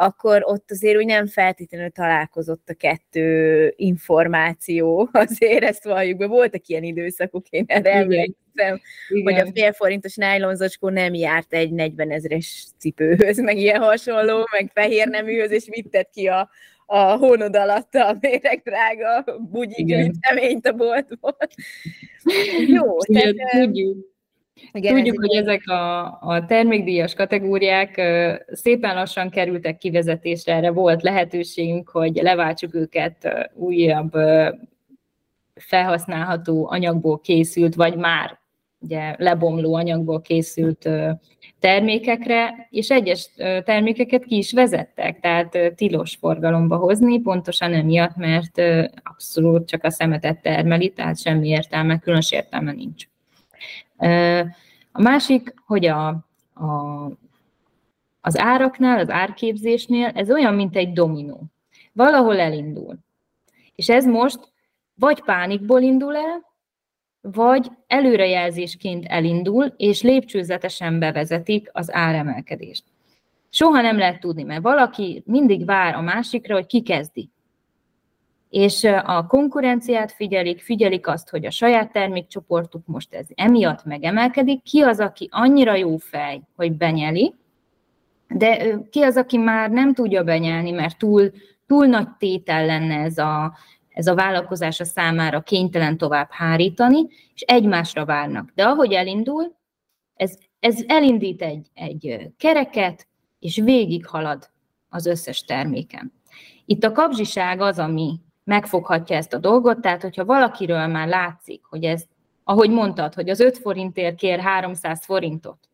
akkor 0.00 0.42
ott 0.44 0.70
azért 0.70 0.96
úgy 0.96 1.06
nem 1.06 1.26
feltétlenül 1.26 1.90
találkozott 1.90 2.68
a 2.68 2.74
kettő 2.74 3.72
információ, 3.76 5.08
azért 5.12 5.64
ezt 5.64 5.84
valljuk 5.84 6.18
be. 6.18 6.26
Voltak 6.26 6.66
ilyen 6.66 6.82
időszakok, 6.82 7.48
én 7.48 7.64
erre 7.66 7.92
emlékszem, 7.92 8.80
hogy 9.24 9.34
a 9.34 9.46
fél 9.54 9.72
forintos 9.72 10.14
nájlonzacskó 10.14 10.88
nem 10.88 11.14
járt 11.14 11.52
egy 11.52 11.70
40 11.70 12.10
ezres 12.10 12.66
cipőhöz, 12.78 13.38
meg 13.38 13.56
ilyen 13.56 13.80
hasonló, 13.80 14.46
meg 14.52 14.70
fehér 14.74 15.08
neműhöz, 15.08 15.50
és 15.50 15.66
vitted 15.70 16.08
ki 16.10 16.26
a, 16.26 16.50
a 16.90 17.16
hónod 17.16 17.56
alatt 17.56 17.94
a 17.94 18.16
méreg 18.20 18.62
drága 18.64 19.24
bugyi 19.50 19.84
gyűjteményt 19.84 20.66
a 20.66 20.72
boltból. 20.72 21.36
Jó, 22.76 22.98
tehát, 22.98 23.34
tudjuk. 23.50 24.16
Igen, 24.72 24.94
Tudjuk, 24.94 25.18
hogy 25.18 25.34
ezek 25.34 25.68
a, 25.68 26.04
a 26.20 26.44
termékdíjas 26.46 27.14
kategóriák 27.14 28.00
szépen 28.52 28.94
lassan 28.94 29.30
kerültek 29.30 29.76
kivezetésre, 29.76 30.54
erre 30.54 30.70
volt 30.70 31.02
lehetőségünk, 31.02 31.88
hogy 31.88 32.14
leváltsuk 32.14 32.74
őket 32.74 33.48
újabb 33.54 34.12
felhasználható 35.54 36.68
anyagból 36.70 37.20
készült, 37.20 37.74
vagy 37.74 37.96
már 37.96 38.38
ugye 38.80 39.14
lebomló 39.18 39.74
anyagból 39.74 40.20
készült 40.20 40.88
termékekre, 41.58 42.68
és 42.70 42.90
egyes 42.90 43.30
termékeket 43.64 44.24
ki 44.24 44.36
is 44.36 44.52
vezettek, 44.52 45.20
tehát 45.20 45.74
tilos 45.74 46.16
forgalomba 46.20 46.76
hozni, 46.76 47.20
pontosan 47.20 47.72
emiatt, 47.72 48.16
mert 48.16 48.60
abszolút 49.02 49.68
csak 49.68 49.84
a 49.84 49.90
szemetet 49.90 50.42
termeli, 50.42 50.92
tehát 50.92 51.20
semmi 51.20 51.48
értelme, 51.48 51.98
különös 51.98 52.32
értelme 52.32 52.72
nincs. 52.72 53.04
A 54.92 55.02
másik, 55.02 55.54
hogy 55.66 55.86
a, 55.86 56.08
a, 56.54 57.04
az 58.20 58.38
áraknál, 58.38 58.98
az 58.98 59.10
árképzésnél 59.10 60.10
ez 60.14 60.30
olyan, 60.30 60.54
mint 60.54 60.76
egy 60.76 60.92
dominó. 60.92 61.42
Valahol 61.92 62.38
elindul. 62.38 62.98
És 63.74 63.88
ez 63.88 64.06
most 64.06 64.52
vagy 64.94 65.22
pánikból 65.22 65.80
indul 65.82 66.16
el, 66.16 66.46
vagy 67.20 67.70
előrejelzésként 67.86 69.04
elindul, 69.06 69.74
és 69.76 70.02
lépcsőzetesen 70.02 70.98
bevezetik 70.98 71.70
az 71.72 71.92
áremelkedést. 71.92 72.84
Soha 73.50 73.80
nem 73.80 73.98
lehet 73.98 74.20
tudni, 74.20 74.42
mert 74.42 74.62
valaki 74.62 75.22
mindig 75.26 75.64
vár 75.64 75.94
a 75.94 76.00
másikra, 76.00 76.54
hogy 76.54 76.66
ki 76.66 76.82
kezdi 76.82 77.30
és 78.50 78.84
a 79.04 79.26
konkurenciát 79.26 80.12
figyelik, 80.12 80.60
figyelik 80.60 81.06
azt, 81.06 81.30
hogy 81.30 81.46
a 81.46 81.50
saját 81.50 81.92
termékcsoportuk 81.92 82.82
most 82.86 83.14
ez 83.14 83.26
emiatt 83.34 83.84
megemelkedik, 83.84 84.62
ki 84.62 84.80
az, 84.80 85.00
aki 85.00 85.28
annyira 85.30 85.74
jó 85.74 85.96
fej, 85.96 86.40
hogy 86.56 86.72
benyeli, 86.72 87.34
de 88.28 88.78
ki 88.90 89.02
az, 89.02 89.16
aki 89.16 89.36
már 89.36 89.70
nem 89.70 89.94
tudja 89.94 90.22
benyelni, 90.22 90.70
mert 90.70 90.98
túl, 90.98 91.30
túl 91.66 91.86
nagy 91.86 92.08
tétel 92.18 92.66
lenne 92.66 92.94
ez 92.94 93.18
a, 93.18 93.56
ez 93.98 94.06
a 94.06 94.14
vállalkozása 94.14 94.84
számára 94.84 95.40
kénytelen 95.40 95.96
tovább 95.96 96.28
hárítani, 96.30 97.06
és 97.34 97.40
egymásra 97.40 98.04
várnak. 98.04 98.50
De 98.54 98.64
ahogy 98.64 98.92
elindul, 98.92 99.56
ez, 100.14 100.38
ez 100.60 100.84
elindít 100.86 101.42
egy, 101.42 101.66
egy 101.74 102.30
kereket, 102.36 103.06
és 103.38 103.56
végighalad 103.56 104.50
az 104.88 105.06
összes 105.06 105.44
terméken. 105.44 106.12
Itt 106.64 106.84
a 106.84 106.92
kapzsiság 106.92 107.60
az, 107.60 107.78
ami, 107.78 108.20
megfoghatja 108.44 109.16
ezt 109.16 109.32
a 109.32 109.38
dolgot, 109.38 109.80
tehát 109.80 110.02
hogyha 110.02 110.24
valakiről 110.24 110.86
már 110.86 111.08
látszik, 111.08 111.64
hogy 111.64 111.84
ez, 111.84 112.04
ahogy 112.44 112.70
mondtad, 112.70 113.14
hogy 113.14 113.28
az 113.28 113.40
5 113.40 113.58
forintért 113.58 114.16
kér 114.16 114.40
300 114.40 115.04
forintot, 115.04 115.68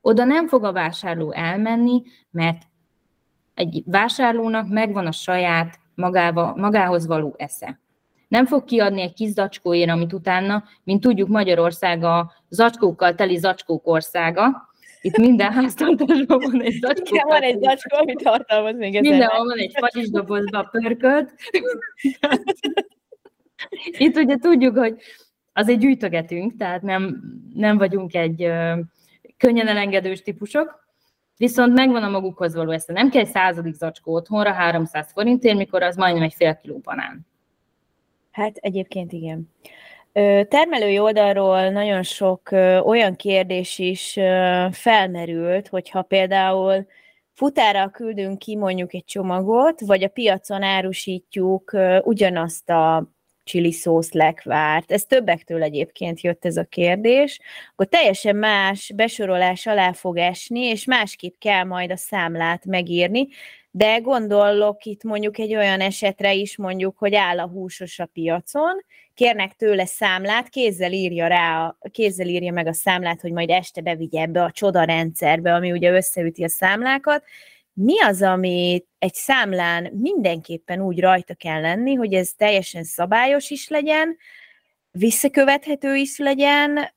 oda 0.00 0.24
nem 0.24 0.48
fog 0.48 0.64
a 0.64 0.72
vásárló 0.72 1.32
elmenni, 1.32 2.02
mert 2.30 2.62
egy 3.54 3.82
vásárlónak 3.86 4.68
megvan 4.68 5.06
a 5.06 5.12
saját 5.12 5.82
magába, 5.94 6.54
magához 6.56 7.06
való 7.06 7.34
esze. 7.38 7.80
Nem 8.28 8.46
fog 8.46 8.64
kiadni 8.64 9.00
egy 9.00 9.12
kis 9.12 9.30
zacskóért, 9.30 9.90
amit 9.90 10.12
utána, 10.12 10.64
mint 10.84 11.00
tudjuk, 11.00 11.28
Magyarország 11.28 12.04
a 12.04 12.32
zacskókkal 12.48 13.14
teli 13.14 13.36
zacskók 13.36 13.86
országa, 13.86 14.68
itt 15.04 15.16
minden 15.16 15.52
háztartásban 15.58 16.38
van 16.38 16.62
egy 16.62 16.78
zacskó. 16.80 17.14
Igen, 17.14 17.26
van 17.26 17.42
egy 17.42 17.62
zacskó, 17.62 17.96
amit 17.96 18.22
tartalmaz 18.22 18.76
még 18.76 18.94
ezen. 18.94 19.10
Mindenhol 19.10 19.46
van 19.46 19.58
egy 19.58 19.72
fagyis 19.78 20.10
dobozba 20.10 20.68
pörkölt. 20.70 21.34
Itt 23.98 24.16
ugye 24.16 24.36
tudjuk, 24.36 24.78
hogy 24.78 24.96
azért 25.52 25.78
gyűjtögetünk, 25.78 26.56
tehát 26.56 26.82
nem, 26.82 27.22
nem 27.54 27.78
vagyunk 27.78 28.14
egy 28.14 28.50
könnyen 29.36 29.68
elengedős 29.68 30.22
típusok, 30.22 30.83
viszont 31.36 31.74
megvan 31.74 32.02
a 32.02 32.08
magukhoz 32.08 32.54
való 32.54 32.70
ezt. 32.70 32.88
Nem 32.88 33.10
kell 33.10 33.20
egy 33.20 33.28
századik 33.28 33.74
zacskó 33.74 34.14
otthonra 34.14 34.52
300 34.52 35.12
forintért, 35.12 35.56
mikor 35.56 35.82
az 35.82 35.96
majdnem 35.96 36.22
egy 36.22 36.34
fél 36.34 36.56
kiló 36.56 36.78
banán. 36.78 37.26
Hát 38.30 38.56
egyébként 38.56 39.12
igen. 39.12 39.52
Termelői 40.48 40.98
oldalról 40.98 41.68
nagyon 41.68 42.02
sok 42.02 42.48
olyan 42.84 43.16
kérdés 43.16 43.78
is 43.78 44.12
felmerült, 44.70 45.68
hogyha 45.68 46.02
például 46.02 46.86
futára 47.32 47.88
küldünk 47.88 48.38
ki 48.38 48.56
mondjuk 48.56 48.94
egy 48.94 49.04
csomagot, 49.04 49.80
vagy 49.80 50.02
a 50.02 50.08
piacon 50.08 50.62
árusítjuk 50.62 51.72
ugyanazt 52.02 52.70
a 52.70 53.13
chili 53.44 53.72
szósz 53.72 54.12
lekvárt. 54.12 54.92
Ez 54.92 55.04
többektől 55.04 55.62
egyébként 55.62 56.20
jött 56.20 56.44
ez 56.44 56.56
a 56.56 56.64
kérdés, 56.64 57.40
akkor 57.72 57.86
teljesen 57.86 58.36
más 58.36 58.92
besorolás 58.94 59.66
alá 59.66 59.92
fog 59.92 60.16
esni, 60.16 60.60
és 60.60 60.84
másképp 60.84 61.38
kell 61.38 61.64
majd 61.64 61.90
a 61.90 61.96
számlát 61.96 62.64
megírni, 62.64 63.28
de 63.70 63.98
gondolok 63.98 64.84
itt 64.84 65.02
mondjuk 65.02 65.38
egy 65.38 65.54
olyan 65.54 65.80
esetre 65.80 66.34
is, 66.34 66.56
mondjuk, 66.56 66.98
hogy 66.98 67.14
áll 67.14 67.40
a 67.40 67.48
húsos 67.48 67.98
a 67.98 68.06
piacon, 68.06 68.84
kérnek 69.14 69.52
tőle 69.52 69.86
számlát, 69.86 70.48
kézzel 70.48 70.92
írja 70.92 71.26
rá, 71.26 71.76
kézzel 71.90 72.26
írja 72.26 72.52
meg 72.52 72.66
a 72.66 72.72
számlát, 72.72 73.20
hogy 73.20 73.32
majd 73.32 73.50
este 73.50 73.80
bevigye 73.80 74.20
ebbe 74.20 74.42
a 74.42 74.50
csoda 74.50 74.84
rendszerbe, 74.84 75.54
ami 75.54 75.72
ugye 75.72 75.90
összeüti 75.90 76.44
a 76.44 76.48
számlákat. 76.48 77.24
Mi 77.74 78.00
az, 78.00 78.22
ami 78.22 78.84
egy 78.98 79.14
számlán 79.14 79.90
mindenképpen 79.92 80.80
úgy 80.80 81.00
rajta 81.00 81.34
kell 81.34 81.60
lenni, 81.60 81.94
hogy 81.94 82.14
ez 82.14 82.32
teljesen 82.32 82.84
szabályos 82.84 83.50
is 83.50 83.68
legyen, 83.68 84.16
visszakövethető 84.90 85.94
is 85.94 86.18
legyen, 86.18 86.92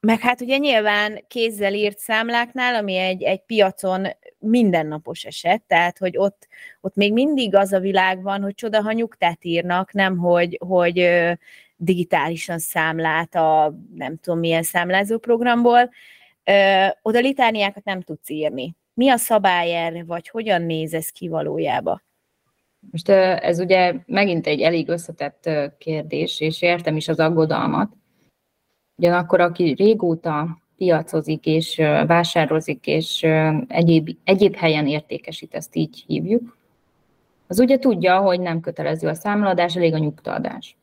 meg 0.00 0.20
hát 0.20 0.40
ugye 0.40 0.56
nyilván 0.56 1.24
kézzel 1.28 1.74
írt 1.74 1.98
számláknál, 1.98 2.74
ami 2.74 2.96
egy, 2.96 3.22
egy 3.22 3.40
piacon 3.40 4.06
mindennapos 4.38 5.24
eset, 5.24 5.62
tehát 5.62 5.98
hogy 5.98 6.16
ott, 6.16 6.48
ott 6.80 6.94
még 6.94 7.12
mindig 7.12 7.54
az 7.54 7.72
a 7.72 7.80
világ 7.80 8.22
van, 8.22 8.42
hogy 8.42 8.54
csoda, 8.54 8.82
ha 8.82 8.92
nyugtát 8.92 9.44
írnak, 9.44 9.92
nem 9.92 10.16
hogy, 10.16 10.58
hogy 10.66 11.08
digitálisan 11.76 12.58
számlát 12.58 13.34
a 13.34 13.74
nem 13.94 14.16
tudom 14.18 14.38
milyen 14.38 14.62
számlázó 14.62 15.18
programból, 15.18 15.90
oda 17.02 17.18
litániákat 17.18 17.84
nem 17.84 18.00
tudsz 18.00 18.30
írni. 18.30 18.74
Mi 18.94 19.08
a 19.08 19.16
szabály 19.16 19.74
erre, 19.74 20.04
vagy 20.04 20.28
hogyan 20.28 20.62
néz 20.62 20.94
ez 20.94 21.10
ki 21.10 21.28
valójában? 21.28 22.02
Most 22.90 23.08
ez 23.08 23.60
ugye 23.60 23.94
megint 24.06 24.46
egy 24.46 24.60
elég 24.60 24.88
összetett 24.88 25.50
kérdés, 25.78 26.40
és 26.40 26.62
értem 26.62 26.96
is 26.96 27.08
az 27.08 27.18
aggodalmat. 27.18 27.92
Ugyanakkor, 28.96 29.40
aki 29.40 29.72
régóta 29.72 30.62
piacozik 30.76 31.46
és 31.46 31.76
vásározik, 32.06 32.86
és 32.86 33.22
egyéb, 33.68 34.16
egyéb 34.24 34.54
helyen 34.54 34.86
értékesít, 34.86 35.54
ezt 35.54 35.76
így 35.76 36.04
hívjuk, 36.06 36.60
az 37.46 37.60
ugye 37.60 37.78
tudja, 37.78 38.20
hogy 38.20 38.40
nem 38.40 38.60
kötelező 38.60 39.08
a 39.08 39.14
számladás, 39.14 39.76
elég 39.76 39.94
a 39.94 39.98
nyugtaadás. 39.98 40.76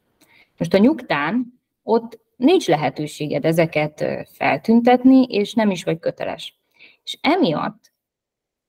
Most 0.57 0.73
a 0.73 0.77
nyugtán 0.77 1.59
ott 1.83 2.19
nincs 2.35 2.67
lehetőséged 2.67 3.45
ezeket 3.45 4.05
feltüntetni, 4.31 5.23
és 5.23 5.53
nem 5.53 5.69
is 5.71 5.83
vagy 5.83 5.99
köteles. 5.99 6.59
És 7.03 7.17
emiatt 7.21 7.88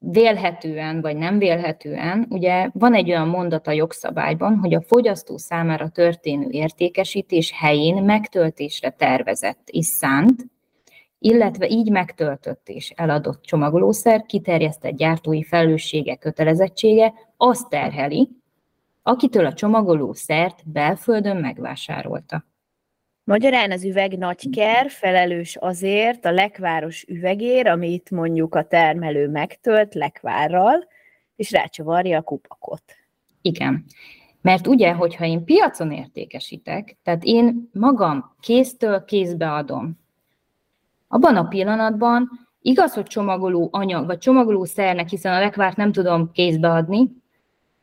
vélhetően 0.01 1.01
vagy 1.01 1.17
nem 1.17 1.39
vélhetően, 1.39 2.27
ugye 2.29 2.71
van 2.73 2.95
egy 2.95 3.11
olyan 3.11 3.29
mondat 3.29 3.67
a 3.67 3.73
jogszabályban, 3.73 4.59
hogy 4.59 4.75
a 4.75 4.83
fogyasztó 4.83 5.37
számára 5.37 5.89
történő 5.89 6.49
értékesítés 6.51 7.53
helyén 7.55 8.03
megtöltésre 8.03 8.91
tervezett 8.91 9.69
és 9.69 9.87
szánt, 9.87 10.47
illetve 11.19 11.69
így 11.69 11.91
megtöltött 11.91 12.69
és 12.69 12.93
eladott 12.97 13.43
csomagolószer 13.43 14.23
kiterjesztett 14.23 14.97
gyártói 14.97 15.43
felelőssége, 15.43 16.17
kötelezettsége 16.17 17.13
azt 17.37 17.69
terheli, 17.69 18.29
akitől 19.03 19.47
a 19.47 19.53
csomagoló 19.53 20.13
szert 20.13 20.71
belföldön 20.71 21.37
megvásárolta. 21.37 22.45
Magyarán 23.31 23.71
az 23.71 23.85
üveg 23.85 24.19
nagyker 24.19 24.91
felelős 24.91 25.57
azért 25.57 26.25
a 26.25 26.31
lekváros 26.31 27.05
üvegér, 27.09 27.67
amit 27.67 28.11
mondjuk 28.11 28.55
a 28.55 28.65
termelő 28.67 29.29
megtölt 29.29 29.95
lekvárral, 29.95 30.89
és 31.37 31.51
rácsavarja 31.51 32.19
a 32.19 32.23
kupakot. 32.23 32.83
Igen. 33.43 33.85
Mert 34.41 34.67
ugye, 34.67 34.93
hogyha 34.93 35.25
én 35.25 35.45
piacon 35.45 35.93
értékesítek, 35.93 36.97
tehát 37.03 37.25
én 37.25 37.71
magam 37.73 38.35
kéztől 38.41 39.05
kézbe 39.05 39.53
adom, 39.53 39.99
abban 41.09 41.37
a 41.37 41.49
pillanatban 41.49 42.31
igaz, 42.63 42.95
hogy 42.95 43.07
csomagoló 43.07 43.69
anyag, 43.73 44.07
vagy 44.07 44.19
csomagoló 44.19 44.65
szernek, 44.65 45.09
hiszen 45.09 45.33
a 45.33 45.41
lekvárt 45.41 45.77
nem 45.77 45.93
tudom 45.93 46.31
kézbe 46.33 46.71
adni, 46.71 47.11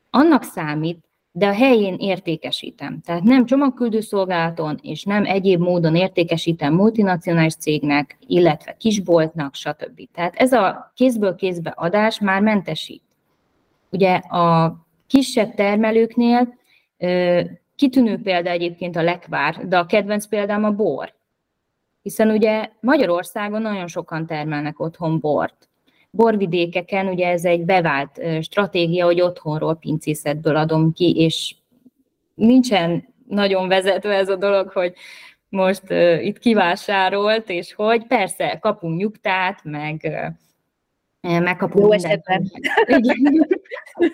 annak 0.09 0.43
számít, 0.43 1.06
de 1.37 1.47
a 1.47 1.53
helyén 1.53 1.95
értékesítem. 1.99 3.01
Tehát 3.05 3.23
nem 3.23 3.45
csomagküldő 3.45 3.99
szolgálaton, 3.99 4.79
és 4.81 5.03
nem 5.03 5.25
egyéb 5.25 5.61
módon 5.61 5.95
értékesítem 5.95 6.73
multinacionális 6.73 7.55
cégnek, 7.55 8.17
illetve 8.27 8.75
kisboltnak, 8.79 9.55
stb. 9.55 10.01
Tehát 10.13 10.35
ez 10.35 10.51
a 10.51 10.91
kézből 10.95 11.35
kézbe 11.35 11.69
adás 11.69 12.19
már 12.19 12.41
mentesít. 12.41 13.03
Ugye 13.89 14.15
a 14.15 14.77
kisebb 15.07 15.53
termelőknél 15.53 16.53
kitűnő 17.75 18.21
példa 18.21 18.49
egyébként 18.49 18.95
a 18.95 19.03
lekvár, 19.03 19.67
de 19.67 19.77
a 19.77 19.85
kedvenc 19.85 20.25
példám 20.25 20.63
a 20.63 20.71
bor. 20.71 21.13
Hiszen 22.01 22.29
ugye 22.29 22.69
Magyarországon 22.79 23.61
nagyon 23.61 23.87
sokan 23.87 24.25
termelnek 24.25 24.79
otthon 24.79 25.19
bort. 25.19 25.69
Borvidékeken 26.17 27.07
ugye 27.07 27.27
ez 27.27 27.45
egy 27.45 27.65
bevált 27.65 28.21
stratégia, 28.41 29.05
hogy 29.05 29.21
otthonról 29.21 29.75
pincészetből 29.75 30.55
adom 30.55 30.93
ki, 30.93 31.15
és 31.17 31.55
nincsen 32.35 33.13
nagyon 33.27 33.67
vezetve 33.67 34.13
ez 34.13 34.29
a 34.29 34.35
dolog, 34.35 34.69
hogy 34.69 34.93
most 35.49 35.83
uh, 35.89 36.25
itt 36.25 36.39
kivásárolt, 36.39 37.49
és 37.49 37.73
hogy 37.73 38.07
persze 38.07 38.57
kapunk 38.61 38.97
nyugtát, 38.97 39.63
meg 39.63 40.01
uh, 41.21 41.39
megkapunk 41.39 41.85
Jó 41.85 41.91
esetben. 41.91 42.51
Igen, 42.85 43.47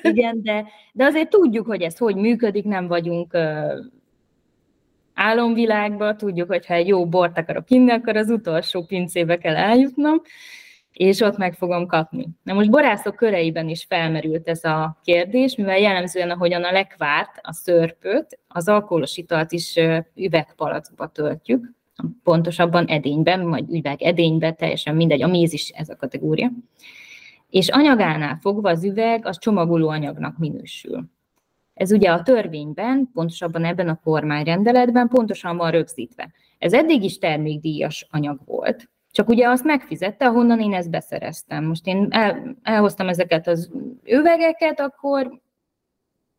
igen 0.02 0.42
de, 0.44 0.66
de 0.94 1.06
azért 1.06 1.30
tudjuk, 1.30 1.66
hogy 1.66 1.82
ez 1.82 1.98
hogy 1.98 2.16
működik, 2.16 2.64
nem 2.64 2.88
vagyunk 2.88 3.34
uh, 3.34 3.74
álomvilágban, 5.14 6.18
tudjuk, 6.18 6.48
hogy 6.48 6.66
ha 6.66 6.74
egy 6.74 6.88
jó 6.88 7.08
bort 7.08 7.38
akarok 7.38 7.70
inni, 7.70 7.92
akkor 7.92 8.16
az 8.16 8.30
utolsó 8.30 8.84
pincébe 8.84 9.38
kell 9.38 9.56
eljutnom, 9.56 10.22
és 10.94 11.22
ott 11.22 11.38
meg 11.38 11.54
fogom 11.54 11.88
kapni. 11.88 12.28
Na 12.44 12.54
most 12.54 12.70
borászok 12.70 13.16
köreiben 13.16 13.70
is 13.70 13.86
felmerült 13.90 14.48
ez 14.48 14.64
a 14.64 15.00
kérdés, 15.04 15.56
mivel 15.56 15.78
jellemzően, 15.78 16.30
ahogyan 16.30 16.64
a 16.64 16.72
lekvárt, 16.72 17.40
a 17.42 17.54
szörpöt, 17.54 18.40
az 18.48 18.68
alkoholos 18.68 19.18
italt 19.18 19.52
is 19.52 19.80
üvegpalacba 20.16 21.08
töltjük, 21.08 21.72
pontosabban 22.24 22.86
edényben, 22.86 23.50
vagy 23.50 23.76
üveg 23.76 24.02
edényben, 24.02 24.56
teljesen 24.56 24.96
mindegy, 24.96 25.22
a 25.22 25.28
méz 25.28 25.54
is 25.54 25.70
ez 25.70 25.90
a 25.90 25.96
kategória. 25.96 26.52
És 27.50 27.70
anyagánál 27.70 28.38
fogva 28.42 28.70
az 28.70 28.84
üveg 28.84 29.26
az 29.26 29.40
csomagoló 29.40 29.90
anyagnak 29.90 30.38
minősül. 30.38 31.04
Ez 31.74 31.92
ugye 31.92 32.12
a 32.12 32.24
törvényben, 32.24 33.10
pontosabban 33.14 33.66
ebben 33.66 33.90
a 33.90 34.00
kormányrendeletben 34.04 35.08
pontosan 35.08 35.58
van 35.58 35.72
rögzítve. 35.72 36.32
Ez 36.60 36.74
eddig 36.74 37.04
is 37.04 37.18
termékdíjas 37.18 38.08
anyag 38.12 38.40
volt, 38.46 38.90
csak 39.14 39.30
ugye 39.30 39.50
azt 39.50 39.64
megfizette, 39.64 40.26
ahonnan 40.26 40.60
én 40.60 40.74
ezt 40.74 40.90
beszereztem. 40.90 41.66
Most 41.66 41.88
én 41.88 42.08
el, 42.10 42.56
elhoztam 42.64 43.10
ezeket 43.10 43.48
az 43.48 43.72
üvegeket, 44.06 44.80
akkor 44.80 45.40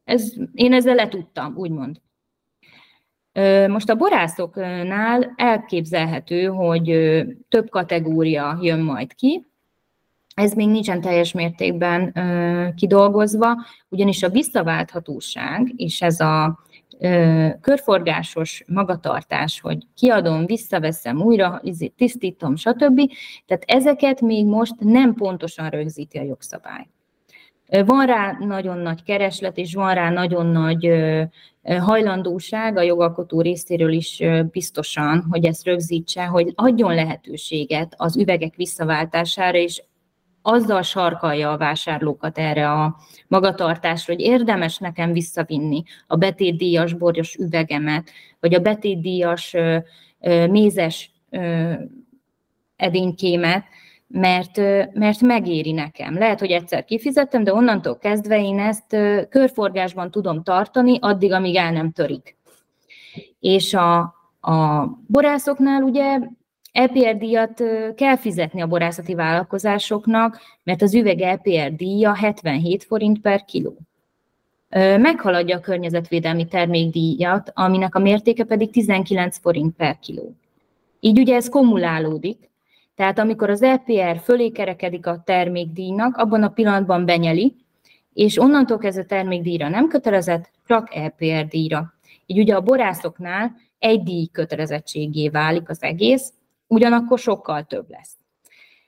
ez, 0.04 0.32
én 0.54 0.72
ezzel 0.72 0.94
letudtam, 0.94 1.56
úgymond. 1.56 2.00
Most 3.68 3.88
a 3.88 3.94
borászoknál 3.94 5.32
elképzelhető, 5.36 6.44
hogy 6.46 6.86
több 7.48 7.68
kategória 7.70 8.58
jön 8.60 8.80
majd 8.80 9.14
ki, 9.14 9.46
ez 10.34 10.52
még 10.52 10.68
nincsen 10.68 11.00
teljes 11.00 11.32
mértékben 11.32 12.12
kidolgozva, 12.76 13.56
ugyanis 13.88 14.22
a 14.22 14.28
visszaválthatóság 14.28 15.72
és 15.76 16.02
ez 16.02 16.20
a 16.20 16.58
körforgásos 17.60 18.64
magatartás, 18.66 19.60
hogy 19.60 19.78
kiadom, 19.94 20.46
visszaveszem, 20.46 21.22
újra 21.22 21.60
izé, 21.62 21.86
tisztítom, 21.86 22.56
stb. 22.56 23.00
Tehát 23.46 23.64
ezeket 23.66 24.20
még 24.20 24.46
most 24.46 24.74
nem 24.78 25.14
pontosan 25.14 25.68
rögzíti 25.68 26.18
a 26.18 26.22
jogszabály. 26.22 26.86
Van 27.86 28.06
rá 28.06 28.36
nagyon 28.40 28.78
nagy 28.78 29.02
kereslet, 29.02 29.58
és 29.58 29.74
van 29.74 29.94
rá 29.94 30.10
nagyon 30.10 30.46
nagy 30.46 30.90
hajlandóság 31.62 32.76
a 32.76 32.82
jogalkotó 32.82 33.40
részéről 33.40 33.92
is 33.92 34.22
biztosan, 34.50 35.26
hogy 35.30 35.44
ezt 35.44 35.64
rögzítse, 35.64 36.24
hogy 36.24 36.52
adjon 36.54 36.94
lehetőséget 36.94 37.94
az 37.96 38.16
üvegek 38.16 38.54
visszaváltására, 38.54 39.58
és 39.58 39.82
azzal 40.46 40.82
sarkalja 40.82 41.52
a 41.52 41.56
vásárlókat 41.56 42.38
erre 42.38 42.70
a 42.70 42.96
magatartásra, 43.28 44.14
hogy 44.14 44.22
érdemes 44.22 44.78
nekem 44.78 45.12
visszavinni 45.12 45.82
a 46.06 46.16
betétdíjas 46.16 46.92
borjos 46.92 47.34
üvegemet, 47.34 48.10
vagy 48.40 48.54
a 48.54 48.60
betétdíjas 48.60 49.56
mézes 50.50 51.10
edénykémet, 52.76 53.64
mert, 54.06 54.56
mert 54.92 55.20
megéri 55.20 55.72
nekem. 55.72 56.18
Lehet, 56.18 56.40
hogy 56.40 56.50
egyszer 56.50 56.84
kifizettem, 56.84 57.44
de 57.44 57.52
onnantól 57.52 57.98
kezdve 57.98 58.40
én 58.40 58.58
ezt 58.58 58.96
körforgásban 59.28 60.10
tudom 60.10 60.42
tartani, 60.42 60.98
addig, 61.00 61.32
amíg 61.32 61.56
el 61.56 61.72
nem 61.72 61.90
törik. 61.90 62.36
És 63.40 63.74
a, 63.74 63.98
a 64.40 64.84
borászoknál 65.06 65.82
ugye 65.82 66.18
EPR 66.74 67.16
díjat 67.16 67.62
kell 67.94 68.16
fizetni 68.16 68.60
a 68.60 68.66
borászati 68.66 69.14
vállalkozásoknak, 69.14 70.40
mert 70.62 70.82
az 70.82 70.94
üveg 70.94 71.20
EPR 71.20 71.74
díja 71.76 72.14
77 72.14 72.84
forint 72.84 73.20
per 73.20 73.44
kiló. 73.44 73.76
Meghaladja 74.98 75.56
a 75.56 75.60
környezetvédelmi 75.60 76.44
termékdíjat, 76.44 77.52
aminek 77.54 77.94
a 77.94 77.98
mértéke 77.98 78.44
pedig 78.44 78.70
19 78.70 79.38
forint 79.38 79.76
per 79.76 79.98
kiló. 79.98 80.34
Így 81.00 81.18
ugye 81.18 81.34
ez 81.34 81.48
kumulálódik, 81.48 82.50
tehát 82.94 83.18
amikor 83.18 83.50
az 83.50 83.62
EPR 83.62 84.20
fölé 84.22 84.48
kerekedik 84.48 85.06
a 85.06 85.22
termékdíjnak, 85.24 86.16
abban 86.16 86.42
a 86.42 86.48
pillanatban 86.48 87.04
benyeli, 87.04 87.56
és 88.12 88.38
onnantól 88.38 88.78
kezdve 88.78 89.04
termékdíjra 89.04 89.68
nem 89.68 89.88
kötelezett, 89.88 90.50
csak 90.66 90.94
EPR 90.94 91.46
díjra. 91.48 91.94
Így 92.26 92.38
ugye 92.38 92.54
a 92.54 92.60
borászoknál 92.60 93.56
egy 93.78 94.02
díj 94.02 94.26
kötelezettségé 94.32 95.28
válik 95.28 95.68
az 95.68 95.82
egész, 95.82 96.32
ugyanakkor 96.66 97.18
sokkal 97.18 97.64
több 97.64 97.90
lesz. 97.90 98.16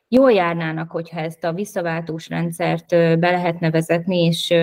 Jól 0.09 0.33
járnának, 0.33 0.91
hogyha 0.91 1.21
ezt 1.21 1.45
a 1.45 1.53
visszaváltós 1.53 2.29
rendszert 2.29 2.89
be 2.89 3.31
lehetne 3.31 3.71
vezetni, 3.71 4.25
és 4.25 4.55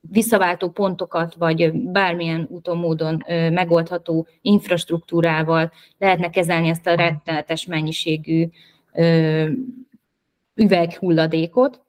visszaváltó 0.00 0.70
pontokat, 0.70 1.34
vagy 1.34 1.72
bármilyen 1.72 2.46
úton, 2.50 2.78
módon 2.78 3.24
megoldható 3.28 4.26
infrastruktúrával 4.40 5.72
lehetne 5.98 6.30
kezelni 6.30 6.68
ezt 6.68 6.86
a 6.86 6.94
rettenetes 6.94 7.66
mennyiségű 7.66 8.48
üveghulladékot. 10.54 11.80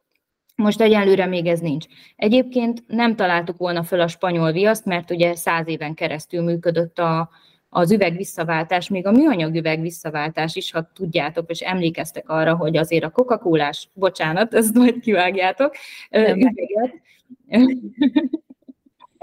Most 0.55 0.81
egyelőre 0.81 1.25
még 1.25 1.45
ez 1.45 1.59
nincs. 1.59 1.85
Egyébként 2.15 2.83
nem 2.87 3.15
találtuk 3.15 3.57
volna 3.57 3.83
föl 3.83 3.99
a 4.01 4.07
spanyol 4.07 4.51
viaszt, 4.51 4.85
mert 4.85 5.11
ugye 5.11 5.35
száz 5.35 5.67
éven 5.67 5.93
keresztül 5.93 6.41
működött 6.41 6.99
a, 6.99 7.29
az 7.69 7.91
üveg 7.91 8.15
visszaváltás, 8.15 8.89
még 8.89 9.07
a 9.07 9.11
műanyag 9.11 9.55
üveg 9.55 9.81
visszaváltás 9.81 10.55
is, 10.55 10.71
ha 10.71 10.91
tudjátok, 10.93 11.49
és 11.49 11.59
emlékeztek 11.59 12.29
arra, 12.29 12.55
hogy 12.55 12.77
azért 12.77 13.03
a 13.03 13.09
coca 13.09 13.37
cola 13.37 13.71
bocsánat, 13.93 14.53
ezt 14.53 14.73
majd 14.73 14.99
kivágjátok, 14.99 15.75
üveget, 16.11 17.01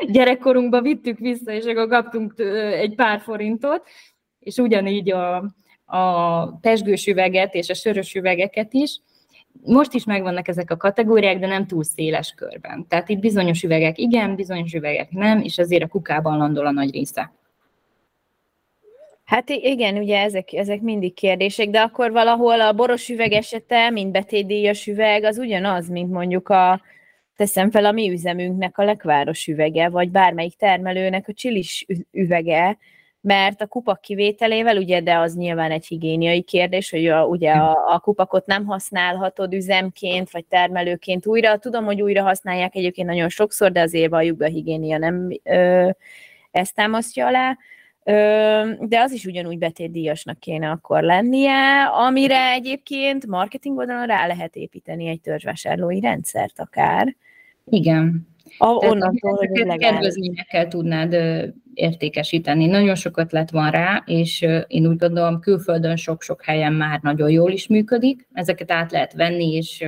gyerekkorunkban 0.08 0.82
vittük 0.82 1.18
vissza, 1.18 1.52
és 1.52 1.64
akkor 1.64 1.88
kaptunk 1.88 2.34
egy 2.72 2.94
pár 2.94 3.20
forintot, 3.20 3.86
és 4.38 4.56
ugyanígy 4.56 5.12
a, 5.12 5.36
a 5.84 6.46
pesgős 6.46 7.06
üveget 7.06 7.54
és 7.54 7.68
a 7.68 7.74
sörös 7.74 8.14
üvegeket 8.14 8.72
is. 8.72 9.00
Most 9.64 9.94
is 9.94 10.04
megvannak 10.04 10.48
ezek 10.48 10.70
a 10.70 10.76
kategóriák, 10.76 11.38
de 11.38 11.46
nem 11.46 11.66
túl 11.66 11.84
széles 11.84 12.32
körben. 12.36 12.86
Tehát 12.88 13.08
itt 13.08 13.18
bizonyos 13.18 13.62
üvegek 13.62 13.98
igen, 13.98 14.34
bizonyos 14.34 14.72
üvegek 14.72 15.10
nem, 15.10 15.40
és 15.40 15.58
azért 15.58 15.82
a 15.82 15.88
kukában 15.88 16.36
landol 16.36 16.66
a 16.66 16.70
nagy 16.70 16.90
része. 16.90 17.32
Hát 19.26 19.48
igen, 19.48 19.96
ugye 19.96 20.20
ezek, 20.20 20.52
ezek 20.52 20.80
mindig 20.80 21.14
kérdések, 21.14 21.68
de 21.68 21.80
akkor 21.80 22.12
valahol 22.12 22.60
a 22.60 22.72
boros 22.72 23.08
üveg 23.08 23.32
esete, 23.32 23.90
mint 23.90 24.12
betétdíjas 24.12 24.86
üveg, 24.86 25.24
az 25.24 25.38
ugyanaz, 25.38 25.88
mint 25.88 26.10
mondjuk 26.10 26.48
a, 26.48 26.80
teszem 27.36 27.70
fel 27.70 27.84
a 27.84 27.92
mi 27.92 28.10
üzemünknek 28.10 28.78
a 28.78 28.84
lekváros 28.84 29.46
üvege, 29.46 29.88
vagy 29.88 30.10
bármelyik 30.10 30.56
termelőnek 30.56 31.28
a 31.28 31.32
csilis 31.32 31.86
üvege, 32.10 32.78
mert 33.20 33.60
a 33.60 33.66
kupak 33.66 34.00
kivételével, 34.00 34.76
ugye, 34.76 35.00
de 35.00 35.18
az 35.18 35.34
nyilván 35.34 35.70
egy 35.70 35.86
higiéniai 35.86 36.42
kérdés, 36.42 36.90
hogy 36.90 37.06
a, 37.06 37.24
ugye 37.24 37.52
a, 37.52 37.94
a 37.94 37.98
kupakot 37.98 38.46
nem 38.46 38.64
használhatod 38.64 39.54
üzemként, 39.54 40.30
vagy 40.30 40.44
termelőként 40.44 41.26
újra. 41.26 41.58
Tudom, 41.58 41.84
hogy 41.84 42.02
újra 42.02 42.22
használják 42.22 42.74
egyébként 42.74 43.08
nagyon 43.08 43.28
sokszor, 43.28 43.72
de 43.72 43.80
azért 43.80 44.10
valljuk 44.10 44.36
be 44.36 44.46
a 44.46 44.48
higiénia 44.48 44.98
nem 44.98 45.28
ö, 45.42 45.90
ezt 46.50 46.74
támasztja 46.74 47.26
alá 47.26 47.56
de 48.80 49.00
az 49.00 49.12
is 49.12 49.24
ugyanúgy 49.24 49.58
betétdíjasnak 49.58 50.38
kéne 50.38 50.70
akkor 50.70 51.02
lennie, 51.02 51.84
amire 51.84 52.50
egyébként 52.50 53.26
marketing 53.26 53.78
oldalon 53.78 54.06
rá 54.06 54.26
lehet 54.26 54.56
építeni 54.56 55.06
egy 55.06 55.20
törzsvásárlói 55.20 56.00
rendszert 56.00 56.60
akár. 56.60 57.16
Igen. 57.64 58.28
A, 58.58 58.66
onnantól, 58.66 59.34
hogy 59.34 59.78
kedvezményekkel 59.78 60.68
tudnád 60.68 61.16
értékesíteni. 61.74 62.66
Nagyon 62.66 62.94
sok 62.94 63.18
ötlet 63.18 63.50
van 63.50 63.70
rá, 63.70 64.02
és 64.06 64.46
én 64.66 64.86
úgy 64.86 64.96
gondolom, 64.96 65.40
külföldön 65.40 65.96
sok-sok 65.96 66.44
helyen 66.44 66.72
már 66.72 67.00
nagyon 67.02 67.30
jól 67.30 67.50
is 67.50 67.66
működik. 67.66 68.28
Ezeket 68.32 68.70
át 68.70 68.92
lehet 68.92 69.12
venni, 69.12 69.54
és 69.54 69.84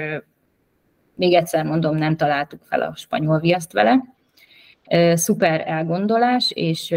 még 1.14 1.35
egyszer 1.35 1.64
mondom, 1.64 1.97
nem 1.97 2.16
találtuk 2.16 2.61
fel 2.64 2.83
a 2.83 2.93
spanyol 2.97 3.39
viaszt 3.39 3.73
vele. 3.73 4.05
Szuper 5.14 5.62
elgondolás, 5.66 6.51
és 6.51 6.95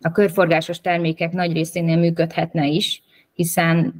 a 0.00 0.12
körforgásos 0.12 0.80
termékek 0.80 1.32
nagy 1.32 1.52
részénél 1.52 1.96
működhetne 1.96 2.66
is, 2.66 3.02
hiszen 3.34 3.94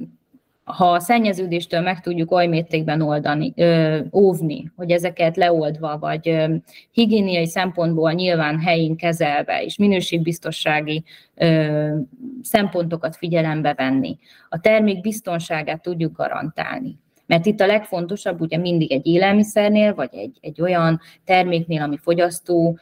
ha 0.63 0.91
a 0.91 0.99
szennyeződéstől 0.99 1.81
meg 1.81 2.01
tudjuk 2.01 2.31
oly 2.31 2.47
mértékben 2.47 3.01
oldani, 3.01 3.53
ö, 3.55 3.99
óvni, 4.13 4.71
hogy 4.75 4.91
ezeket 4.91 5.37
leoldva, 5.37 5.97
vagy 5.97 6.29
ö, 6.29 6.55
higiéniai 6.91 7.47
szempontból 7.47 8.11
nyilván 8.11 8.59
helyén 8.59 8.95
kezelve, 8.95 9.63
és 9.63 9.77
minőségbiztossági 9.77 11.03
ö, 11.35 11.95
szempontokat 12.41 13.15
figyelembe 13.15 13.73
venni, 13.73 14.17
a 14.49 14.59
termék 14.59 15.01
biztonságát 15.01 15.81
tudjuk 15.81 16.17
garantálni. 16.17 16.99
Mert 17.25 17.45
itt 17.45 17.59
a 17.59 17.65
legfontosabb 17.65 18.41
ugye 18.41 18.57
mindig 18.57 18.91
egy 18.91 19.05
élelmiszernél, 19.07 19.93
vagy 19.93 20.09
egy, 20.11 20.37
egy 20.41 20.61
olyan 20.61 20.99
terméknél, 21.25 21.81
ami 21.81 21.97
fogyasztó 21.97 22.79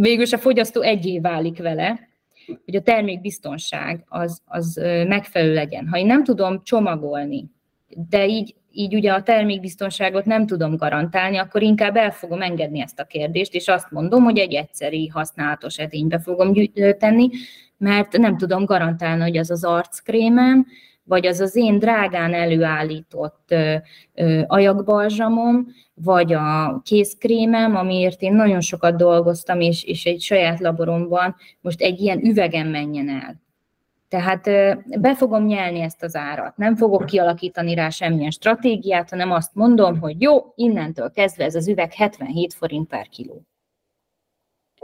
végülis 0.00 0.32
a 0.32 0.38
fogyasztó 0.38 0.80
egyé 0.80 1.18
válik 1.18 1.58
vele, 1.58 2.08
hogy 2.64 2.76
a 2.76 2.82
termékbiztonság 2.82 4.04
az, 4.08 4.42
az 4.44 4.80
megfelelő 5.06 5.54
legyen. 5.54 5.88
Ha 5.88 5.98
én 5.98 6.06
nem 6.06 6.24
tudom 6.24 6.62
csomagolni, 6.64 7.50
de 8.08 8.26
így, 8.26 8.54
így 8.72 8.94
ugye 8.94 9.12
a 9.12 9.22
termékbiztonságot 9.22 10.24
nem 10.24 10.46
tudom 10.46 10.76
garantálni, 10.76 11.36
akkor 11.36 11.62
inkább 11.62 11.96
el 11.96 12.10
fogom 12.10 12.42
engedni 12.42 12.80
ezt 12.80 13.00
a 13.00 13.04
kérdést, 13.04 13.54
és 13.54 13.68
azt 13.68 13.90
mondom, 13.90 14.22
hogy 14.22 14.38
egy 14.38 14.54
egyszeri 14.54 15.06
használatos 15.06 15.78
edénybe 15.78 16.18
fogom 16.18 16.52
tenni, 16.98 17.28
mert 17.76 18.16
nem 18.18 18.36
tudom 18.36 18.64
garantálni, 18.64 19.22
hogy 19.22 19.36
az 19.36 19.50
az 19.50 19.64
arckrémem, 19.64 20.66
vagy 21.04 21.26
az 21.26 21.40
az 21.40 21.56
én 21.56 21.78
drágán 21.78 22.34
előállított 22.34 23.54
ajakbalzsamom, 24.46 25.66
vagy 25.94 26.32
a 26.32 26.80
kézkrémem, 26.84 27.76
amiért 27.76 28.22
én 28.22 28.32
nagyon 28.32 28.60
sokat 28.60 28.96
dolgoztam, 28.96 29.60
és, 29.60 29.84
és 29.84 30.04
egy 30.04 30.20
saját 30.20 30.60
laboromban 30.60 31.36
most 31.60 31.80
egy 31.80 32.00
ilyen 32.00 32.24
üvegen 32.24 32.66
menjen 32.66 33.08
el. 33.08 33.40
Tehát 34.08 34.42
be 35.00 35.14
fogom 35.14 35.44
nyelni 35.44 35.80
ezt 35.80 36.02
az 36.02 36.16
árat, 36.16 36.56
nem 36.56 36.76
fogok 36.76 37.06
kialakítani 37.06 37.74
rá 37.74 37.88
semmilyen 37.88 38.30
stratégiát, 38.30 39.10
hanem 39.10 39.30
azt 39.30 39.54
mondom, 39.54 39.98
hogy 39.98 40.20
jó, 40.20 40.52
innentől 40.54 41.10
kezdve 41.10 41.44
ez 41.44 41.54
az 41.54 41.68
üveg 41.68 41.92
77 41.92 42.54
forint 42.54 42.88
per 42.88 43.08
kiló. 43.08 43.42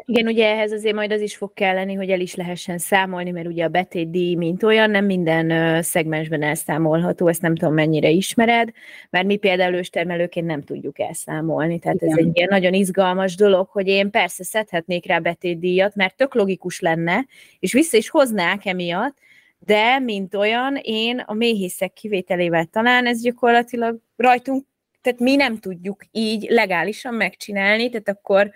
Igen, 0.09 0.27
ugye 0.27 0.47
ehhez 0.47 0.73
azért 0.73 0.95
majd 0.95 1.13
az 1.13 1.21
is 1.21 1.37
fog 1.37 1.55
kelleni, 1.55 1.95
hogy 1.95 2.11
el 2.11 2.21
is 2.21 2.35
lehessen 2.35 2.79
számolni, 2.79 3.31
mert 3.31 3.47
ugye 3.47 3.65
a 3.65 3.69
betétdíj, 3.69 4.35
mint 4.35 4.63
olyan, 4.63 4.91
nem 4.91 5.05
minden 5.05 5.83
szegmensben 5.83 6.43
elszámolható, 6.43 7.29
ezt 7.29 7.43
nem 7.43 7.57
tudom 7.57 7.75
mennyire 7.75 8.09
ismered, 8.09 8.71
mert 9.11 9.27
mi 9.27 9.37
például 9.37 9.75
őstermelőként 9.75 10.47
nem 10.47 10.63
tudjuk 10.63 10.99
elszámolni, 10.99 11.79
tehát 11.79 12.03
Igen. 12.03 12.11
ez 12.11 12.25
egy 12.25 12.37
ilyen 12.37 12.49
nagyon 12.51 12.75
izgalmas 12.75 13.35
dolog, 13.35 13.69
hogy 13.69 13.87
én 13.87 14.11
persze 14.11 14.45
szedhetnék 14.45 15.07
rá 15.07 15.19
betétdíjat, 15.19 15.95
mert 15.95 16.17
tök 16.17 16.35
logikus 16.35 16.81
lenne, 16.81 17.27
és 17.59 17.73
vissza 17.73 17.97
is 17.97 18.09
hoznák 18.09 18.67
emiatt, 18.67 19.17
de 19.59 19.99
mint 19.99 20.35
olyan, 20.35 20.79
én 20.83 21.19
a 21.19 21.35
méhészek 21.35 21.93
kivételével 21.93 22.65
talán 22.65 23.07
ez 23.07 23.23
gyakorlatilag 23.23 23.99
rajtunk, 24.17 24.65
tehát 25.03 25.21
mi 25.21 25.37
nem 25.37 25.59
tudjuk 25.59 26.05
így 26.11 26.47
legálisan 26.51 27.15
megcsinálni, 27.15 27.89
tehát 27.89 28.09
akkor 28.09 28.51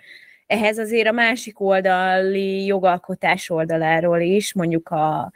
ehhez 0.51 0.77
azért 0.77 1.07
a 1.07 1.11
másik 1.11 1.59
oldali 1.59 2.65
jogalkotás 2.65 3.49
oldaláról 3.49 4.19
is, 4.19 4.53
mondjuk 4.53 4.89
a, 4.89 5.31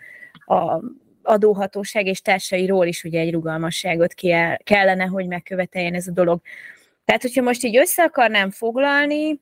a 0.45 0.82
adóhatóság 1.22 2.05
és 2.05 2.22
társairól 2.22 2.86
is 2.86 3.03
ugye 3.03 3.20
egy 3.20 3.32
rugalmasságot 3.32 4.13
kellene, 4.63 5.03
hogy 5.03 5.28
megköveteljen 5.28 5.93
ez 5.93 6.07
a 6.07 6.11
dolog. 6.11 6.41
Tehát, 7.05 7.22
hogyha 7.22 7.41
most 7.41 7.63
így 7.63 7.78
össze 7.78 8.03
akarnám 8.03 8.49
foglalni, 8.51 9.41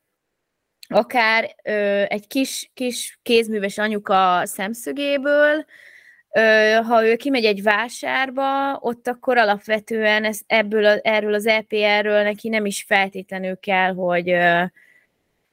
akár 0.88 1.56
ö, 1.64 2.04
egy 2.08 2.28
kis, 2.28 2.72
kis 2.74 3.20
kézműves 3.24 3.78
anyuka 3.78 4.42
szemszögéből, 4.44 5.66
ö, 6.32 6.80
ha 6.84 7.06
ő 7.06 7.16
kimegy 7.16 7.46
egy 7.46 7.64
vásárba, 7.64 8.78
ott 8.80 9.08
akkor 9.08 9.38
alapvetően 9.38 10.24
ez, 10.24 10.40
ebből 10.48 10.86
a, 10.86 11.00
erről 11.02 11.34
az 11.34 11.46
EPR-ről 11.46 12.24
neki 12.24 12.50
nem 12.50 12.66
is 12.66 12.84
feltétlenül 12.88 13.60
kell, 13.60 13.94
hogy 13.94 14.30
ö, 14.30 14.64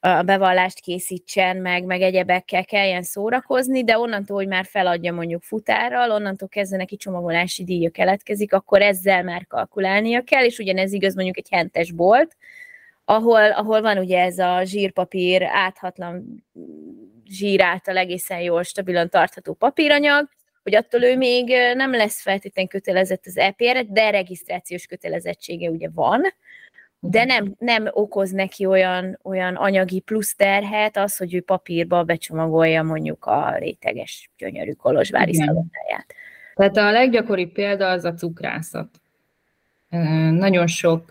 a 0.00 0.22
bevallást 0.22 0.80
készítsen, 0.80 1.56
meg, 1.56 1.84
meg 1.84 2.02
egyebekkel 2.02 2.64
kelljen 2.64 3.02
szórakozni, 3.02 3.84
de 3.84 3.98
onnantól, 3.98 4.36
hogy 4.36 4.48
már 4.48 4.64
feladja 4.64 5.12
mondjuk 5.12 5.42
futárral, 5.42 6.10
onnantól 6.10 6.48
kezdve 6.48 6.76
neki 6.76 6.96
csomagolási 6.96 7.64
díja 7.64 7.90
keletkezik, 7.90 8.52
akkor 8.52 8.82
ezzel 8.82 9.22
már 9.22 9.46
kalkulálnia 9.46 10.22
kell, 10.22 10.44
és 10.44 10.58
ugyanez 10.58 10.92
igaz 10.92 11.14
mondjuk 11.14 11.38
egy 11.38 11.48
hentes 11.50 11.92
bolt, 11.92 12.36
ahol, 13.04 13.50
ahol 13.50 13.80
van 13.80 13.98
ugye 13.98 14.20
ez 14.20 14.38
a 14.38 14.64
zsírpapír 14.64 15.42
áthatlan 15.42 16.44
zsír 17.24 17.62
által 17.62 17.96
egészen 17.96 18.40
jól 18.40 18.62
stabilan 18.62 19.08
tartható 19.08 19.54
papíranyag, 19.54 20.28
hogy 20.62 20.74
attól 20.74 21.02
ő 21.02 21.16
még 21.16 21.48
nem 21.74 21.90
lesz 21.90 22.22
feltétlenül 22.22 22.70
kötelezett 22.70 23.26
az 23.26 23.36
EPR-et, 23.36 23.92
de 23.92 24.10
regisztrációs 24.10 24.86
kötelezettsége 24.86 25.70
ugye 25.70 25.88
van, 25.94 26.22
de 27.00 27.24
nem, 27.24 27.54
nem 27.58 27.88
okoz 27.90 28.30
neki 28.30 28.66
olyan, 28.66 29.18
olyan 29.22 29.54
anyagi 29.54 30.00
plusz 30.00 30.34
terhet 30.34 30.96
az, 30.96 31.16
hogy 31.16 31.34
ő 31.34 31.40
papírba 31.40 32.04
becsomagolja 32.04 32.82
mondjuk 32.82 33.24
a 33.24 33.56
réteges, 33.58 34.30
gyönyörű 34.38 34.72
kolozsvári 34.72 35.34
szalonnáját. 35.34 36.14
Tehát 36.54 36.76
a 36.76 36.90
leggyakoribb 36.90 37.52
példa 37.52 37.88
az 37.88 38.04
a 38.04 38.14
cukrászat. 38.14 38.88
Nagyon 40.30 40.66
sok 40.66 41.04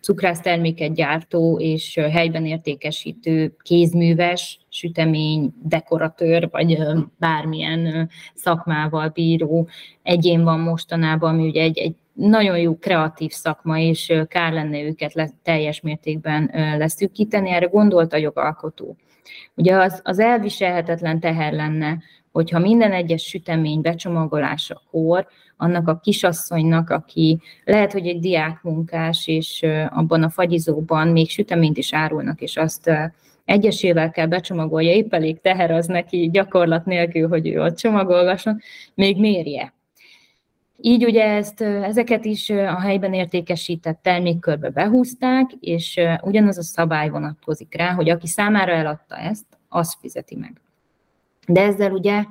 cukrászterméket 0.00 0.94
gyártó 0.94 1.58
és 1.60 1.94
helyben 1.94 2.46
értékesítő 2.46 3.56
kézműves, 3.62 4.58
sütemény, 4.68 5.54
dekoratőr, 5.62 6.48
vagy 6.50 6.78
bármilyen 7.18 8.10
szakmával 8.34 9.08
bíró 9.08 9.68
egyén 10.02 10.42
van 10.42 10.60
mostanában, 10.60 11.34
ami 11.34 11.48
ugye 11.48 11.62
egy, 11.62 11.78
egy 11.78 11.94
nagyon 12.14 12.58
jó 12.58 12.76
kreatív 12.76 13.30
szakma, 13.30 13.78
és 13.78 14.12
kár 14.28 14.52
lenne 14.52 14.80
őket 14.80 15.14
le, 15.14 15.30
teljes 15.42 15.80
mértékben 15.80 16.50
leszűkíteni, 16.78 17.50
erre 17.50 17.66
gondolt 17.66 18.12
a 18.12 18.16
jogalkotó. 18.16 18.96
Ugye 19.54 19.76
az, 19.76 20.00
az 20.04 20.18
elviselhetetlen 20.18 21.20
teher 21.20 21.52
lenne, 21.52 21.98
hogyha 22.32 22.58
minden 22.58 22.92
egyes 22.92 23.22
sütemény 23.22 23.80
becsomagolásakor 23.80 25.26
annak 25.56 25.88
a 25.88 25.98
kisasszonynak, 25.98 26.90
aki 26.90 27.40
lehet, 27.64 27.92
hogy 27.92 28.06
egy 28.06 28.20
diákmunkás, 28.20 29.26
és 29.26 29.66
abban 29.88 30.22
a 30.22 30.30
fagyizóban 30.30 31.08
még 31.08 31.28
süteményt 31.28 31.78
is 31.78 31.94
árulnak, 31.94 32.40
és 32.40 32.56
azt 32.56 32.90
egyesével 33.44 34.10
kell 34.10 34.26
becsomagolja, 34.26 34.90
épp 34.90 35.14
elég 35.14 35.40
teher 35.40 35.70
az 35.70 35.86
neki 35.86 36.30
gyakorlat 36.32 36.84
nélkül, 36.84 37.28
hogy 37.28 37.48
ő 37.48 37.60
ott 37.60 37.76
csomagolgasson, 37.76 38.60
még 38.94 39.18
mérje 39.18 39.74
így 40.76 41.04
ugye 41.04 41.24
ezt, 41.24 41.60
ezeket 41.60 42.24
is 42.24 42.50
a 42.50 42.80
helyben 42.80 43.12
értékesített 43.12 43.98
termékkörbe 44.02 44.70
behúzták, 44.70 45.50
és 45.60 46.00
ugyanaz 46.22 46.58
a 46.58 46.62
szabály 46.62 47.08
vonatkozik 47.08 47.76
rá, 47.76 47.92
hogy 47.92 48.08
aki 48.08 48.26
számára 48.26 48.72
eladta 48.72 49.16
ezt, 49.16 49.46
az 49.68 49.96
fizeti 50.00 50.36
meg. 50.36 50.60
De 51.46 51.62
ezzel 51.62 51.92
ugye 51.92 52.24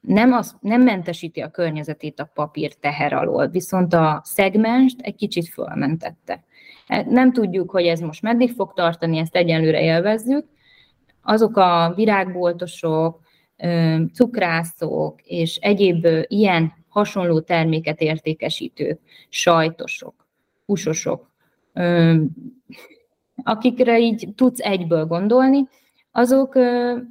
nem, 0.00 0.32
az, 0.32 0.56
nem 0.60 0.82
mentesíti 0.82 1.40
a 1.40 1.50
környezetét 1.50 2.20
a 2.20 2.30
papír 2.34 2.74
teher 2.74 3.12
alól, 3.12 3.48
viszont 3.48 3.94
a 3.94 4.20
szegmenst 4.24 5.00
egy 5.00 5.14
kicsit 5.14 5.48
fölmentette. 5.48 6.44
E, 6.86 7.04
nem 7.08 7.32
tudjuk, 7.32 7.70
hogy 7.70 7.86
ez 7.86 8.00
most 8.00 8.22
meddig 8.22 8.52
fog 8.52 8.72
tartani, 8.72 9.18
ezt 9.18 9.36
egyenlőre 9.36 9.82
élvezzük. 9.82 10.46
Azok 11.22 11.56
a 11.56 11.92
virágboltosok, 11.96 13.20
cukrászok 14.14 15.20
és 15.22 15.56
egyéb 15.56 16.06
ilyen 16.26 16.72
hasonló 16.90 17.40
terméket 17.40 18.00
értékesítők, 18.00 19.00
sajtosok, 19.28 20.26
húsosok, 20.66 21.30
akikre 23.42 23.98
így 23.98 24.28
tudsz 24.34 24.60
egyből 24.60 25.06
gondolni, 25.06 25.68
azok, 26.12 26.54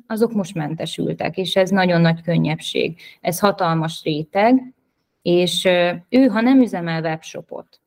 azok 0.08 0.34
most 0.34 0.56
mentesültek, 0.56 1.38
és 1.38 1.56
ez 1.56 1.70
nagyon 1.70 2.02
nagy 2.02 2.22
könnyebbség. 2.22 2.98
Ez 3.22 3.40
hatalmas 3.40 4.04
réteg, 4.04 4.74
és 5.22 5.66
ő, 6.10 6.26
ha 6.26 6.42
nem 6.42 6.62
üzemel 6.62 7.02
webshopot, 7.02 7.80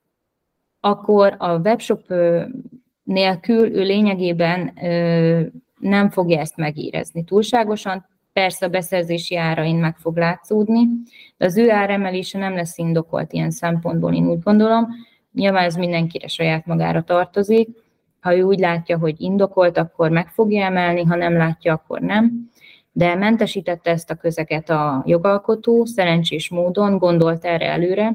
akkor 0.80 1.34
a 1.38 1.59
webshop 1.59 2.12
nélkül 3.03 3.74
ő 3.74 3.82
lényegében 3.82 4.72
nem 5.78 6.11
fogja 6.11 6.38
ezt 6.38 6.57
megérezni 6.57 7.24
túlságosan, 7.24 8.07
persze 8.33 8.66
a 8.66 8.68
beszerzési 8.68 9.37
árain 9.37 9.76
meg 9.76 9.97
fog 9.97 10.16
látszódni, 10.16 10.87
de 11.37 11.45
az 11.45 11.57
ő 11.57 11.70
áremelése 11.70 12.39
nem 12.39 12.55
lesz 12.55 12.78
indokolt 12.78 13.33
ilyen 13.33 13.51
szempontból, 13.51 14.14
én 14.14 14.26
úgy 14.26 14.43
gondolom. 14.43 14.89
Nyilván 15.33 15.64
ez 15.64 15.74
mindenkire 15.74 16.28
saját 16.28 16.66
magára 16.66 17.03
tartozik. 17.03 17.68
Ha 18.20 18.37
ő 18.37 18.43
úgy 18.43 18.59
látja, 18.59 18.99
hogy 18.99 19.20
indokolt, 19.20 19.78
akkor 19.78 20.11
meg 20.11 20.28
fogja 20.28 20.64
emelni, 20.64 21.03
ha 21.05 21.16
nem 21.16 21.37
látja, 21.37 21.72
akkor 21.72 22.01
nem. 22.01 22.51
De 22.93 23.14
mentesítette 23.14 23.91
ezt 23.91 24.11
a 24.11 24.14
közeget 24.14 24.70
a 24.70 25.03
jogalkotó, 25.07 25.85
szerencsés 25.85 26.51
módon, 26.51 26.99
gondolt 26.99 27.45
erre 27.45 27.66
előre, 27.66 28.14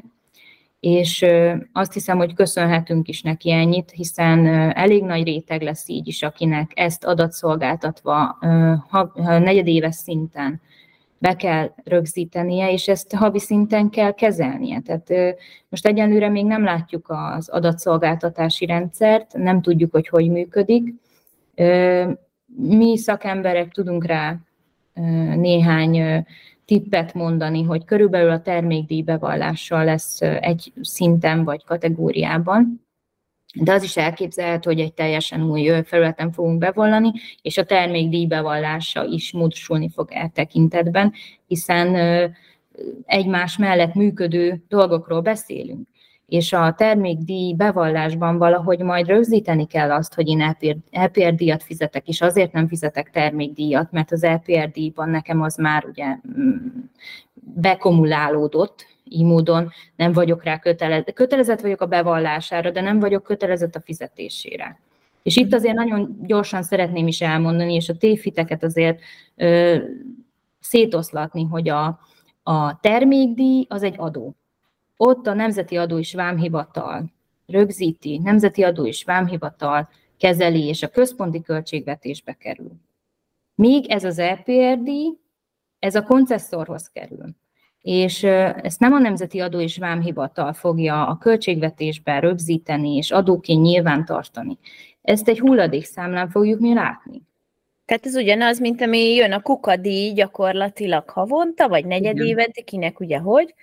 és 0.80 1.26
azt 1.72 1.92
hiszem, 1.92 2.16
hogy 2.16 2.34
köszönhetünk 2.34 3.08
is 3.08 3.22
neki 3.22 3.52
ennyit, 3.52 3.90
hiszen 3.90 4.46
elég 4.72 5.02
nagy 5.02 5.24
réteg 5.24 5.62
lesz 5.62 5.88
így 5.88 6.08
is, 6.08 6.22
akinek 6.22 6.70
ezt 6.74 7.04
adatszolgáltatva 7.04 8.36
ha, 8.88 9.12
negyedéves 9.38 9.94
szinten 9.94 10.60
be 11.18 11.36
kell 11.36 11.72
rögzítenie, 11.84 12.72
és 12.72 12.88
ezt 12.88 13.12
havi 13.12 13.38
szinten 13.38 13.90
kell 13.90 14.12
kezelnie. 14.12 14.80
Tehát 14.80 15.36
most 15.68 15.86
egyenlőre 15.86 16.28
még 16.28 16.44
nem 16.44 16.64
látjuk 16.64 17.06
az 17.08 17.48
adatszolgáltatási 17.48 18.66
rendszert, 18.66 19.32
nem 19.34 19.62
tudjuk, 19.62 19.92
hogy 19.92 20.08
hogy 20.08 20.30
működik. 20.30 20.94
Mi 22.56 22.96
szakemberek 22.96 23.72
tudunk 23.72 24.04
rá 24.04 24.36
néhány 25.34 26.24
tippet 26.68 27.14
mondani, 27.14 27.62
hogy 27.62 27.84
körülbelül 27.84 28.30
a 28.30 28.40
termékdíj 28.40 29.02
bevallással 29.02 29.84
lesz 29.84 30.20
egy 30.20 30.72
szinten 30.80 31.44
vagy 31.44 31.64
kategóriában, 31.64 32.86
de 33.54 33.72
az 33.72 33.82
is 33.82 33.96
elképzelhető, 33.96 34.70
hogy 34.70 34.80
egy 34.80 34.92
teljesen 34.92 35.50
új 35.50 35.82
felületen 35.84 36.32
fogunk 36.32 36.58
bevallani, 36.58 37.12
és 37.42 37.58
a 37.58 37.64
termékdíj 37.64 38.26
bevallása 38.26 39.04
is 39.04 39.32
módosulni 39.32 39.88
fog 39.88 40.08
el 40.12 40.30
tekintetben, 40.34 41.12
hiszen 41.46 41.96
egymás 43.06 43.56
mellett 43.56 43.94
működő 43.94 44.64
dolgokról 44.68 45.20
beszélünk 45.20 45.88
és 46.28 46.52
a 46.52 46.74
termékdíj 46.76 47.54
bevallásban 47.54 48.38
valahogy 48.38 48.78
majd 48.78 49.06
rögzíteni 49.06 49.66
kell 49.66 49.90
azt, 49.90 50.14
hogy 50.14 50.28
én 50.28 50.56
LPR 50.90 51.34
díjat 51.34 51.62
fizetek, 51.62 52.08
és 52.08 52.20
azért 52.20 52.52
nem 52.52 52.68
fizetek 52.68 53.10
termékdíjat, 53.10 53.90
mert 53.90 54.12
az 54.12 54.24
LPR 54.24 54.70
díjban 54.70 55.08
nekem 55.08 55.42
az 55.42 55.56
már 55.56 55.84
ugye 55.84 56.06
mm, 56.06 56.56
bekomulálódott, 57.54 58.86
így 59.04 59.24
módon 59.24 59.70
nem 59.96 60.12
vagyok 60.12 60.44
rá 60.44 60.58
kötelezett. 60.58 61.12
Kötelezett 61.12 61.60
vagyok 61.60 61.80
a 61.80 61.86
bevallására, 61.86 62.70
de 62.70 62.80
nem 62.80 62.98
vagyok 62.98 63.22
kötelezett 63.22 63.74
a 63.74 63.80
fizetésére. 63.80 64.80
És 65.22 65.36
itt 65.36 65.54
azért 65.54 65.74
nagyon 65.74 66.18
gyorsan 66.22 66.62
szeretném 66.62 67.06
is 67.06 67.20
elmondani, 67.20 67.74
és 67.74 67.88
a 67.88 67.96
tévhiteket 67.96 68.62
azért 68.62 69.00
ö, 69.36 69.76
szétoszlatni, 70.60 71.44
hogy 71.44 71.68
a, 71.68 72.00
a 72.42 72.80
termékdíj 72.80 73.66
az 73.68 73.82
egy 73.82 73.94
adó 73.98 74.36
ott 75.00 75.26
a 75.26 75.34
Nemzeti 75.34 75.76
Adó 75.76 75.98
és 75.98 76.14
Vámhivatal 76.14 77.12
rögzíti, 77.46 78.18
Nemzeti 78.18 78.62
Adó 78.62 78.86
és 78.86 79.04
Vámhivatal 79.04 79.88
kezeli, 80.18 80.66
és 80.66 80.82
a 80.82 80.88
központi 80.88 81.42
költségvetésbe 81.42 82.32
kerül. 82.32 82.72
Míg 83.54 83.90
ez 83.90 84.04
az 84.04 84.18
EPRD, 84.18 84.88
ez 85.78 85.94
a 85.94 86.02
koncesszorhoz 86.02 86.90
kerül. 86.90 87.36
És 87.80 88.22
ezt 88.22 88.80
nem 88.80 88.92
a 88.92 88.98
Nemzeti 88.98 89.40
Adó 89.40 89.60
és 89.60 89.78
Vámhivatal 89.78 90.52
fogja 90.52 91.06
a 91.06 91.18
költségvetésben 91.18 92.20
rögzíteni 92.20 92.96
és 92.96 93.10
adóként 93.10 93.62
nyilván 93.62 94.04
tartani. 94.04 94.58
Ezt 95.02 95.28
egy 95.28 95.40
hulladékszámlán 95.40 96.28
fogjuk 96.28 96.60
mi 96.60 96.74
látni. 96.74 97.22
Tehát 97.84 98.06
ez 98.06 98.14
ugyanaz, 98.14 98.60
mint 98.60 98.82
ami 98.82 99.14
jön 99.14 99.32
a 99.32 99.40
kukadíj 99.40 100.12
gyakorlatilag 100.12 101.10
havonta, 101.10 101.68
vagy 101.68 101.84
negyedévente, 101.84 102.60
kinek 102.60 103.00
ugye 103.00 103.18
hogy, 103.18 103.54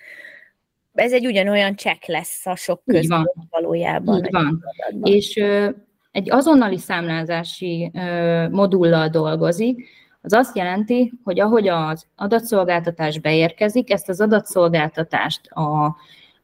ez 0.96 1.12
egy 1.12 1.26
ugyanolyan 1.26 1.76
check 1.76 2.06
lesz 2.06 2.46
a 2.46 2.56
sok 2.56 2.82
közben 2.84 3.32
valójában. 3.50 4.24
Így 4.24 4.30
van. 4.30 4.64
És 5.02 5.36
ö, 5.36 5.70
egy 6.10 6.30
azonnali 6.30 6.78
számlázási 6.78 7.90
ö, 7.94 8.48
modullal 8.48 9.08
dolgozik, 9.08 9.88
az 10.26 10.32
azt 10.32 10.56
jelenti, 10.56 11.12
hogy 11.24 11.40
ahogy 11.40 11.68
az 11.68 12.06
adatszolgáltatás 12.16 13.18
beérkezik, 13.18 13.90
ezt 13.92 14.08
az 14.08 14.20
adatszolgáltatást 14.20 15.46
a, 15.46 15.96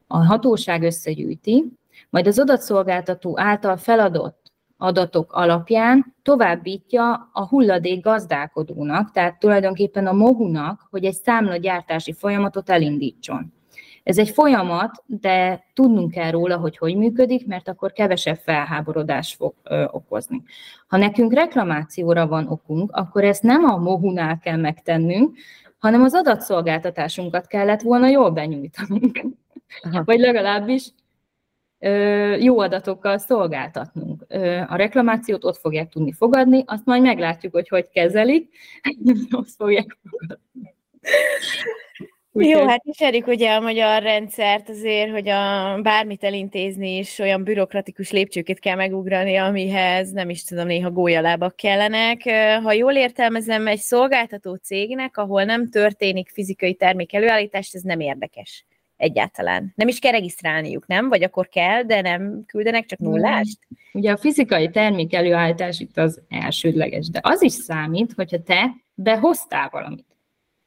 a 0.07 0.25
hatóság 0.25 0.81
összegyűjti, 0.81 1.71
majd 2.09 2.27
az 2.27 2.39
adatszolgáltató 2.39 3.39
által 3.39 3.77
feladott 3.77 4.51
adatok 4.77 5.33
alapján 5.33 6.15
továbbítja 6.21 7.29
a 7.33 7.47
hulladék 7.47 8.03
gazdálkodónak, 8.03 9.11
tehát 9.11 9.39
tulajdonképpen 9.39 10.07
a 10.07 10.13
mohunak, 10.13 10.87
hogy 10.89 11.05
egy 11.05 11.13
számlagyártási 11.13 12.13
folyamatot 12.13 12.69
elindítson. 12.69 13.53
Ez 14.03 14.17
egy 14.17 14.29
folyamat, 14.29 15.03
de 15.05 15.65
tudnunk 15.73 16.11
kell 16.11 16.31
róla, 16.31 16.57
hogy 16.57 16.77
hogy 16.77 16.95
működik, 16.95 17.47
mert 17.47 17.67
akkor 17.67 17.91
kevesebb 17.91 18.37
felháborodás 18.37 19.33
fog 19.33 19.53
ö, 19.63 19.85
okozni. 19.91 20.43
Ha 20.87 20.97
nekünk 20.97 21.33
reklamációra 21.33 22.27
van 22.27 22.47
okunk, 22.47 22.91
akkor 22.91 23.23
ezt 23.23 23.43
nem 23.43 23.63
a 23.63 23.77
mohunál 23.77 24.39
kell 24.39 24.57
megtennünk, 24.57 25.37
hanem 25.77 26.03
az 26.03 26.13
adatszolgáltatásunkat 26.13 27.47
kellett 27.47 27.81
volna 27.81 28.07
jól 28.07 28.29
benyújtanunk. 28.29 29.25
Aha. 29.81 30.03
Vagy 30.03 30.19
legalábbis 30.19 30.91
jó 32.39 32.59
adatokkal 32.59 33.17
szolgáltatnunk. 33.17 34.25
A 34.67 34.75
reklamációt 34.75 35.43
ott 35.43 35.57
fogják 35.57 35.89
tudni 35.89 36.11
fogadni, 36.11 36.63
azt 36.65 36.85
majd 36.85 37.01
meglátjuk, 37.01 37.53
hogy 37.53 37.67
hogy 37.67 37.89
kezelik, 37.89 38.55
azt 39.31 39.55
fogják 39.55 39.97
fogadni. 40.09 40.75
Úgy 42.35 42.45
Jó, 42.45 42.67
hát 42.67 42.81
ismerjük 42.83 43.27
ugye 43.27 43.51
a 43.51 43.59
magyar 43.59 44.01
rendszert 44.01 44.69
azért, 44.69 45.11
hogy 45.11 45.29
a, 45.29 45.77
bármit 45.81 46.23
elintézni 46.23 46.97
is 46.97 47.19
olyan 47.19 47.43
bürokratikus 47.43 48.11
lépcsőket 48.11 48.59
kell 48.59 48.75
megugrani, 48.75 49.35
amihez 49.35 50.11
nem 50.11 50.29
is 50.29 50.43
tudom, 50.43 50.67
néha 50.67 50.91
gólyalábak 50.91 51.55
kellenek. 51.55 52.21
Ha 52.63 52.71
jól 52.71 52.93
értelmezem, 52.93 53.67
egy 53.67 53.79
szolgáltató 53.79 54.55
cégnek, 54.55 55.17
ahol 55.17 55.43
nem 55.43 55.69
történik 55.69 56.29
fizikai 56.29 56.73
termék 56.73 57.13
előállítás, 57.13 57.69
ez 57.73 57.81
nem 57.81 57.99
érdekes 57.99 58.65
egyáltalán. 58.97 59.73
Nem 59.75 59.87
is 59.87 59.99
kell 59.99 60.11
regisztrálniuk, 60.11 60.87
nem? 60.87 61.09
Vagy 61.09 61.23
akkor 61.23 61.47
kell, 61.47 61.83
de 61.83 62.01
nem 62.01 62.43
küldenek 62.45 62.85
csak 62.85 62.99
nullást? 62.99 63.59
Ugye 63.93 64.11
a 64.11 64.17
fizikai 64.17 64.69
termék 64.69 65.13
előállítás 65.13 65.79
itt 65.79 65.97
az 65.97 66.21
elsődleges, 66.29 67.09
de 67.09 67.19
az 67.23 67.41
is 67.41 67.53
számít, 67.53 68.13
hogyha 68.15 68.43
te 68.43 68.75
behoztál 68.93 69.69
valamit. 69.71 70.12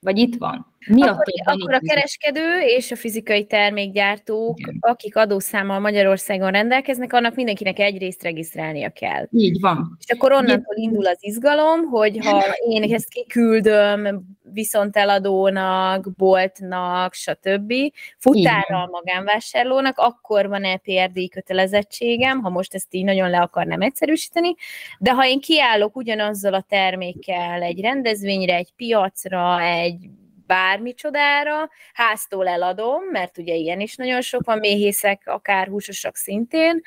Vagy 0.07 0.19
itt 0.19 0.37
van. 0.39 0.67
Mi 0.87 1.03
akkor, 1.03 1.25
a 1.45 1.51
akkor 1.51 1.75
a 1.75 1.79
kereskedő 1.79 2.61
és 2.61 2.91
a 2.91 2.97
fizikai 2.97 3.45
termékgyártók, 3.45 4.59
Igen. 4.59 4.77
akik 4.81 5.17
adószámmal 5.17 5.79
Magyarországon 5.79 6.51
rendelkeznek, 6.51 7.13
annak 7.13 7.35
mindenkinek 7.35 7.79
egyrészt 7.79 8.23
regisztrálnia 8.23 8.91
kell. 8.91 9.29
Így 9.31 9.61
van. 9.61 9.97
És 10.07 10.15
akkor 10.15 10.33
onnantól 10.33 10.77
Igen. 10.77 10.91
indul 10.91 11.07
az 11.07 11.19
izgalom, 11.21 11.85
hogy 11.85 12.19
ha 12.25 12.45
én 12.69 12.93
ezt 12.93 13.09
kiküldöm 13.09 14.23
viszont 14.53 14.97
eladónak, 14.97 16.15
boltnak, 16.17 17.15
stb., 17.15 17.73
futárral 18.19 18.87
magánvásárlónak, 18.87 19.99
akkor 19.99 20.49
van 20.49 20.65
EPRD 20.65 21.29
kötelezettségem, 21.31 22.41
ha 22.41 22.49
most 22.49 22.75
ezt 22.75 22.95
így 22.95 23.05
nagyon 23.05 23.31
le 23.31 23.41
akarnám 23.41 23.81
egyszerűsíteni, 23.81 24.55
de 24.99 25.13
ha 25.13 25.27
én 25.27 25.41
kiállok 25.41 25.97
ugyanazzal 25.97 26.55
a 26.55 26.65
termékkel 26.69 27.63
egy 27.63 27.81
rendezvényre, 27.81 28.55
egy 28.55 28.73
piacra, 28.77 29.61
egy 29.61 30.11
bármicsodára, 30.47 31.69
háztól 31.93 32.49
eladom, 32.49 33.03
mert 33.13 33.39
ugye 33.39 33.55
ilyen 33.55 33.81
is 33.81 33.97
nagyon 33.97 34.21
sok 34.21 34.45
van, 34.45 34.59
méhészek, 34.59 35.23
akár 35.25 35.69
húsosak 35.69 36.17
szintén, 36.17 36.81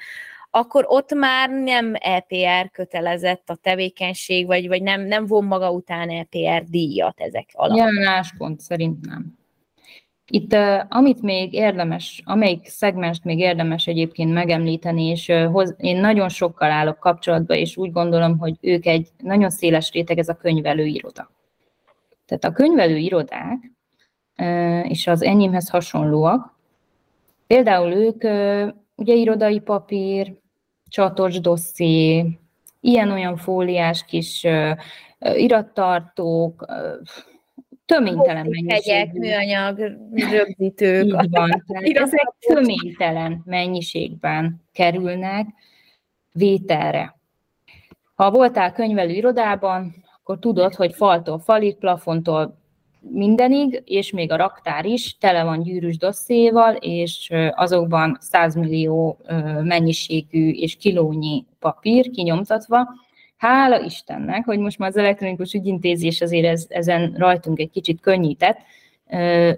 akkor 0.52 0.86
ott 0.88 1.14
már 1.14 1.50
nem 1.50 1.93
EPR 1.93 2.70
kötelezett 2.72 3.50
a 3.50 3.56
tevékenység, 3.56 4.45
vagy, 4.45 4.68
vagy 4.68 4.82
nem, 4.82 5.02
nem 5.02 5.26
von 5.26 5.45
maga 5.45 5.72
után 5.72 6.10
EPR 6.10 6.64
díjat 6.64 7.20
ezek 7.20 7.50
alapján. 7.52 7.88
Jelen 7.88 8.10
álláspont 8.10 8.60
szerint 8.60 9.06
nem. 9.06 9.38
Itt, 10.32 10.56
amit 10.89 11.22
még 11.22 11.54
érdemes, 11.54 12.22
amelyik 12.26 12.68
szegmest 12.68 13.24
még 13.24 13.39
érdemes 13.39 13.88
egyébként 13.88 14.34
megemlíteni, 14.34 15.04
és 15.04 15.32
hoz, 15.52 15.76
én 15.78 16.00
nagyon 16.00 16.30
sokkal 16.30 16.72
állok 16.72 17.00
kapcsolatba, 17.00 17.56
és 17.56 17.78
úgy 17.78 17.91
gondolom, 17.91 18.38
hogy 18.38 18.58
ők 18.62 18.86
egy 18.86 19.08
nagyon 19.18 19.50
széles 19.50 19.91
réteg, 19.91 20.18
ez 20.18 20.30
a 20.30 20.34
könyvelőiroda. 20.38 21.32
Tehát 22.26 22.43
a 22.43 22.52
könyvelőirodák, 22.52 23.72
és 24.84 25.08
az 25.08 25.24
enyémhez 25.24 25.70
hasonlóak, 25.70 26.58
például 27.47 27.91
ők 27.91 28.24
ugye 28.95 29.14
irodai 29.14 29.60
papír, 29.60 30.39
csatocs 30.90 31.40
dosszé, 31.40 32.26
ilyen-olyan 32.80 33.38
fóliás 33.38 34.06
kis 34.06 34.48
irattartók, 35.20 36.66
töménytelen 37.86 38.48
mennyiségű. 38.50 39.20
műanyag, 39.20 39.78
rögzítők. 40.32 41.06
Így 41.06 41.30
van. 41.30 41.64
ezek 41.94 42.34
töménytelen 42.40 43.42
mennyiségben 43.46 44.62
kerülnek 44.72 45.48
vételre. 46.32 47.18
Ha 48.16 48.32
voltál 48.32 48.72
könyvelő 48.72 49.12
irodában, 49.14 49.96
akkor 50.20 50.40
tudod, 50.40 50.76
hogy 50.76 50.94
faltól 50.96 51.40
falig, 51.40 51.76
plafontól 51.76 52.58
mindenig, 53.02 53.82
és 53.86 54.12
még 54.12 54.32
a 54.32 54.36
raktár 54.36 54.86
is 54.86 55.18
tele 55.18 55.43
van 55.43 55.62
gyűrűs 55.62 55.97
dosszéval, 55.97 56.74
és 56.74 57.34
azokban 57.52 58.18
100 58.20 58.56
millió 58.56 59.18
mennyiségű 59.64 60.50
és 60.50 60.76
kilónyi 60.76 61.45
papír 61.60 62.10
kinyomtatva. 62.10 62.88
Hála 63.38 63.80
Istennek, 63.80 64.45
hogy 64.45 64.60
most 64.60 64.78
már 64.78 64.89
az 64.89 64.97
elektronikus 64.97 65.54
ügyintézés 65.54 66.22
azért 66.22 66.45
ez, 66.45 66.66
ezen 66.70 67.14
rajtunk 67.18 67.60
egy 67.60 67.70
kicsit 67.70 68.02
könnyített, 68.02 68.58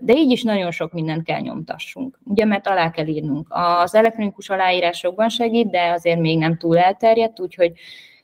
de 0.01 0.13
így 0.13 0.31
is 0.31 0.43
nagyon 0.43 0.71
sok 0.71 0.91
mindent 0.91 1.23
kell 1.23 1.39
nyomtassunk, 1.39 2.19
ugye, 2.23 2.45
mert 2.45 2.67
alá 2.67 2.91
kell 2.91 3.07
írnunk. 3.07 3.47
Az 3.49 3.95
elektronikus 3.95 4.49
aláírásokban 4.49 5.29
segít, 5.29 5.69
de 5.69 5.91
azért 5.91 6.19
még 6.19 6.37
nem 6.37 6.57
túl 6.57 6.77
elterjedt, 6.77 7.39
úgyhogy 7.39 7.71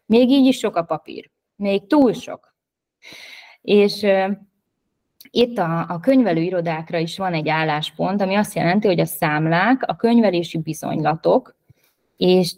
még 0.05 0.29
így 0.29 0.45
is 0.45 0.57
sok 0.57 0.75
a 0.75 0.83
papír. 0.83 1.29
Még 1.55 1.87
túl 1.87 2.13
sok. 2.13 2.55
És 3.61 4.05
itt 5.37 5.57
a, 5.57 5.85
a 5.87 5.99
könyvelőirodákra 5.99 6.97
is 6.97 7.17
van 7.17 7.33
egy 7.33 7.49
álláspont, 7.49 8.21
ami 8.21 8.35
azt 8.35 8.55
jelenti, 8.55 8.87
hogy 8.87 8.99
a 8.99 9.05
számlák, 9.05 9.83
a 9.85 9.95
könyvelési 9.95 10.57
bizonylatok, 10.57 11.55
és, 12.17 12.55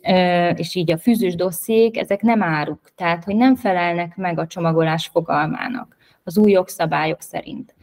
és 0.55 0.75
így 0.75 0.91
a 0.91 0.97
fűzős 0.97 1.36
dossziék, 1.36 1.97
ezek 1.97 2.21
nem 2.21 2.43
áruk, 2.43 2.80
tehát 2.95 3.23
hogy 3.23 3.36
nem 3.36 3.55
felelnek 3.55 4.15
meg 4.15 4.39
a 4.39 4.47
csomagolás 4.47 5.07
fogalmának 5.07 5.97
az 6.23 6.38
új 6.38 6.51
jogszabályok 6.51 7.21
szerint. 7.21 7.75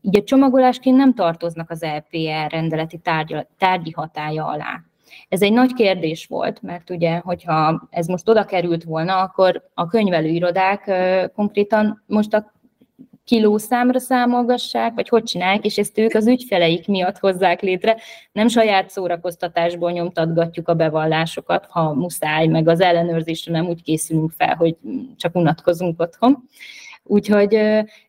Így 0.00 0.16
a 0.16 0.24
csomagolásként 0.24 0.96
nem 0.96 1.14
tartoznak 1.14 1.70
az 1.70 1.82
LPR 1.82 2.50
rendeleti 2.50 2.98
tárgy, 2.98 3.46
tárgyi 3.58 3.90
hatája 3.90 4.46
alá. 4.46 4.80
Ez 5.28 5.42
egy 5.42 5.52
nagy 5.52 5.72
kérdés 5.72 6.26
volt, 6.26 6.62
mert 6.62 6.90
ugye, 6.90 7.18
hogyha 7.18 7.88
ez 7.90 8.06
most 8.06 8.28
oda 8.28 8.44
került 8.44 8.84
volna, 8.84 9.20
akkor 9.20 9.70
a 9.74 9.86
könyvelőirodák 9.86 10.90
konkrétan 11.34 12.02
most 12.06 12.34
a 12.34 12.52
kilószámra 13.24 13.98
számolgassák, 13.98 14.94
vagy 14.94 15.08
hogy 15.08 15.22
csinálják, 15.22 15.64
és 15.64 15.78
ezt 15.78 15.98
ők 15.98 16.14
az 16.14 16.26
ügyfeleik 16.26 16.88
miatt 16.88 17.18
hozzák 17.18 17.60
létre. 17.60 17.96
Nem 18.32 18.48
saját 18.48 18.90
szórakoztatásból 18.90 19.90
nyomtatgatjuk 19.90 20.68
a 20.68 20.74
bevallásokat, 20.74 21.66
ha 21.68 21.92
muszáj, 21.92 22.46
meg 22.46 22.68
az 22.68 22.80
ellenőrzésre 22.80 23.52
nem 23.52 23.66
úgy 23.66 23.82
készülünk 23.82 24.30
fel, 24.30 24.54
hogy 24.54 24.76
csak 25.16 25.34
unatkozunk 25.34 26.00
otthon. 26.00 26.48
Úgyhogy 27.02 27.58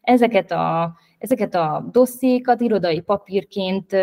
ezeket 0.01 0.51
a, 0.51 0.95
ezeket 1.20 1.55
a 1.55 1.89
dossziékat 1.91 2.61
irodai 2.61 2.99
papírként 3.01 3.95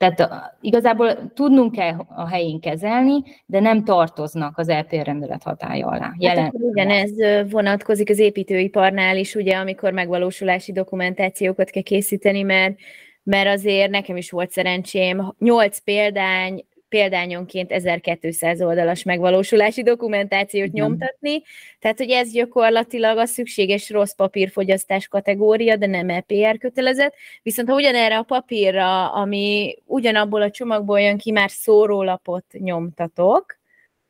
tehát 0.00 0.56
igazából 0.60 1.32
tudnunk 1.34 1.72
kell 1.72 2.06
a 2.08 2.28
helyén 2.28 2.60
kezelni, 2.60 3.22
de 3.46 3.60
nem 3.60 3.84
tartoznak 3.84 4.58
az 4.58 4.68
LPR 4.68 5.04
rendelet 5.04 5.42
hatája 5.42 5.86
alá. 5.86 6.12
Jelen. 6.18 6.44
Hát 6.44 6.52
ugyanez 6.54 7.10
vonatkozik 7.50 8.10
az 8.10 8.18
építőiparnál 8.18 9.16
is, 9.16 9.34
ugye, 9.34 9.56
amikor 9.56 9.92
megvalósulási 9.92 10.72
dokumentációkat 10.72 11.70
kell 11.70 11.82
készíteni, 11.82 12.42
mert 12.42 12.74
mert 13.22 13.48
azért 13.48 13.90
nekem 13.90 14.16
is 14.16 14.30
volt 14.30 14.50
szerencsém, 14.50 15.34
nyolc 15.38 15.78
példány 15.78 16.64
példányonként 16.90 17.72
1200 17.72 18.62
oldalas 18.62 19.02
megvalósulási 19.02 19.82
dokumentációt 19.82 20.72
nyomtatni, 20.72 21.42
tehát 21.78 21.98
hogy 21.98 22.10
ez 22.10 22.32
gyakorlatilag 22.32 23.18
a 23.18 23.26
szükséges 23.26 23.90
rossz 23.90 24.12
papírfogyasztás 24.12 25.08
kategória, 25.08 25.76
de 25.76 25.86
nem 25.86 26.10
EPR 26.10 26.58
kötelezett, 26.58 27.14
viszont 27.42 27.68
ha 27.68 27.74
ugyanerre 27.74 28.18
a 28.18 28.22
papírra, 28.22 29.12
ami 29.12 29.76
ugyanabból 29.84 30.42
a 30.42 30.50
csomagból 30.50 31.00
jön 31.00 31.18
ki, 31.18 31.30
már 31.30 31.50
szórólapot 31.50 32.44
nyomtatok, 32.52 33.58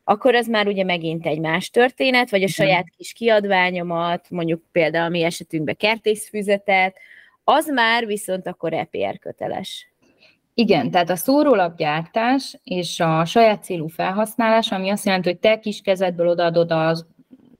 akkor 0.04 0.34
az 0.34 0.46
már 0.46 0.66
ugye 0.66 0.84
megint 0.84 1.26
egy 1.26 1.40
más 1.40 1.70
történet, 1.70 2.30
vagy 2.30 2.42
a 2.42 2.48
saját 2.48 2.86
kis 2.96 3.12
kiadványomat, 3.12 4.26
mondjuk 4.30 4.62
például 4.72 5.04
a 5.04 5.08
mi 5.08 5.22
esetünkben 5.22 5.76
kertészfüzetet, 5.76 6.96
az 7.44 7.68
már 7.68 8.06
viszont 8.06 8.46
akkor 8.46 8.72
EPR 8.72 9.18
köteles. 9.18 9.89
Igen, 10.54 10.90
tehát 10.90 11.10
a 11.10 11.16
szórólapgyártás 11.16 12.58
és 12.64 13.00
a 13.00 13.24
saját 13.24 13.64
célú 13.64 13.86
felhasználás, 13.86 14.72
ami 14.72 14.88
azt 14.90 15.04
jelenti, 15.04 15.28
hogy 15.28 15.38
te 15.38 15.58
kis 15.58 15.80
kezedből 15.80 16.28
odaadod 16.28 16.70
a 16.70 16.96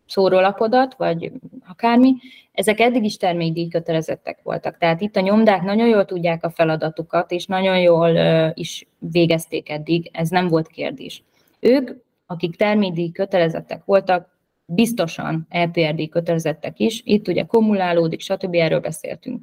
szórólapodat, 0.07 0.95
vagy 0.95 1.33
akármi, 1.69 2.15
ezek 2.53 2.81
eddig 2.81 3.05
is 3.05 3.17
termékdíjkötelezettek 3.17 4.39
voltak. 4.43 4.79
Tehát 4.79 5.01
itt 5.01 5.17
a 5.17 5.21
nyomdák 5.21 5.63
nagyon 5.63 5.89
jól 5.89 6.05
tudják 6.05 6.45
a 6.45 6.51
feladatukat, 6.51 7.31
és 7.31 7.47
nagyon 7.47 7.79
jól 7.79 8.11
is 8.55 8.89
végezték 8.99 9.71
eddig, 9.71 10.11
ez 10.13 10.29
nem 10.29 10.49
volt 10.49 10.69
kérdés. 10.69 11.23
Ők, 11.61 11.91
akik 12.27 12.57
termékdíj 12.57 13.11
kötelezettek 13.11 13.85
voltak, 13.85 14.39
biztosan 14.67 15.47
LPRD 15.51 16.09
kötelezettek 16.09 16.79
is, 16.79 17.03
itt 17.05 17.29
ugye 17.29 17.43
kumulálódik, 17.43 18.21
stb. 18.21 18.55
erről 18.55 18.81
beszéltünk. 18.81 19.43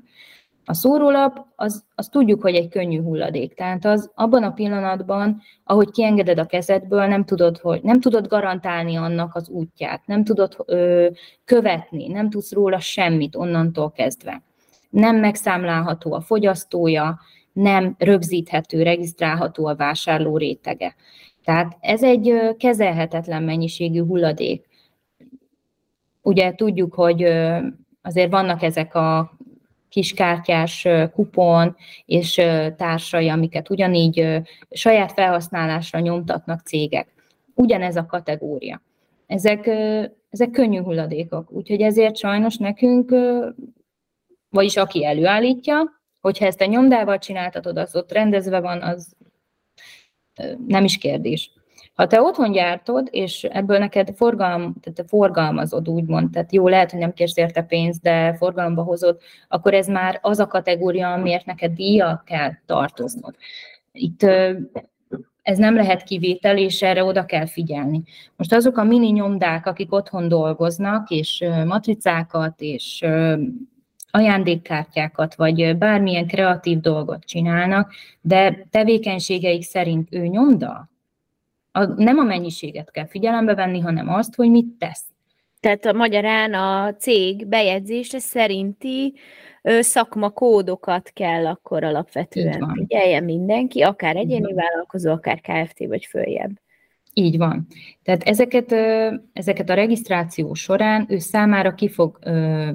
A 0.69 0.73
szórólap, 0.73 1.45
az, 1.55 1.83
az 1.95 2.07
tudjuk, 2.07 2.41
hogy 2.41 2.55
egy 2.55 2.67
könnyű 2.67 3.01
hulladék. 3.01 3.53
Tehát 3.53 3.85
az 3.85 4.11
abban 4.15 4.43
a 4.43 4.51
pillanatban, 4.51 5.41
ahogy 5.63 5.91
kiengeded 5.91 6.39
a 6.39 6.45
kezedből, 6.45 7.05
nem 7.05 7.25
tudod, 7.25 7.57
hogy 7.57 7.81
nem 7.83 7.99
tudod 7.99 8.27
garantálni 8.27 8.95
annak 8.95 9.35
az 9.35 9.49
útját, 9.49 10.05
nem 10.05 10.23
tudod 10.23 10.63
ö, 10.65 11.07
követni, 11.45 12.07
nem 12.07 12.29
tudsz 12.29 12.51
róla 12.51 12.79
semmit 12.79 13.35
onnantól 13.35 13.91
kezdve. 13.91 14.43
Nem 14.89 15.15
megszámlálható 15.15 16.13
a 16.13 16.21
fogyasztója, 16.21 17.19
nem 17.53 17.95
rögzíthető, 17.97 18.83
regisztrálható 18.83 19.65
a 19.65 19.75
vásárló 19.75 20.37
rétege. 20.37 20.95
Tehát 21.43 21.77
ez 21.79 22.03
egy 22.03 22.33
kezelhetetlen 22.57 23.43
mennyiségű 23.43 24.05
hulladék. 24.05 24.67
Ugye 26.21 26.55
tudjuk, 26.55 26.93
hogy 26.93 27.23
azért 28.01 28.31
vannak 28.31 28.63
ezek 28.63 28.95
a 28.95 29.36
kiskártyás 29.89 30.87
kupon 31.13 31.75
és 32.05 32.33
társai, 32.77 33.29
amiket 33.29 33.69
ugyanígy 33.69 34.41
saját 34.69 35.11
felhasználásra 35.11 35.99
nyomtatnak 35.99 36.59
cégek. 36.59 37.13
Ugyanez 37.53 37.95
a 37.95 38.05
kategória. 38.05 38.81
Ezek, 39.27 39.67
ezek 40.29 40.51
könnyű 40.51 40.81
hulladékok, 40.81 41.51
úgyhogy 41.51 41.81
ezért 41.81 42.17
sajnos 42.17 42.57
nekünk, 42.57 43.15
vagyis 44.49 44.77
aki 44.77 45.05
előállítja, 45.05 46.01
hogyha 46.21 46.45
ezt 46.45 46.61
a 46.61 46.65
nyomdával 46.65 47.17
csináltatod, 47.17 47.77
az 47.77 47.95
ott 47.95 48.11
rendezve 48.11 48.59
van, 48.59 48.81
az 48.81 49.15
nem 50.67 50.83
is 50.83 50.97
kérdés. 50.97 51.51
Ha 51.97 52.07
te 52.07 52.21
otthon 52.21 52.51
gyártod, 52.51 53.07
és 53.11 53.43
ebből 53.43 53.77
neked 53.77 54.11
forgalm, 54.15 54.73
tehát 54.81 54.93
te 54.93 55.03
forgalmazod, 55.07 55.89
úgymond, 55.89 56.31
tehát 56.31 56.53
jó, 56.53 56.67
lehet, 56.67 56.91
hogy 56.91 56.99
nem 56.99 57.13
kérsz 57.13 57.37
érte 57.37 57.61
pénzt, 57.61 58.01
de 58.01 58.35
forgalomba 58.35 58.83
hozod, 58.83 59.17
akkor 59.47 59.73
ez 59.73 59.87
már 59.87 60.19
az 60.21 60.39
a 60.39 60.47
kategória, 60.47 61.11
amiért 61.11 61.45
neked 61.45 61.71
díja 61.71 62.23
kell 62.25 62.51
tartoznod. 62.65 63.35
Itt 63.91 64.23
ez 65.41 65.57
nem 65.57 65.75
lehet 65.75 66.03
kivétel, 66.03 66.57
és 66.57 66.81
erre 66.81 67.03
oda 67.03 67.25
kell 67.25 67.45
figyelni. 67.45 68.03
Most 68.35 68.53
azok 68.53 68.77
a 68.77 68.83
mini 68.83 69.09
nyomdák, 69.09 69.65
akik 69.65 69.93
otthon 69.93 70.27
dolgoznak, 70.27 71.09
és 71.09 71.45
matricákat, 71.65 72.61
és 72.61 73.05
ajándékkártyákat, 74.11 75.35
vagy 75.35 75.77
bármilyen 75.77 76.27
kreatív 76.27 76.79
dolgot 76.79 77.25
csinálnak, 77.25 77.93
de 78.21 78.67
tevékenységeik 78.69 79.63
szerint 79.63 80.07
ő 80.11 80.25
nyomda, 80.25 80.89
a, 81.77 81.93
nem 81.95 82.17
a 82.17 82.23
mennyiséget 82.23 82.91
kell 82.91 83.07
figyelembe 83.07 83.55
venni, 83.55 83.79
hanem 83.79 84.09
azt, 84.09 84.35
hogy 84.35 84.49
mit 84.49 84.67
tesz. 84.79 85.03
Tehát 85.59 85.85
a 85.85 85.93
magyarán 85.93 86.53
a 86.53 86.95
cég 86.95 87.47
bejegyzése 87.47 88.19
szerinti 88.19 89.13
ö, 89.61 89.81
szakmakódokat 89.81 91.09
kell 91.13 91.47
akkor 91.47 91.83
alapvetően 91.83 92.71
figyeljen 92.73 93.23
mindenki, 93.23 93.81
akár 93.81 94.15
egyéni 94.15 94.53
vállalkozó, 94.53 95.11
akár 95.11 95.41
KFT 95.41 95.85
vagy 95.87 96.05
följebb. 96.05 96.51
Így 97.13 97.37
van. 97.37 97.67
Tehát 98.03 98.23
ezeket, 98.23 98.71
ezeket 99.33 99.69
a 99.69 99.73
regisztráció 99.73 100.53
során 100.53 101.05
ő 101.09 101.17
számára 101.17 101.73
ki 101.73 101.89
fog 101.89 102.19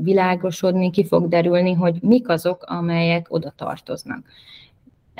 világosodni, 0.00 0.90
ki 0.90 1.04
fog 1.06 1.28
derülni, 1.28 1.72
hogy 1.72 1.98
mik 2.00 2.28
azok, 2.28 2.62
amelyek 2.62 3.26
oda 3.28 3.52
tartoznak. 3.56 4.26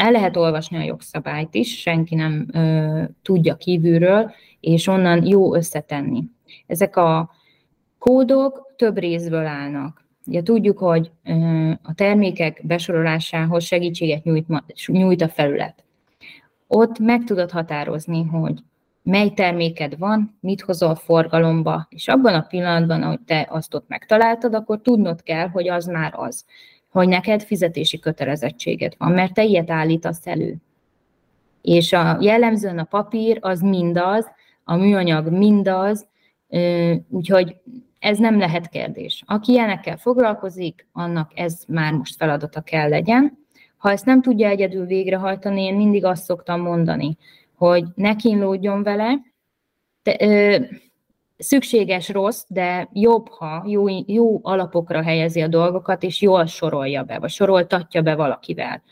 El 0.03 0.11
lehet 0.11 0.37
olvasni 0.37 0.77
a 0.77 0.83
jogszabályt 0.83 1.55
is, 1.55 1.81
senki 1.81 2.15
nem 2.15 2.47
ö, 2.53 3.03
tudja 3.23 3.57
kívülről, 3.57 4.33
és 4.61 4.87
onnan 4.87 5.27
jó 5.27 5.55
összetenni. 5.55 6.23
Ezek 6.67 6.97
a 6.97 7.31
kódok 7.99 8.75
több 8.77 8.99
részből 8.99 9.47
állnak. 9.47 10.05
Ugye 10.27 10.43
tudjuk, 10.43 10.79
hogy 10.79 11.11
ö, 11.25 11.71
a 11.83 11.95
termékek 11.95 12.61
besorolásához 12.67 13.65
segítséget 13.65 14.25
nyújt, 14.25 14.47
nyújt 14.87 15.23
a 15.23 15.29
felület. 15.29 15.85
Ott 16.67 16.99
meg 16.99 17.25
tudod 17.25 17.51
határozni, 17.51 18.23
hogy 18.25 18.59
mely 19.03 19.31
terméked 19.31 19.99
van, 19.99 20.39
mit 20.41 20.61
hozol 20.61 20.95
forgalomba, 20.95 21.87
és 21.91 22.09
abban 22.09 22.35
a 22.35 22.47
pillanatban, 22.49 23.03
ahogy 23.03 23.21
te 23.27 23.47
azt 23.51 23.75
ott 23.75 23.89
megtaláltad, 23.89 24.55
akkor 24.55 24.81
tudnod 24.81 25.23
kell, 25.23 25.49
hogy 25.49 25.69
az 25.69 25.87
már 25.87 26.13
az, 26.17 26.45
hogy 26.93 27.09
neked 27.09 27.43
fizetési 27.43 27.99
kötelezettséged 27.99 28.95
van, 28.99 29.13
mert 29.13 29.35
te 29.35 29.45
ilyet 29.45 29.71
állítasz 29.71 30.27
elő. 30.27 30.57
És 31.63 31.93
a 31.93 32.19
jellemzően 32.21 32.79
a 32.79 32.85
papír 32.85 33.39
az 33.41 33.61
mindaz, 33.61 34.27
a 34.65 34.77
műanyag 34.77 35.31
mindaz, 35.31 36.07
úgyhogy 37.09 37.57
ez 37.99 38.19
nem 38.19 38.39
lehet 38.39 38.69
kérdés. 38.69 39.23
Aki 39.27 39.53
ilyenekkel 39.53 39.97
foglalkozik, 39.97 40.87
annak 40.93 41.31
ez 41.35 41.65
már 41.69 41.93
most 41.93 42.17
feladata 42.17 42.61
kell 42.61 42.89
legyen. 42.89 43.39
Ha 43.77 43.91
ezt 43.91 44.05
nem 44.05 44.23
tudja 44.23 44.49
egyedül 44.49 44.87
végrehajtani, 44.87 45.63
én 45.63 45.75
mindig 45.75 46.05
azt 46.05 46.25
szoktam 46.25 46.61
mondani, 46.61 47.17
hogy 47.55 47.85
ne 47.95 48.17
kínlódjon 48.17 48.83
vele, 48.83 49.19
de, 50.03 50.17
ö, 50.21 50.59
szükséges 51.43 52.09
rossz, 52.09 52.45
de 52.49 52.89
jobb, 52.93 53.29
ha 53.29 53.65
jó, 53.67 53.85
jó 54.07 54.41
alapokra 54.43 55.03
helyezi 55.03 55.41
a 55.41 55.49
dolgokat, 55.49 56.03
és 56.03 56.21
jól 56.21 56.47
sorolja 56.47 57.03
be, 57.03 57.19
vagy 57.19 57.31
soroltatja 57.31 58.03
be 58.03 58.15
valakivel. 58.15 58.83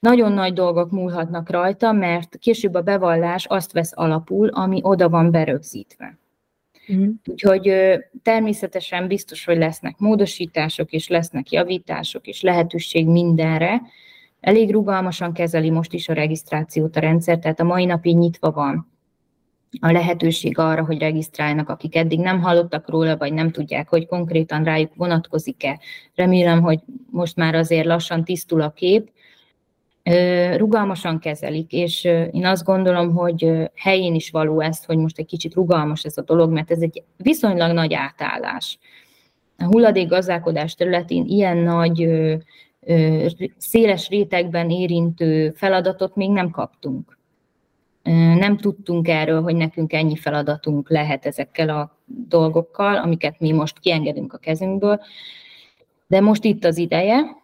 Nagyon 0.00 0.32
nagy 0.32 0.52
dolgok 0.52 0.90
múlhatnak 0.90 1.50
rajta, 1.50 1.92
mert 1.92 2.36
később 2.38 2.74
a 2.74 2.82
bevallás 2.82 3.46
azt 3.46 3.72
vesz 3.72 3.92
alapul, 3.94 4.48
ami 4.48 4.80
oda 4.82 5.08
van 5.08 5.30
berögzítve. 5.30 6.18
Mm. 6.92 7.10
Úgyhogy 7.26 7.72
természetesen 8.22 9.06
biztos, 9.06 9.44
hogy 9.44 9.56
lesznek 9.56 9.98
módosítások, 9.98 10.92
és 10.92 11.08
lesznek 11.08 11.50
javítások, 11.50 12.26
és 12.26 12.42
lehetőség 12.42 13.06
mindenre. 13.06 13.82
Elég 14.40 14.72
rugalmasan 14.72 15.32
kezeli 15.32 15.70
most 15.70 15.92
is 15.92 16.08
a 16.08 16.12
regisztrációt 16.12 16.96
a 16.96 17.00
rendszer, 17.00 17.38
tehát 17.38 17.60
a 17.60 17.64
mai 17.64 17.84
napig 17.84 18.16
nyitva 18.16 18.50
van 18.50 18.93
a 19.80 19.92
lehetőség 19.92 20.58
arra, 20.58 20.84
hogy 20.84 20.98
regisztráljanak, 20.98 21.68
akik 21.68 21.96
eddig 21.96 22.20
nem 22.20 22.40
hallottak 22.40 22.90
róla, 22.90 23.16
vagy 23.16 23.32
nem 23.32 23.50
tudják, 23.50 23.88
hogy 23.88 24.06
konkrétan 24.06 24.64
rájuk 24.64 24.94
vonatkozik-e. 24.94 25.80
Remélem, 26.14 26.62
hogy 26.62 26.80
most 27.10 27.36
már 27.36 27.54
azért 27.54 27.86
lassan 27.86 28.24
tisztul 28.24 28.60
a 28.60 28.70
kép, 28.70 29.10
rugalmasan 30.56 31.18
kezelik, 31.18 31.72
és 31.72 32.04
én 32.04 32.46
azt 32.46 32.64
gondolom, 32.64 33.14
hogy 33.14 33.70
helyén 33.74 34.14
is 34.14 34.30
való 34.30 34.60
ezt, 34.60 34.84
hogy 34.84 34.96
most 34.96 35.18
egy 35.18 35.26
kicsit 35.26 35.54
rugalmas 35.54 36.04
ez 36.04 36.16
a 36.16 36.22
dolog, 36.22 36.52
mert 36.52 36.70
ez 36.70 36.80
egy 36.80 37.02
viszonylag 37.16 37.72
nagy 37.72 37.94
átállás. 37.94 38.78
A 39.58 39.64
hulladék 39.64 40.08
gazdálkodás 40.08 40.74
területén 40.74 41.24
ilyen 41.26 41.56
nagy, 41.56 42.08
széles 43.56 44.08
rétegben 44.08 44.70
érintő 44.70 45.50
feladatot 45.50 46.16
még 46.16 46.30
nem 46.30 46.50
kaptunk. 46.50 47.18
Nem 48.38 48.56
tudtunk 48.56 49.08
erről, 49.08 49.42
hogy 49.42 49.56
nekünk 49.56 49.92
ennyi 49.92 50.16
feladatunk 50.16 50.90
lehet 50.90 51.26
ezekkel 51.26 51.68
a 51.68 51.98
dolgokkal, 52.04 52.96
amiket 52.96 53.40
mi 53.40 53.52
most 53.52 53.78
kiengedünk 53.78 54.32
a 54.32 54.38
kezünkből, 54.38 55.00
de 56.06 56.20
most 56.20 56.44
itt 56.44 56.64
az 56.64 56.78
ideje, 56.78 57.42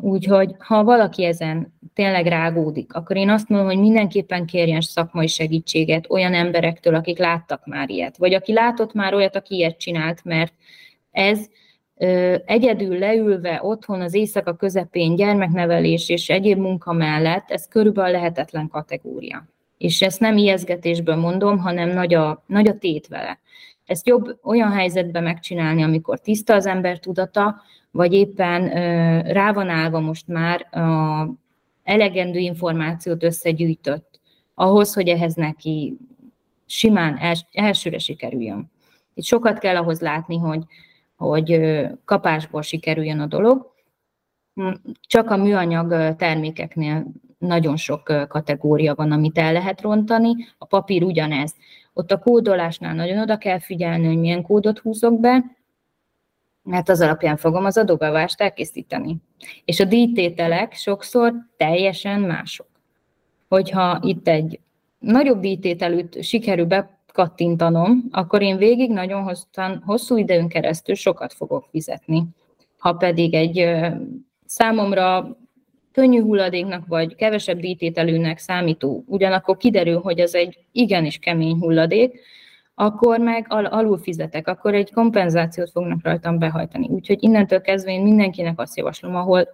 Úgyhogy 0.00 0.54
ha 0.58 0.84
valaki 0.84 1.24
ezen 1.24 1.74
tényleg 1.94 2.26
rágódik, 2.26 2.94
akkor 2.94 3.16
én 3.16 3.30
azt 3.30 3.48
mondom, 3.48 3.68
hogy 3.68 3.78
mindenképpen 3.78 4.46
kérjen 4.46 4.80
szakmai 4.80 5.26
segítséget 5.26 6.10
olyan 6.10 6.34
emberektől, 6.34 6.94
akik 6.94 7.18
láttak 7.18 7.66
már 7.66 7.90
ilyet, 7.90 8.16
vagy 8.16 8.34
aki 8.34 8.52
látott 8.52 8.92
már 8.92 9.14
olyat, 9.14 9.36
aki 9.36 9.54
ilyet 9.54 9.78
csinált, 9.78 10.24
mert 10.24 10.52
ez 11.10 11.46
egyedül 12.44 12.98
leülve 12.98 13.60
otthon 13.62 14.00
az 14.00 14.14
éjszaka 14.14 14.54
közepén 14.54 15.14
gyermeknevelés 15.14 16.08
és 16.08 16.28
egyéb 16.28 16.58
munka 16.58 16.92
mellett, 16.92 17.50
ez 17.50 17.68
körülbelül 17.68 18.12
lehetetlen 18.12 18.68
kategória. 18.68 19.44
És 19.82 20.02
ezt 20.02 20.20
nem 20.20 20.36
ijeszgetésből 20.36 21.16
mondom, 21.16 21.58
hanem 21.58 21.88
nagy 21.88 22.14
a, 22.14 22.42
nagy 22.46 22.68
a 22.68 22.78
tét 22.78 23.06
vele. 23.06 23.38
Ezt 23.86 24.06
jobb 24.06 24.38
olyan 24.42 24.72
helyzetben 24.72 25.22
megcsinálni, 25.22 25.82
amikor 25.82 26.20
tiszta 26.20 26.54
az 26.54 26.66
ember 26.66 26.98
tudata, 26.98 27.62
vagy 27.90 28.12
éppen 28.12 28.68
rá 29.22 29.52
van 29.52 29.68
állva 29.68 30.00
most 30.00 30.28
már 30.28 30.78
a 30.78 31.28
elegendő 31.82 32.38
információt 32.38 33.22
összegyűjtött 33.22 34.20
ahhoz, 34.54 34.94
hogy 34.94 35.08
ehhez 35.08 35.34
neki 35.34 35.96
simán 36.66 37.16
els, 37.18 37.44
elsőre 37.52 37.98
sikerüljön. 37.98 38.70
Itt 39.14 39.24
sokat 39.24 39.58
kell 39.58 39.76
ahhoz 39.76 40.00
látni, 40.00 40.36
hogy, 40.36 40.62
hogy 41.16 41.60
kapásból 42.04 42.62
sikerüljön 42.62 43.20
a 43.20 43.26
dolog. 43.26 43.72
Csak 45.00 45.30
a 45.30 45.36
műanyag 45.36 46.16
termékeknél 46.16 47.06
nagyon 47.42 47.76
sok 47.76 48.26
kategória 48.28 48.94
van, 48.94 49.12
amit 49.12 49.38
el 49.38 49.52
lehet 49.52 49.80
rontani, 49.80 50.34
a 50.58 50.64
papír 50.64 51.02
ugyanez. 51.02 51.54
Ott 51.92 52.12
a 52.12 52.18
kódolásnál 52.18 52.94
nagyon 52.94 53.18
oda 53.18 53.38
kell 53.38 53.58
figyelni, 53.58 54.06
hogy 54.06 54.18
milyen 54.18 54.42
kódot 54.42 54.78
húzok 54.78 55.20
be, 55.20 55.44
mert 56.62 56.88
az 56.88 57.00
alapján 57.00 57.36
fogom 57.36 57.64
az 57.64 57.78
adóbevást 57.78 58.40
elkészíteni. 58.40 59.16
És 59.64 59.80
a 59.80 59.84
díjtételek 59.84 60.72
sokszor 60.72 61.34
teljesen 61.56 62.20
mások. 62.20 62.66
Hogyha 63.48 63.98
itt 64.02 64.28
egy 64.28 64.60
nagyobb 64.98 65.40
díjtételűt 65.40 66.22
sikerül 66.22 66.66
bekattintanom, 66.66 68.04
akkor 68.10 68.42
én 68.42 68.56
végig 68.56 68.90
nagyon 68.90 69.34
hosszú 69.84 70.16
időn 70.16 70.48
keresztül 70.48 70.94
sokat 70.94 71.32
fogok 71.32 71.68
fizetni. 71.70 72.24
Ha 72.78 72.92
pedig 72.92 73.34
egy 73.34 73.68
számomra 74.46 75.36
könnyű 75.92 76.22
hulladéknak 76.22 76.86
vagy 76.86 77.14
kevesebb 77.14 77.58
díjtételűnek 77.58 78.38
számító, 78.38 79.04
ugyanakkor 79.06 79.56
kiderül, 79.56 80.00
hogy 80.00 80.18
ez 80.18 80.34
egy 80.34 80.58
igenis 80.72 81.18
kemény 81.18 81.58
hulladék, 81.58 82.20
akkor 82.74 83.18
meg 83.18 83.46
al- 83.48 83.72
alul 83.72 83.98
fizetek, 83.98 84.48
akkor 84.48 84.74
egy 84.74 84.92
kompenzációt 84.92 85.70
fognak 85.70 86.02
rajtam 86.02 86.38
behajtani. 86.38 86.88
Úgyhogy 86.88 87.22
innentől 87.22 87.60
kezdve 87.60 87.92
én 87.92 88.02
mindenkinek 88.02 88.60
azt 88.60 88.76
javaslom, 88.76 89.16
ahol 89.16 89.48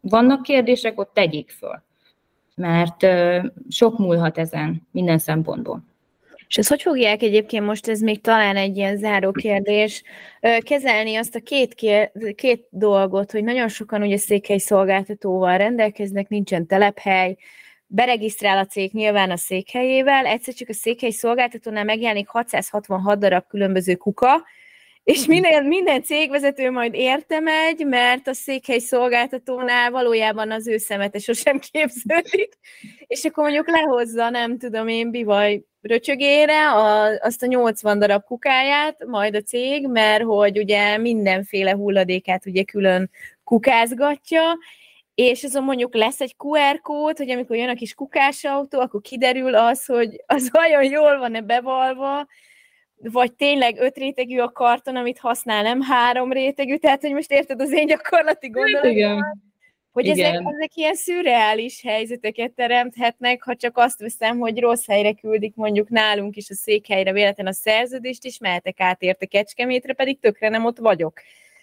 vannak 0.00 0.42
kérdések, 0.42 0.98
ott 0.98 1.14
tegyék 1.14 1.50
föl. 1.50 1.82
Mert 2.54 3.06
sok 3.68 3.98
múlhat 3.98 4.38
ezen 4.38 4.86
minden 4.90 5.18
szempontból. 5.18 5.84
És 6.48 6.58
ezt 6.58 6.68
hogy 6.68 6.82
fogják 6.82 7.22
egyébként 7.22 7.64
most, 7.64 7.88
ez 7.88 8.00
még 8.00 8.20
talán 8.20 8.56
egy 8.56 8.76
ilyen 8.76 8.96
záró 8.96 9.32
kérdés, 9.32 10.02
kezelni 10.60 11.16
azt 11.16 11.34
a 11.34 11.40
két, 11.40 11.74
kér, 11.74 12.10
két 12.34 12.66
dolgot, 12.70 13.32
hogy 13.32 13.44
nagyon 13.44 13.68
sokan 13.68 14.02
ugye 14.02 14.16
székhely 14.16 14.58
szolgáltatóval 14.58 15.58
rendelkeznek, 15.58 16.28
nincsen 16.28 16.66
telephely, 16.66 17.36
beregisztrál 17.86 18.58
a 18.58 18.66
cég 18.66 18.92
nyilván 18.92 19.30
a 19.30 19.36
székhelyével, 19.36 20.26
egyszer 20.26 20.54
csak 20.54 20.68
a 20.68 20.72
székhely 20.72 21.10
szolgáltatónál 21.10 21.84
megjelenik 21.84 22.28
666 22.28 23.18
darab 23.18 23.46
különböző 23.48 23.94
kuka, 23.94 24.44
és 25.06 25.26
minden, 25.26 25.64
minden 25.64 26.02
cégvezető 26.02 26.70
majd 26.70 26.94
érte 26.94 27.40
megy, 27.40 27.86
mert 27.86 28.26
a 28.28 28.34
székhely 28.34 28.78
szolgáltatónál 28.78 29.90
valójában 29.90 30.50
az 30.50 30.66
ő 30.66 30.76
szemete 30.76 31.18
sosem 31.18 31.58
képződik, 31.58 32.52
és 33.06 33.24
akkor 33.24 33.44
mondjuk 33.44 33.70
lehozza, 33.70 34.30
nem 34.30 34.58
tudom 34.58 34.88
én, 34.88 35.10
bivaj 35.10 35.64
röcsögére 35.80 36.70
a, 36.70 37.04
azt 37.20 37.42
a 37.42 37.46
80 37.46 37.98
darab 37.98 38.24
kukáját, 38.24 39.04
majd 39.04 39.34
a 39.34 39.40
cég, 39.40 39.88
mert 39.88 40.22
hogy 40.22 40.58
ugye 40.58 40.96
mindenféle 40.98 41.72
hulladékát 41.72 42.46
ugye 42.46 42.62
külön 42.62 43.10
kukázgatja, 43.44 44.58
és 45.14 45.44
azon 45.44 45.64
mondjuk 45.64 45.94
lesz 45.94 46.20
egy 46.20 46.34
QR 46.38 46.80
kód, 46.80 47.16
hogy 47.16 47.30
amikor 47.30 47.56
jön 47.56 47.68
a 47.68 47.74
kis 47.74 47.94
kukás 47.94 48.44
autó, 48.44 48.80
akkor 48.80 49.00
kiderül 49.00 49.54
az, 49.54 49.84
hogy 49.84 50.22
az 50.26 50.50
vajon 50.50 50.84
jól 50.84 51.18
van-e 51.18 51.40
bevalva, 51.40 52.26
vagy 53.02 53.32
tényleg 53.32 53.78
öt 53.78 53.96
rétegű 53.96 54.38
a 54.38 54.52
karton, 54.52 54.96
amit 54.96 55.18
használ, 55.18 55.62
nem 55.62 55.80
három 55.80 56.32
rétegű, 56.32 56.76
tehát 56.76 57.00
hogy 57.00 57.12
most 57.12 57.30
érted 57.30 57.60
az 57.60 57.72
én 57.72 57.86
gyakorlati 57.86 58.50
hát 58.52 58.54
gondolatom, 58.54 59.22
hogy 59.92 60.08
ezek, 60.08 60.34
ezek 60.34 60.74
ilyen 60.74 60.94
szürreális 60.94 61.82
helyzeteket 61.82 62.52
teremthetnek, 62.52 63.42
ha 63.42 63.56
csak 63.56 63.76
azt 63.78 64.00
veszem, 64.00 64.38
hogy 64.38 64.58
rossz 64.58 64.86
helyre 64.86 65.12
küldik 65.12 65.54
mondjuk 65.54 65.88
nálunk 65.88 66.36
is 66.36 66.50
a 66.50 66.54
székhelyre 66.54 67.12
véletlen 67.12 67.46
a 67.46 67.52
szerződést, 67.52 68.24
és 68.24 68.38
mehetek 68.38 68.80
át 68.80 69.02
érte 69.02 69.26
Kecskemétre, 69.26 69.92
pedig 69.92 70.20
tökre 70.20 70.48
nem 70.48 70.64
ott 70.64 70.78
vagyok. 70.78 71.20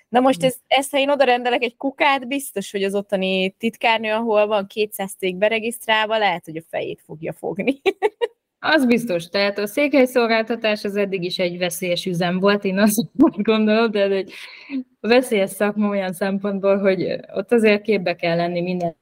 Na 0.10 0.20
most 0.20 0.40
hm. 0.40 0.46
ez, 0.46 0.56
ezt, 0.68 0.92
ha 0.92 0.98
én 0.98 1.10
oda 1.10 1.24
rendelek 1.24 1.64
egy 1.64 1.78
kukát, 1.78 2.28
biztos, 2.28 2.72
hogy 2.72 2.84
az 2.84 2.96
ottani 2.96 3.50
titkárnő, 3.50 4.12
ahol 4.12 4.48
van 4.48 4.68
200 4.68 5.14
cég 5.18 5.36
beregisztrálva, 5.36 6.18
lehet, 6.18 6.46
hogy 6.46 6.58
a 6.58 6.64
fejét 6.70 7.02
fogja 7.06 7.34
fogni. 7.34 7.82
Az 8.66 8.86
biztos, 8.86 9.28
tehát 9.28 9.58
a 9.58 9.68
székhelyszolgáltatás 9.68 10.84
az 10.84 10.96
eddig 10.96 11.24
is 11.24 11.40
egy 11.40 11.58
veszélyes 11.58 12.06
üzem 12.06 12.40
volt, 12.40 12.64
én 12.64 12.78
azt 12.78 13.02
gondolom, 13.38 13.92
de 13.92 14.10
egy 14.10 14.34
veszélyes 15.00 15.50
szakma 15.50 15.90
olyan 15.90 16.14
szempontból, 16.14 16.78
hogy 16.78 17.20
ott 17.34 17.52
azért 17.52 17.82
képbe 17.82 18.16
kell 18.16 18.36
lenni 18.36 18.62
minden 18.62 18.96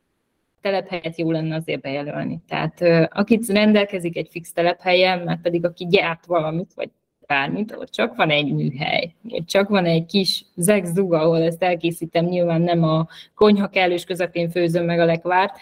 telephelyet 0.61 1.17
jó 1.17 1.31
lenne 1.31 1.55
azért 1.55 1.81
bejelölni. 1.81 2.39
Tehát 2.47 2.81
akit 3.13 3.47
rendelkezik 3.47 4.17
egy 4.17 4.27
fix 4.31 4.51
telephelyen, 4.51 5.19
mert 5.19 5.41
pedig 5.41 5.65
aki 5.65 5.85
gyárt 5.85 6.25
valamit, 6.25 6.73
vagy 6.75 6.89
bármit, 7.27 7.75
ott 7.75 7.91
csak 7.91 8.15
van 8.15 8.29
egy 8.29 8.53
műhely, 8.53 9.13
ott 9.29 9.45
csak 9.45 9.69
van 9.69 9.85
egy 9.85 10.05
kis 10.05 10.45
zegzug, 10.55 11.13
ahol 11.13 11.41
ezt 11.41 11.63
elkészítem, 11.63 12.25
nyilván 12.25 12.61
nem 12.61 12.83
a 12.83 13.07
konyha 13.35 13.67
kellős 13.67 14.03
közepén 14.03 14.49
főzöm 14.49 14.85
meg 14.85 14.99
a 14.99 15.05
lekvárt, 15.05 15.57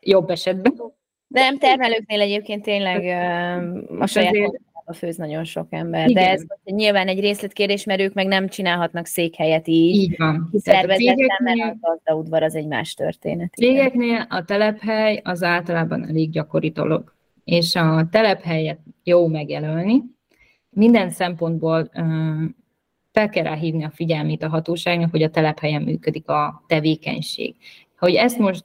jobb 0.00 0.30
esetben, 0.30 0.74
Nem, 1.32 1.58
termelőknél 1.58 2.20
egyébként 2.20 2.62
tényleg 2.62 3.04
a 3.98 4.06
saját 4.06 4.34
a 4.84 4.92
főz 4.92 5.16
nagyon 5.16 5.44
sok 5.44 5.66
ember. 5.70 6.08
Igen. 6.08 6.24
De 6.24 6.30
ez 6.30 6.42
nyilván 6.64 7.08
egy 7.08 7.20
részletkérdés, 7.20 7.84
mert 7.84 8.00
ők 8.00 8.14
meg 8.14 8.26
nem 8.26 8.48
csinálhatnak 8.48 9.06
székhelyet 9.06 9.68
így. 9.68 9.96
Így 9.96 10.16
van. 10.16 10.50
Szervezetten, 10.52 11.26
mert 11.38 11.60
a 11.60 11.76
gazdaudvar 11.80 12.42
az 12.42 12.54
egy 12.54 12.66
más 12.66 12.94
történet. 12.94 13.52
Cégeknél 13.52 14.26
a 14.28 14.44
telephely 14.44 15.20
az 15.24 15.42
általában 15.42 16.08
elég 16.08 16.30
gyakori 16.30 16.70
dolog. 16.70 17.14
És 17.44 17.74
a 17.74 18.08
telephelyet 18.10 18.78
jó 19.04 19.26
megjelölni. 19.26 20.02
Minden 20.70 21.10
szempontból 21.10 21.90
fel 23.12 23.28
kell 23.28 23.44
rá 23.44 23.54
hívni 23.54 23.84
a 23.84 23.90
figyelmét 23.90 24.42
a 24.42 24.48
hatóságnak, 24.48 25.10
hogy 25.10 25.22
a 25.22 25.30
telephelyen 25.30 25.82
működik 25.82 26.28
a 26.28 26.64
tevékenység. 26.66 27.54
Hogy 27.98 28.14
ezt 28.14 28.38
most 28.38 28.64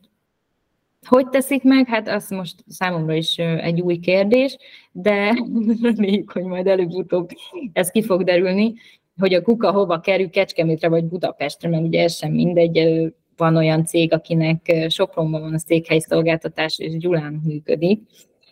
hogy 1.08 1.28
teszik 1.30 1.64
meg? 1.64 1.88
Hát 1.88 2.08
az 2.08 2.30
most 2.30 2.56
számomra 2.68 3.14
is 3.14 3.38
egy 3.38 3.82
új 3.82 3.98
kérdés, 3.98 4.58
de 4.92 5.44
reméljük, 5.82 6.32
hogy 6.32 6.44
majd 6.44 6.68
előbb-utóbb 6.68 7.30
ez 7.74 7.92
ki 7.92 8.04
fog 8.04 8.24
derülni, 8.24 8.74
hogy 9.18 9.34
a 9.34 9.42
kuka 9.42 9.72
hova 9.72 10.00
kerül, 10.00 10.30
Kecskemétre 10.30 10.90
vagy 10.90 11.06
Budapestre, 11.06 11.70
mert 11.70 11.84
ugye 11.84 12.04
ez 12.04 12.16
sem 12.16 12.32
mindegy, 12.32 13.08
van 13.38 13.56
olyan 13.56 13.86
cég, 13.86 14.14
akinek 14.14 14.86
Sopronban 14.90 15.42
van 15.42 15.54
a 15.54 15.60
székhely 15.60 16.00
szolgáltatás, 16.00 16.80
és 16.80 16.98
Gyulán 16.98 17.42
működik, 17.44 18.02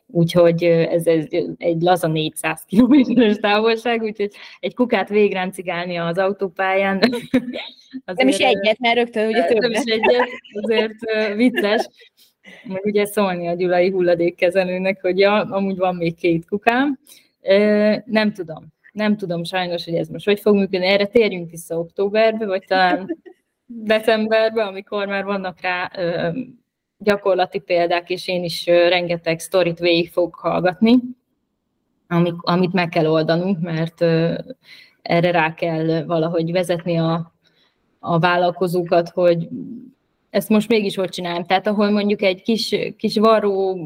úgyhogy 0.07 0.63
ez, 0.63 1.07
ez 1.07 1.25
egy 1.57 1.81
laza 1.81 2.07
400 2.07 2.63
kilométeres 2.67 3.35
távolság, 3.35 4.01
úgyhogy 4.01 4.31
egy 4.59 4.73
kukát 4.73 5.09
végráncigálni 5.09 5.95
az 5.95 6.17
autópályán. 6.17 6.99
Azért, 8.05 8.17
nem 8.17 8.27
is 8.27 8.37
egyet, 8.37 8.79
mert 8.79 8.95
rögtön 8.95 9.27
ugye 9.27 9.43
többet. 9.43 9.61
Nem 9.61 9.71
is 9.71 9.93
egyet, 9.93 10.29
azért 10.61 11.35
vicces, 11.35 11.89
meg 12.63 12.85
ugye 12.85 13.05
szólni 13.05 13.47
a 13.47 13.53
gyulai 13.53 13.89
hulladékkezelőnek, 13.89 15.01
hogy 15.01 15.19
ja, 15.19 15.33
amúgy 15.33 15.77
van 15.77 15.95
még 15.95 16.15
két 16.15 16.47
kukám. 16.47 16.99
Nem 18.05 18.33
tudom. 18.33 18.73
Nem 18.91 19.17
tudom 19.17 19.43
sajnos, 19.43 19.85
hogy 19.85 19.95
ez 19.95 20.07
most 20.07 20.25
hogy 20.25 20.39
fog 20.39 20.55
működni. 20.55 20.85
Erre 20.85 21.05
térjünk 21.05 21.51
vissza 21.51 21.79
októberbe, 21.79 22.45
vagy 22.45 22.63
talán 22.67 23.17
decemberbe, 23.65 24.63
amikor 24.63 25.07
már 25.07 25.23
vannak 25.23 25.61
rá 25.61 25.91
gyakorlati 26.97 27.59
példák, 27.59 28.09
és 28.09 28.27
én 28.27 28.43
is 28.43 28.65
rengeteg 28.65 29.39
sztorit 29.39 29.79
végig 29.79 30.11
fogok 30.11 30.35
hallgatni, 30.35 30.95
amit 32.41 32.73
meg 32.73 32.89
kell 32.89 33.07
oldanunk, 33.07 33.59
mert 33.59 34.01
erre 35.01 35.31
rá 35.31 35.53
kell 35.53 36.03
valahogy 36.03 36.51
vezetni 36.51 36.97
a, 36.97 37.33
a 37.99 38.19
vállalkozókat, 38.19 39.09
hogy 39.09 39.47
ezt 40.35 40.49
most 40.49 40.67
mégis 40.67 40.95
hogy 40.95 41.09
csinálom. 41.09 41.43
Tehát 41.43 41.67
ahol 41.67 41.89
mondjuk 41.89 42.21
egy 42.21 42.41
kis, 42.41 42.75
kis 42.97 43.17
varró 43.17 43.79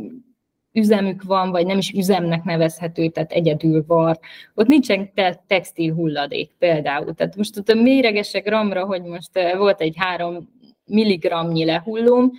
üzemük 0.74 1.24
van, 1.24 1.52
vagy 1.52 1.66
nem 1.66 1.78
is 1.78 1.92
üzemnek 1.92 2.44
nevezhető, 2.44 3.08
tehát 3.08 3.32
egyedül 3.32 3.84
var, 3.88 4.20
ott 4.56 4.68
nincsen 4.68 5.14
te- 5.14 5.44
textil 5.48 5.94
hulladék 5.94 6.52
például. 6.60 7.14
Tehát 7.14 7.36
most 7.36 7.58
ott 7.58 7.70
a 7.70 7.76
méregesek 7.76 8.44
gramra, 8.44 8.86
hogy 8.86 9.02
most 9.02 9.38
eh, 9.38 9.58
volt 9.58 9.82
egy 9.82 9.94
három 9.98 10.50
milligramnyi 10.86 11.66
lehullóm, 11.66 12.32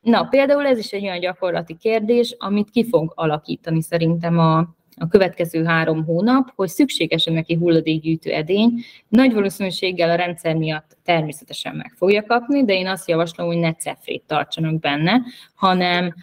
Na, 0.00 0.24
például 0.24 0.66
ez 0.66 0.78
is 0.78 0.92
egy 0.92 1.02
olyan 1.02 1.20
gyakorlati 1.20 1.76
kérdés, 1.76 2.34
amit 2.38 2.70
ki 2.70 2.88
fog 2.88 3.12
alakítani 3.14 3.82
szerintem 3.82 4.38
a, 4.38 4.75
a 4.98 5.08
következő 5.08 5.64
három 5.64 6.04
hónap, 6.04 6.52
hogy 6.54 6.68
szükséges 6.68 7.24
neki 7.24 7.54
hulladékgyűjtő 7.54 8.30
edény. 8.30 8.72
Nagy 9.08 9.32
valószínűséggel 9.32 10.10
a 10.10 10.14
rendszer 10.14 10.54
miatt 10.54 10.96
természetesen 11.04 11.74
meg 11.74 11.92
fogja 11.96 12.22
kapni, 12.22 12.64
de 12.64 12.72
én 12.72 12.86
azt 12.86 13.08
javaslom, 13.08 13.46
hogy 13.46 13.58
ne 13.58 13.74
cefrét 13.74 14.22
tartsanak 14.26 14.80
benne, 14.80 15.22
hanem 15.54 16.14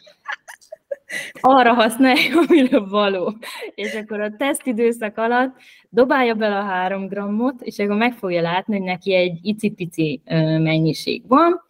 arra 1.41 1.74
használja, 1.74 2.40
amire 2.48 2.80
való. 2.80 3.38
És 3.76 3.94
akkor 3.94 4.22
a 4.22 4.36
tesztidőszak 4.38 5.18
alatt 5.18 5.56
dobálja 5.90 6.34
bele 6.34 6.58
a 6.58 6.64
három 6.64 7.08
grammot, 7.08 7.62
és 7.62 7.80
akkor 7.80 7.95
meg 7.95 8.14
fogja 8.14 8.41
látni, 8.41 8.78
hogy 8.78 8.86
neki 8.86 9.14
egy 9.14 9.40
icipici 9.41 10.22
mennyiség 10.60 11.24
van, 11.28 11.62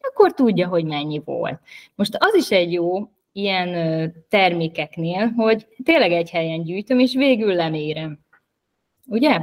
akkor 0.00 0.34
tudja, 0.34 0.68
hogy 0.68 0.84
mennyi 0.84 1.22
volt. 1.24 1.60
Most 1.94 2.16
az 2.18 2.34
is 2.34 2.50
egy 2.50 2.72
jó 2.72 3.10
ilyen 3.34 4.12
termékeknél, 4.28 5.28
hogy 5.36 5.66
tényleg 5.84 6.12
egy 6.12 6.30
helyen 6.30 6.62
gyűjtöm, 6.62 6.98
és 6.98 7.14
végül 7.14 7.54
lemérem. 7.54 8.18
Ugye? 9.06 9.40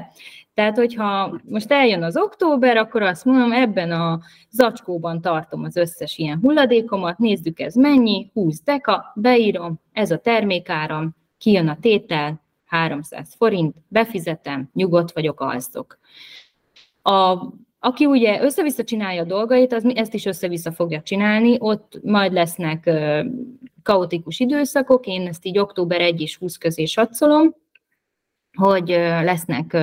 Tehát, 0.53 0.77
hogyha 0.77 1.39
most 1.43 1.72
eljön 1.72 2.03
az 2.03 2.18
október, 2.18 2.77
akkor 2.77 3.01
azt 3.01 3.26
mondom, 3.26 3.51
ebben 3.51 3.91
a 3.91 4.19
zacskóban 4.49 5.22
tartom 5.22 5.63
az 5.63 5.76
összes 5.76 6.18
ilyen 6.18 6.39
hulladékomat, 6.41 7.18
nézzük 7.18 7.59
ez 7.59 7.76
mennyi, 7.76 8.30
20 8.34 8.61
deka, 8.63 9.11
beírom, 9.15 9.80
ez 9.93 10.11
a 10.11 10.18
termékáram, 10.18 11.15
kijön 11.38 11.68
a 11.68 11.77
tétel, 11.80 12.41
300 12.65 13.34
forint, 13.38 13.76
befizetem, 13.88 14.69
nyugodt 14.73 15.11
vagyok, 15.11 15.39
alszok. 15.39 15.99
A 17.01 17.38
aki 17.84 18.06
ugye 18.06 18.41
össze-vissza 18.41 18.84
csinálja 18.84 19.22
a 19.22 19.26
dolgait, 19.26 19.74
az 19.74 19.86
ezt 19.95 20.14
is 20.14 20.26
össze-vissza 20.26 20.72
fogja 20.72 21.02
csinálni, 21.02 21.56
ott 21.60 21.99
majd 22.03 22.34
lesznek 22.34 22.90
kaotikus 23.84 24.40
időszakok, 24.40 25.06
én 25.06 25.28
ezt 25.28 25.45
így 25.45 25.58
október 25.58 26.02
1 26.02 26.22
és 26.22 26.38
20 26.38 26.58
közé 26.58 26.86
satszolom, 26.86 27.56
hogy 28.58 28.88
lesznek 29.24 29.78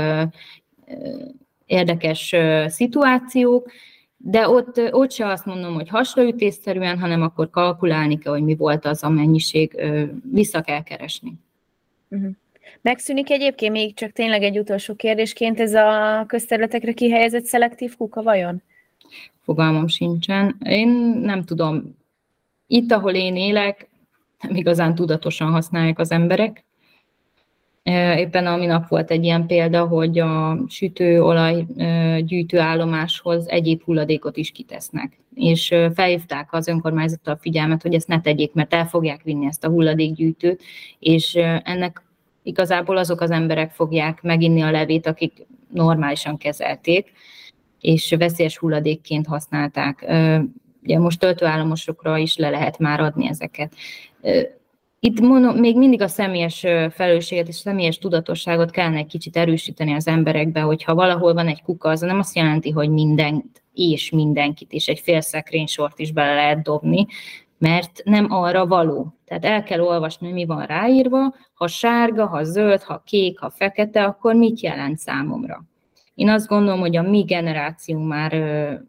érdekes 1.66 2.35
szituációk, 2.66 3.70
de 4.16 4.49
ott, 4.49 4.81
ott 4.91 5.11
se 5.11 5.27
azt 5.27 5.47
mondom, 5.47 5.75
hogy 5.75 5.89
hasraütésszerűen, 5.89 6.99
hanem 6.99 7.23
akkor 7.23 7.51
kalkulálni 7.51 8.19
kell, 8.19 8.33
hogy 8.33 8.43
mi 8.43 8.57
volt 8.57 8.85
az 8.85 9.03
a 9.03 9.09
mennyiség, 9.09 9.81
vissza 10.33 10.61
kell 10.61 10.83
keresni. 10.83 11.33
Uh-huh. 12.09 12.31
Megszűnik 12.89 13.31
egyébként 13.31 13.73
még 13.73 13.94
csak 13.94 14.12
tényleg 14.12 14.43
egy 14.43 14.59
utolsó 14.59 14.94
kérdésként 14.94 15.60
ez 15.60 15.74
a 15.74 16.24
közterületekre 16.27 16.93
kihelyezett 16.93 17.44
szelektív 17.44 17.97
kuka 17.97 18.23
vajon? 18.23 18.62
Fogalmam 19.43 19.89
sincsen. 19.89 20.56
Én 20.65 20.89
nem 21.23 21.44
tudom. 21.44 21.97
Itt, 22.66 22.93
ahol 22.93 23.12
én 23.12 23.36
élek, 23.36 23.89
nem 24.40 24.56
igazán 24.56 24.94
tudatosan 24.94 25.51
használják 25.51 25.98
az 25.98 26.10
emberek. 26.10 26.65
Éppen 28.16 28.47
a 28.47 28.56
minap 28.56 28.89
volt 28.89 29.10
egy 29.10 29.24
ilyen 29.24 29.47
példa, 29.47 29.86
hogy 29.86 30.19
a 30.19 30.59
sütőolaj 30.69 31.66
gyűjtőállomáshoz 32.20 33.48
egyéb 33.48 33.82
hulladékot 33.82 34.36
is 34.36 34.51
kitesznek. 34.51 35.19
És 35.35 35.74
felhívták 35.94 36.52
az 36.52 36.69
önkormányzattal 36.69 37.35
a 37.35 37.40
figyelmet, 37.40 37.82
hogy 37.82 37.94
ezt 37.94 38.09
ne 38.09 38.20
tegyék, 38.20 38.52
mert 38.52 38.74
el 38.74 38.86
fogják 38.86 39.23
vinni 39.23 39.47
ezt 39.47 39.65
a 39.65 39.69
hulladékgyűjtőt, 39.69 40.62
és 40.98 41.35
ennek 41.62 42.02
igazából 42.49 42.97
azok 42.97 43.20
az 43.20 43.31
emberek 43.31 43.70
fogják 43.70 44.23
meginni 44.23 44.61
a 44.61 44.70
levét, 44.70 45.07
akik 45.07 45.47
normálisan 45.73 46.37
kezelték, 46.37 47.12
és 47.81 48.15
veszélyes 48.19 48.59
hulladékként 48.59 49.27
használták. 49.27 50.07
Ugye 50.83 50.99
most 50.99 51.19
töltőállomosokra 51.19 52.16
is 52.16 52.37
le 52.37 52.51
lehet 52.51 52.79
már 52.79 53.01
adni 53.01 53.29
ezeket. 53.29 53.75
Itt 55.01 55.20
mondom, 55.20 55.57
még 55.57 55.77
mindig 55.77 56.03
a 56.03 56.09
személyes 56.09 56.61
felelősséget 56.91 57.49
és 57.49 57.55
személyes 57.55 57.99
tudatosságot 57.99 58.70
kellene 58.70 58.97
egy 58.97 59.07
kicsit 59.07 59.37
erősíteni 59.37 59.93
az 59.93 60.07
emberekbe, 60.07 60.61
hogyha 60.61 60.95
valahol 60.95 61.35
van 61.35 61.47
egy 61.47 61.62
kuka, 61.62 61.89
az 61.89 62.01
nem 62.01 62.19
azt 62.19 62.37
jelenti, 62.37 62.70
hogy 62.70 62.91
mindent 62.91 63.62
és 63.75 64.11
mindenkit, 64.11 64.73
és 64.73 64.89
egy 64.89 64.99
fél 65.01 65.20
sort 65.66 65.99
is 65.99 66.12
bele 66.12 66.35
lehet 66.35 66.62
dobni, 66.62 67.07
mert 67.59 68.01
nem 68.05 68.27
arra 68.31 68.66
való. 68.66 69.18
Tehát 69.28 69.44
el 69.44 69.62
kell 69.62 69.80
olvasni, 69.80 70.32
mi 70.32 70.44
van 70.44 70.66
ráírva, 70.66 71.34
ha 71.55 71.66
sárga, 71.66 72.26
ha 72.26 72.44
zöld, 72.44 72.82
ha 72.82 73.02
kék, 73.06 73.38
ha 73.38 73.50
fekete, 73.50 74.05
akkor 74.05 74.34
mit 74.34 74.60
jelent 74.60 74.98
számomra. 74.98 75.64
Én 76.14 76.28
azt 76.28 76.46
gondolom, 76.46 76.80
hogy 76.80 76.96
a 76.96 77.02
mi 77.02 77.22
generáció 77.22 77.98
már 77.98 78.32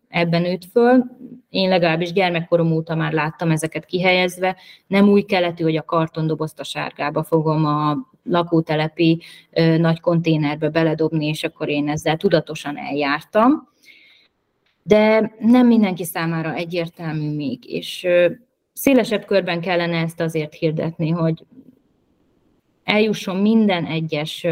ebben 0.08 0.42
nőtt 0.42 0.66
föl. 0.72 1.04
Én 1.50 1.70
legalábbis 1.70 2.14
gyermekkorom 2.14 2.72
óta 2.72 2.96
már 2.96 3.14
láttam 3.14 3.52
ezeket 3.52 3.86
kihelyezve. 3.86 4.56
Nem 4.88 5.10
új 5.10 5.22
keletű, 5.22 5.64
hogy 5.64 5.76
a 5.76 5.84
kartondobozt 5.84 6.60
a 6.60 6.64
sárgába 6.64 7.24
fogom 7.24 7.66
a 7.66 7.98
lakótelepi 8.24 9.22
nagy 9.78 10.00
konténerbe 10.00 10.70
beledobni, 10.70 11.26
és 11.26 11.44
akkor 11.44 11.70
én 11.70 11.90
ezzel 11.90 12.18
tudatosan 12.18 12.78
eljártam. 12.78 13.68
De 14.84 15.34
nem 15.40 15.68
mindenki 15.68 16.04
számára 16.04 16.54
egyértelmű 16.54 17.36
még, 17.36 17.74
és 17.74 18.08
szélesebb 18.80 19.26
körben 19.26 19.62
kellene 19.62 19.98
ezt 19.98 20.20
azért 20.20 20.54
hirdetni, 20.54 21.10
hogy 21.10 21.46
eljusson 22.84 23.36
minden 23.36 23.86
egyes 23.86 24.46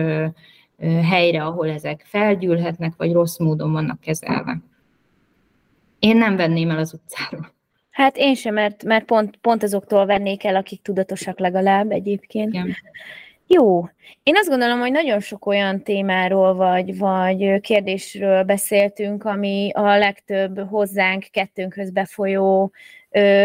helyre, 1.02 1.44
ahol 1.44 1.70
ezek 1.70 2.04
felgyűlhetnek, 2.06 2.94
vagy 2.98 3.12
rossz 3.12 3.38
módon 3.38 3.72
vannak 3.72 4.00
kezelve. 4.00 4.58
Én 6.00 6.18
nem 6.18 6.36
venném 6.36 6.70
el 6.70 6.78
az 6.78 6.94
utcáról. 6.94 7.54
Hát 7.90 8.18
én 8.18 8.36
sem, 8.36 8.54
mert, 8.54 8.84
mert 8.84 9.06
pont, 9.06 9.38
pont 9.38 9.64
azoktól 9.64 10.06
vennék 10.06 10.44
el, 10.44 10.56
akik 10.56 10.82
tudatosak 10.82 11.40
legalább 11.40 11.92
egyébként. 11.92 12.54
Igen. 12.54 12.76
Jó. 13.48 13.90
Én 14.24 14.36
azt 14.38 14.50
gondolom, 14.50 14.80
hogy 14.80 14.92
nagyon 14.92 15.20
sok 15.20 15.46
olyan 15.46 15.84
témáról 15.84 16.54
vagy, 16.54 16.98
vagy 16.98 17.60
kérdésről 17.60 18.44
beszéltünk, 18.44 19.24
ami 19.24 19.72
a 19.74 19.98
legtöbb 19.98 20.60
hozzánk, 20.70 21.26
kettőnkhöz 21.32 21.92
befolyó 21.92 22.72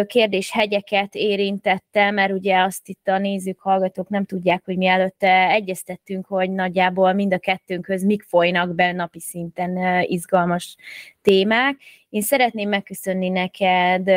kérdéshegyeket 0.06 1.14
érintette, 1.14 2.10
mert 2.10 2.32
ugye 2.32 2.60
azt 2.60 2.88
itt 2.88 3.08
a 3.08 3.18
nézők, 3.18 3.60
hallgatók 3.60 4.08
nem 4.08 4.24
tudják, 4.24 4.62
hogy 4.64 4.76
mi 4.76 4.86
előtte 4.86 5.48
egyeztettünk, 5.50 6.26
hogy 6.26 6.50
nagyjából 6.50 7.12
mind 7.12 7.32
a 7.32 7.38
kettőnkhöz 7.38 8.04
mik 8.04 8.22
folynak 8.22 8.74
be 8.74 8.92
napi 8.92 9.20
szinten 9.20 10.02
izgalmas 10.02 10.76
témák. 11.22 11.76
Én 12.08 12.22
szeretném 12.22 12.68
megköszönni 12.68 13.28
neked 13.28 14.08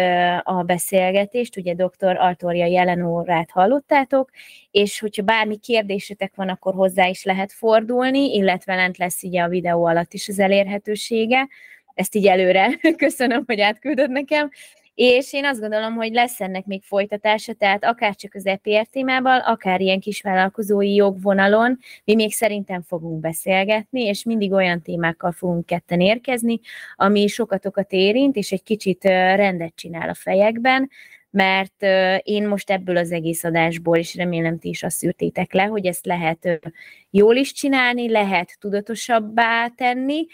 a 0.43 0.63
beszélgetést, 0.63 1.57
ugye 1.57 1.73
dr. 1.73 2.17
Altória 2.17 2.65
jelenórát 2.65 3.51
hallottátok, 3.51 4.29
és 4.71 4.99
hogyha 4.99 5.23
bármi 5.23 5.57
kérdésetek 5.57 6.35
van, 6.35 6.49
akkor 6.49 6.73
hozzá 6.73 7.07
is 7.07 7.23
lehet 7.23 7.51
fordulni, 7.51 8.33
illetve 8.33 8.75
lent 8.75 8.97
lesz 8.97 9.23
ugye 9.23 9.41
a 9.41 9.47
videó 9.47 9.85
alatt 9.85 10.13
is 10.13 10.27
az 10.27 10.39
elérhetősége. 10.39 11.47
Ezt 11.93 12.15
így 12.15 12.27
előre 12.27 12.79
köszönöm, 12.97 13.43
hogy 13.45 13.59
átküldöd 13.59 14.11
nekem 14.11 14.49
és 14.95 15.33
én 15.33 15.45
azt 15.45 15.59
gondolom, 15.59 15.93
hogy 15.95 16.13
lesz 16.13 16.41
ennek 16.41 16.65
még 16.65 16.83
folytatása, 16.83 17.53
tehát 17.53 17.83
akár 17.83 18.15
csak 18.15 18.33
az 18.33 18.45
EPR 18.45 18.87
témával, 18.87 19.39
akár 19.39 19.81
ilyen 19.81 19.99
kisvállalkozói 19.99 20.93
jogvonalon, 20.93 21.77
mi 22.03 22.15
még 22.15 22.33
szerintem 22.33 22.81
fogunk 22.81 23.19
beszélgetni, 23.19 24.01
és 24.01 24.23
mindig 24.23 24.51
olyan 24.51 24.81
témákkal 24.81 25.31
fogunk 25.31 25.65
ketten 25.65 25.99
érkezni, 25.99 26.59
ami 26.95 27.27
sokatokat 27.27 27.91
érint, 27.91 28.35
és 28.35 28.51
egy 28.51 28.63
kicsit 28.63 29.03
rendet 29.03 29.75
csinál 29.75 30.09
a 30.09 30.13
fejekben, 30.13 30.89
mert 31.29 31.83
én 32.23 32.47
most 32.47 32.69
ebből 32.71 32.97
az 32.97 33.11
egész 33.11 33.43
adásból, 33.43 33.97
és 33.97 34.15
remélem 34.15 34.59
ti 34.59 34.69
is 34.69 34.83
azt 34.83 34.97
szűrtétek 34.97 35.53
le, 35.53 35.63
hogy 35.63 35.85
ezt 35.85 36.05
lehet 36.05 36.59
jól 37.09 37.35
is 37.35 37.51
csinálni, 37.51 38.09
lehet 38.09 38.57
tudatosabbá 38.59 39.67
tenni, 39.67 40.25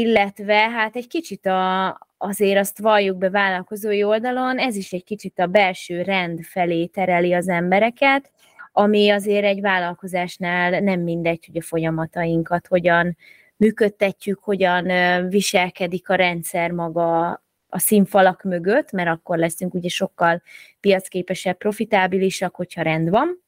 illetve 0.00 0.54
hát 0.54 0.96
egy 0.96 1.06
kicsit 1.06 1.46
a, 1.46 1.98
azért 2.18 2.58
azt 2.58 2.78
valljuk 2.78 3.16
be 3.16 3.30
vállalkozói 3.30 4.04
oldalon, 4.04 4.58
ez 4.58 4.76
is 4.76 4.92
egy 4.92 5.04
kicsit 5.04 5.38
a 5.38 5.46
belső 5.46 6.02
rend 6.02 6.40
felé 6.42 6.86
tereli 6.86 7.32
az 7.32 7.48
embereket, 7.48 8.30
ami 8.72 9.10
azért 9.10 9.44
egy 9.44 9.60
vállalkozásnál 9.60 10.80
nem 10.80 11.00
mindegy, 11.00 11.46
hogy 11.46 11.56
a 11.56 11.62
folyamatainkat 11.62 12.66
hogyan 12.66 13.16
működtetjük, 13.56 14.38
hogyan 14.42 14.88
viselkedik 15.28 16.08
a 16.08 16.14
rendszer 16.14 16.70
maga 16.70 17.28
a 17.68 17.78
színfalak 17.78 18.42
mögött, 18.42 18.92
mert 18.92 19.08
akkor 19.08 19.38
leszünk 19.38 19.74
ugye 19.74 19.88
sokkal 19.88 20.42
piacképesebb, 20.80 21.56
profitábilisak, 21.56 22.54
hogyha 22.54 22.82
rend 22.82 23.10
van. 23.10 23.45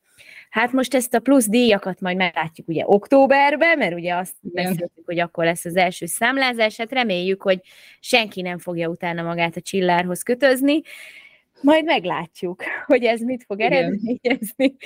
Hát 0.51 0.73
most 0.73 0.95
ezt 0.95 1.15
a 1.15 1.21
plusz 1.21 1.49
díjakat 1.49 2.01
majd 2.01 2.17
meglátjuk 2.17 2.69
ugye 2.69 2.83
októberben, 2.87 3.79
mert 3.79 3.95
ugye 3.95 4.15
azt 4.15 4.35
beszéltük, 4.41 5.05
hogy 5.05 5.19
akkor 5.19 5.45
lesz 5.45 5.65
az 5.65 5.77
első 5.77 6.07
számlázás, 6.07 6.77
hát 6.77 6.93
reméljük, 6.93 7.43
hogy 7.43 7.61
senki 8.01 8.43
nem 8.43 8.59
fogja 8.59 8.89
utána 8.89 9.23
magát 9.23 9.57
a 9.57 9.61
csillárhoz 9.61 10.23
kötözni, 10.23 10.81
majd 11.63 11.85
meglátjuk, 11.85 12.63
hogy 12.87 13.05
ez 13.05 13.21
mit 13.21 13.45
fog 13.47 13.61
eredményezni. 13.61 14.77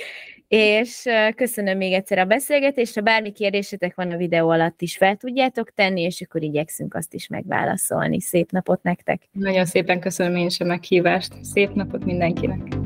És 0.47 1.03
köszönöm 1.35 1.77
még 1.77 1.93
egyszer 1.93 2.17
a 2.17 2.25
beszélgetést, 2.25 2.95
ha 2.95 3.01
bármi 3.01 3.31
kérdésetek 3.31 3.95
van 3.95 4.11
a 4.11 4.17
videó 4.17 4.49
alatt 4.49 4.81
is 4.81 4.97
fel 4.97 5.15
tudjátok 5.15 5.71
tenni, 5.71 6.01
és 6.01 6.21
akkor 6.21 6.43
igyekszünk 6.43 6.93
azt 6.93 7.13
is 7.13 7.27
megválaszolni. 7.27 8.21
Szép 8.21 8.51
napot 8.51 8.83
nektek! 8.83 9.21
Nagyon 9.31 9.65
szépen 9.65 9.99
köszönöm 9.99 10.35
én 10.35 10.45
is 10.45 10.59
a 10.59 10.65
meghívást. 10.65 11.33
Szép 11.43 11.73
napot 11.73 12.05
mindenkinek! 12.05 12.82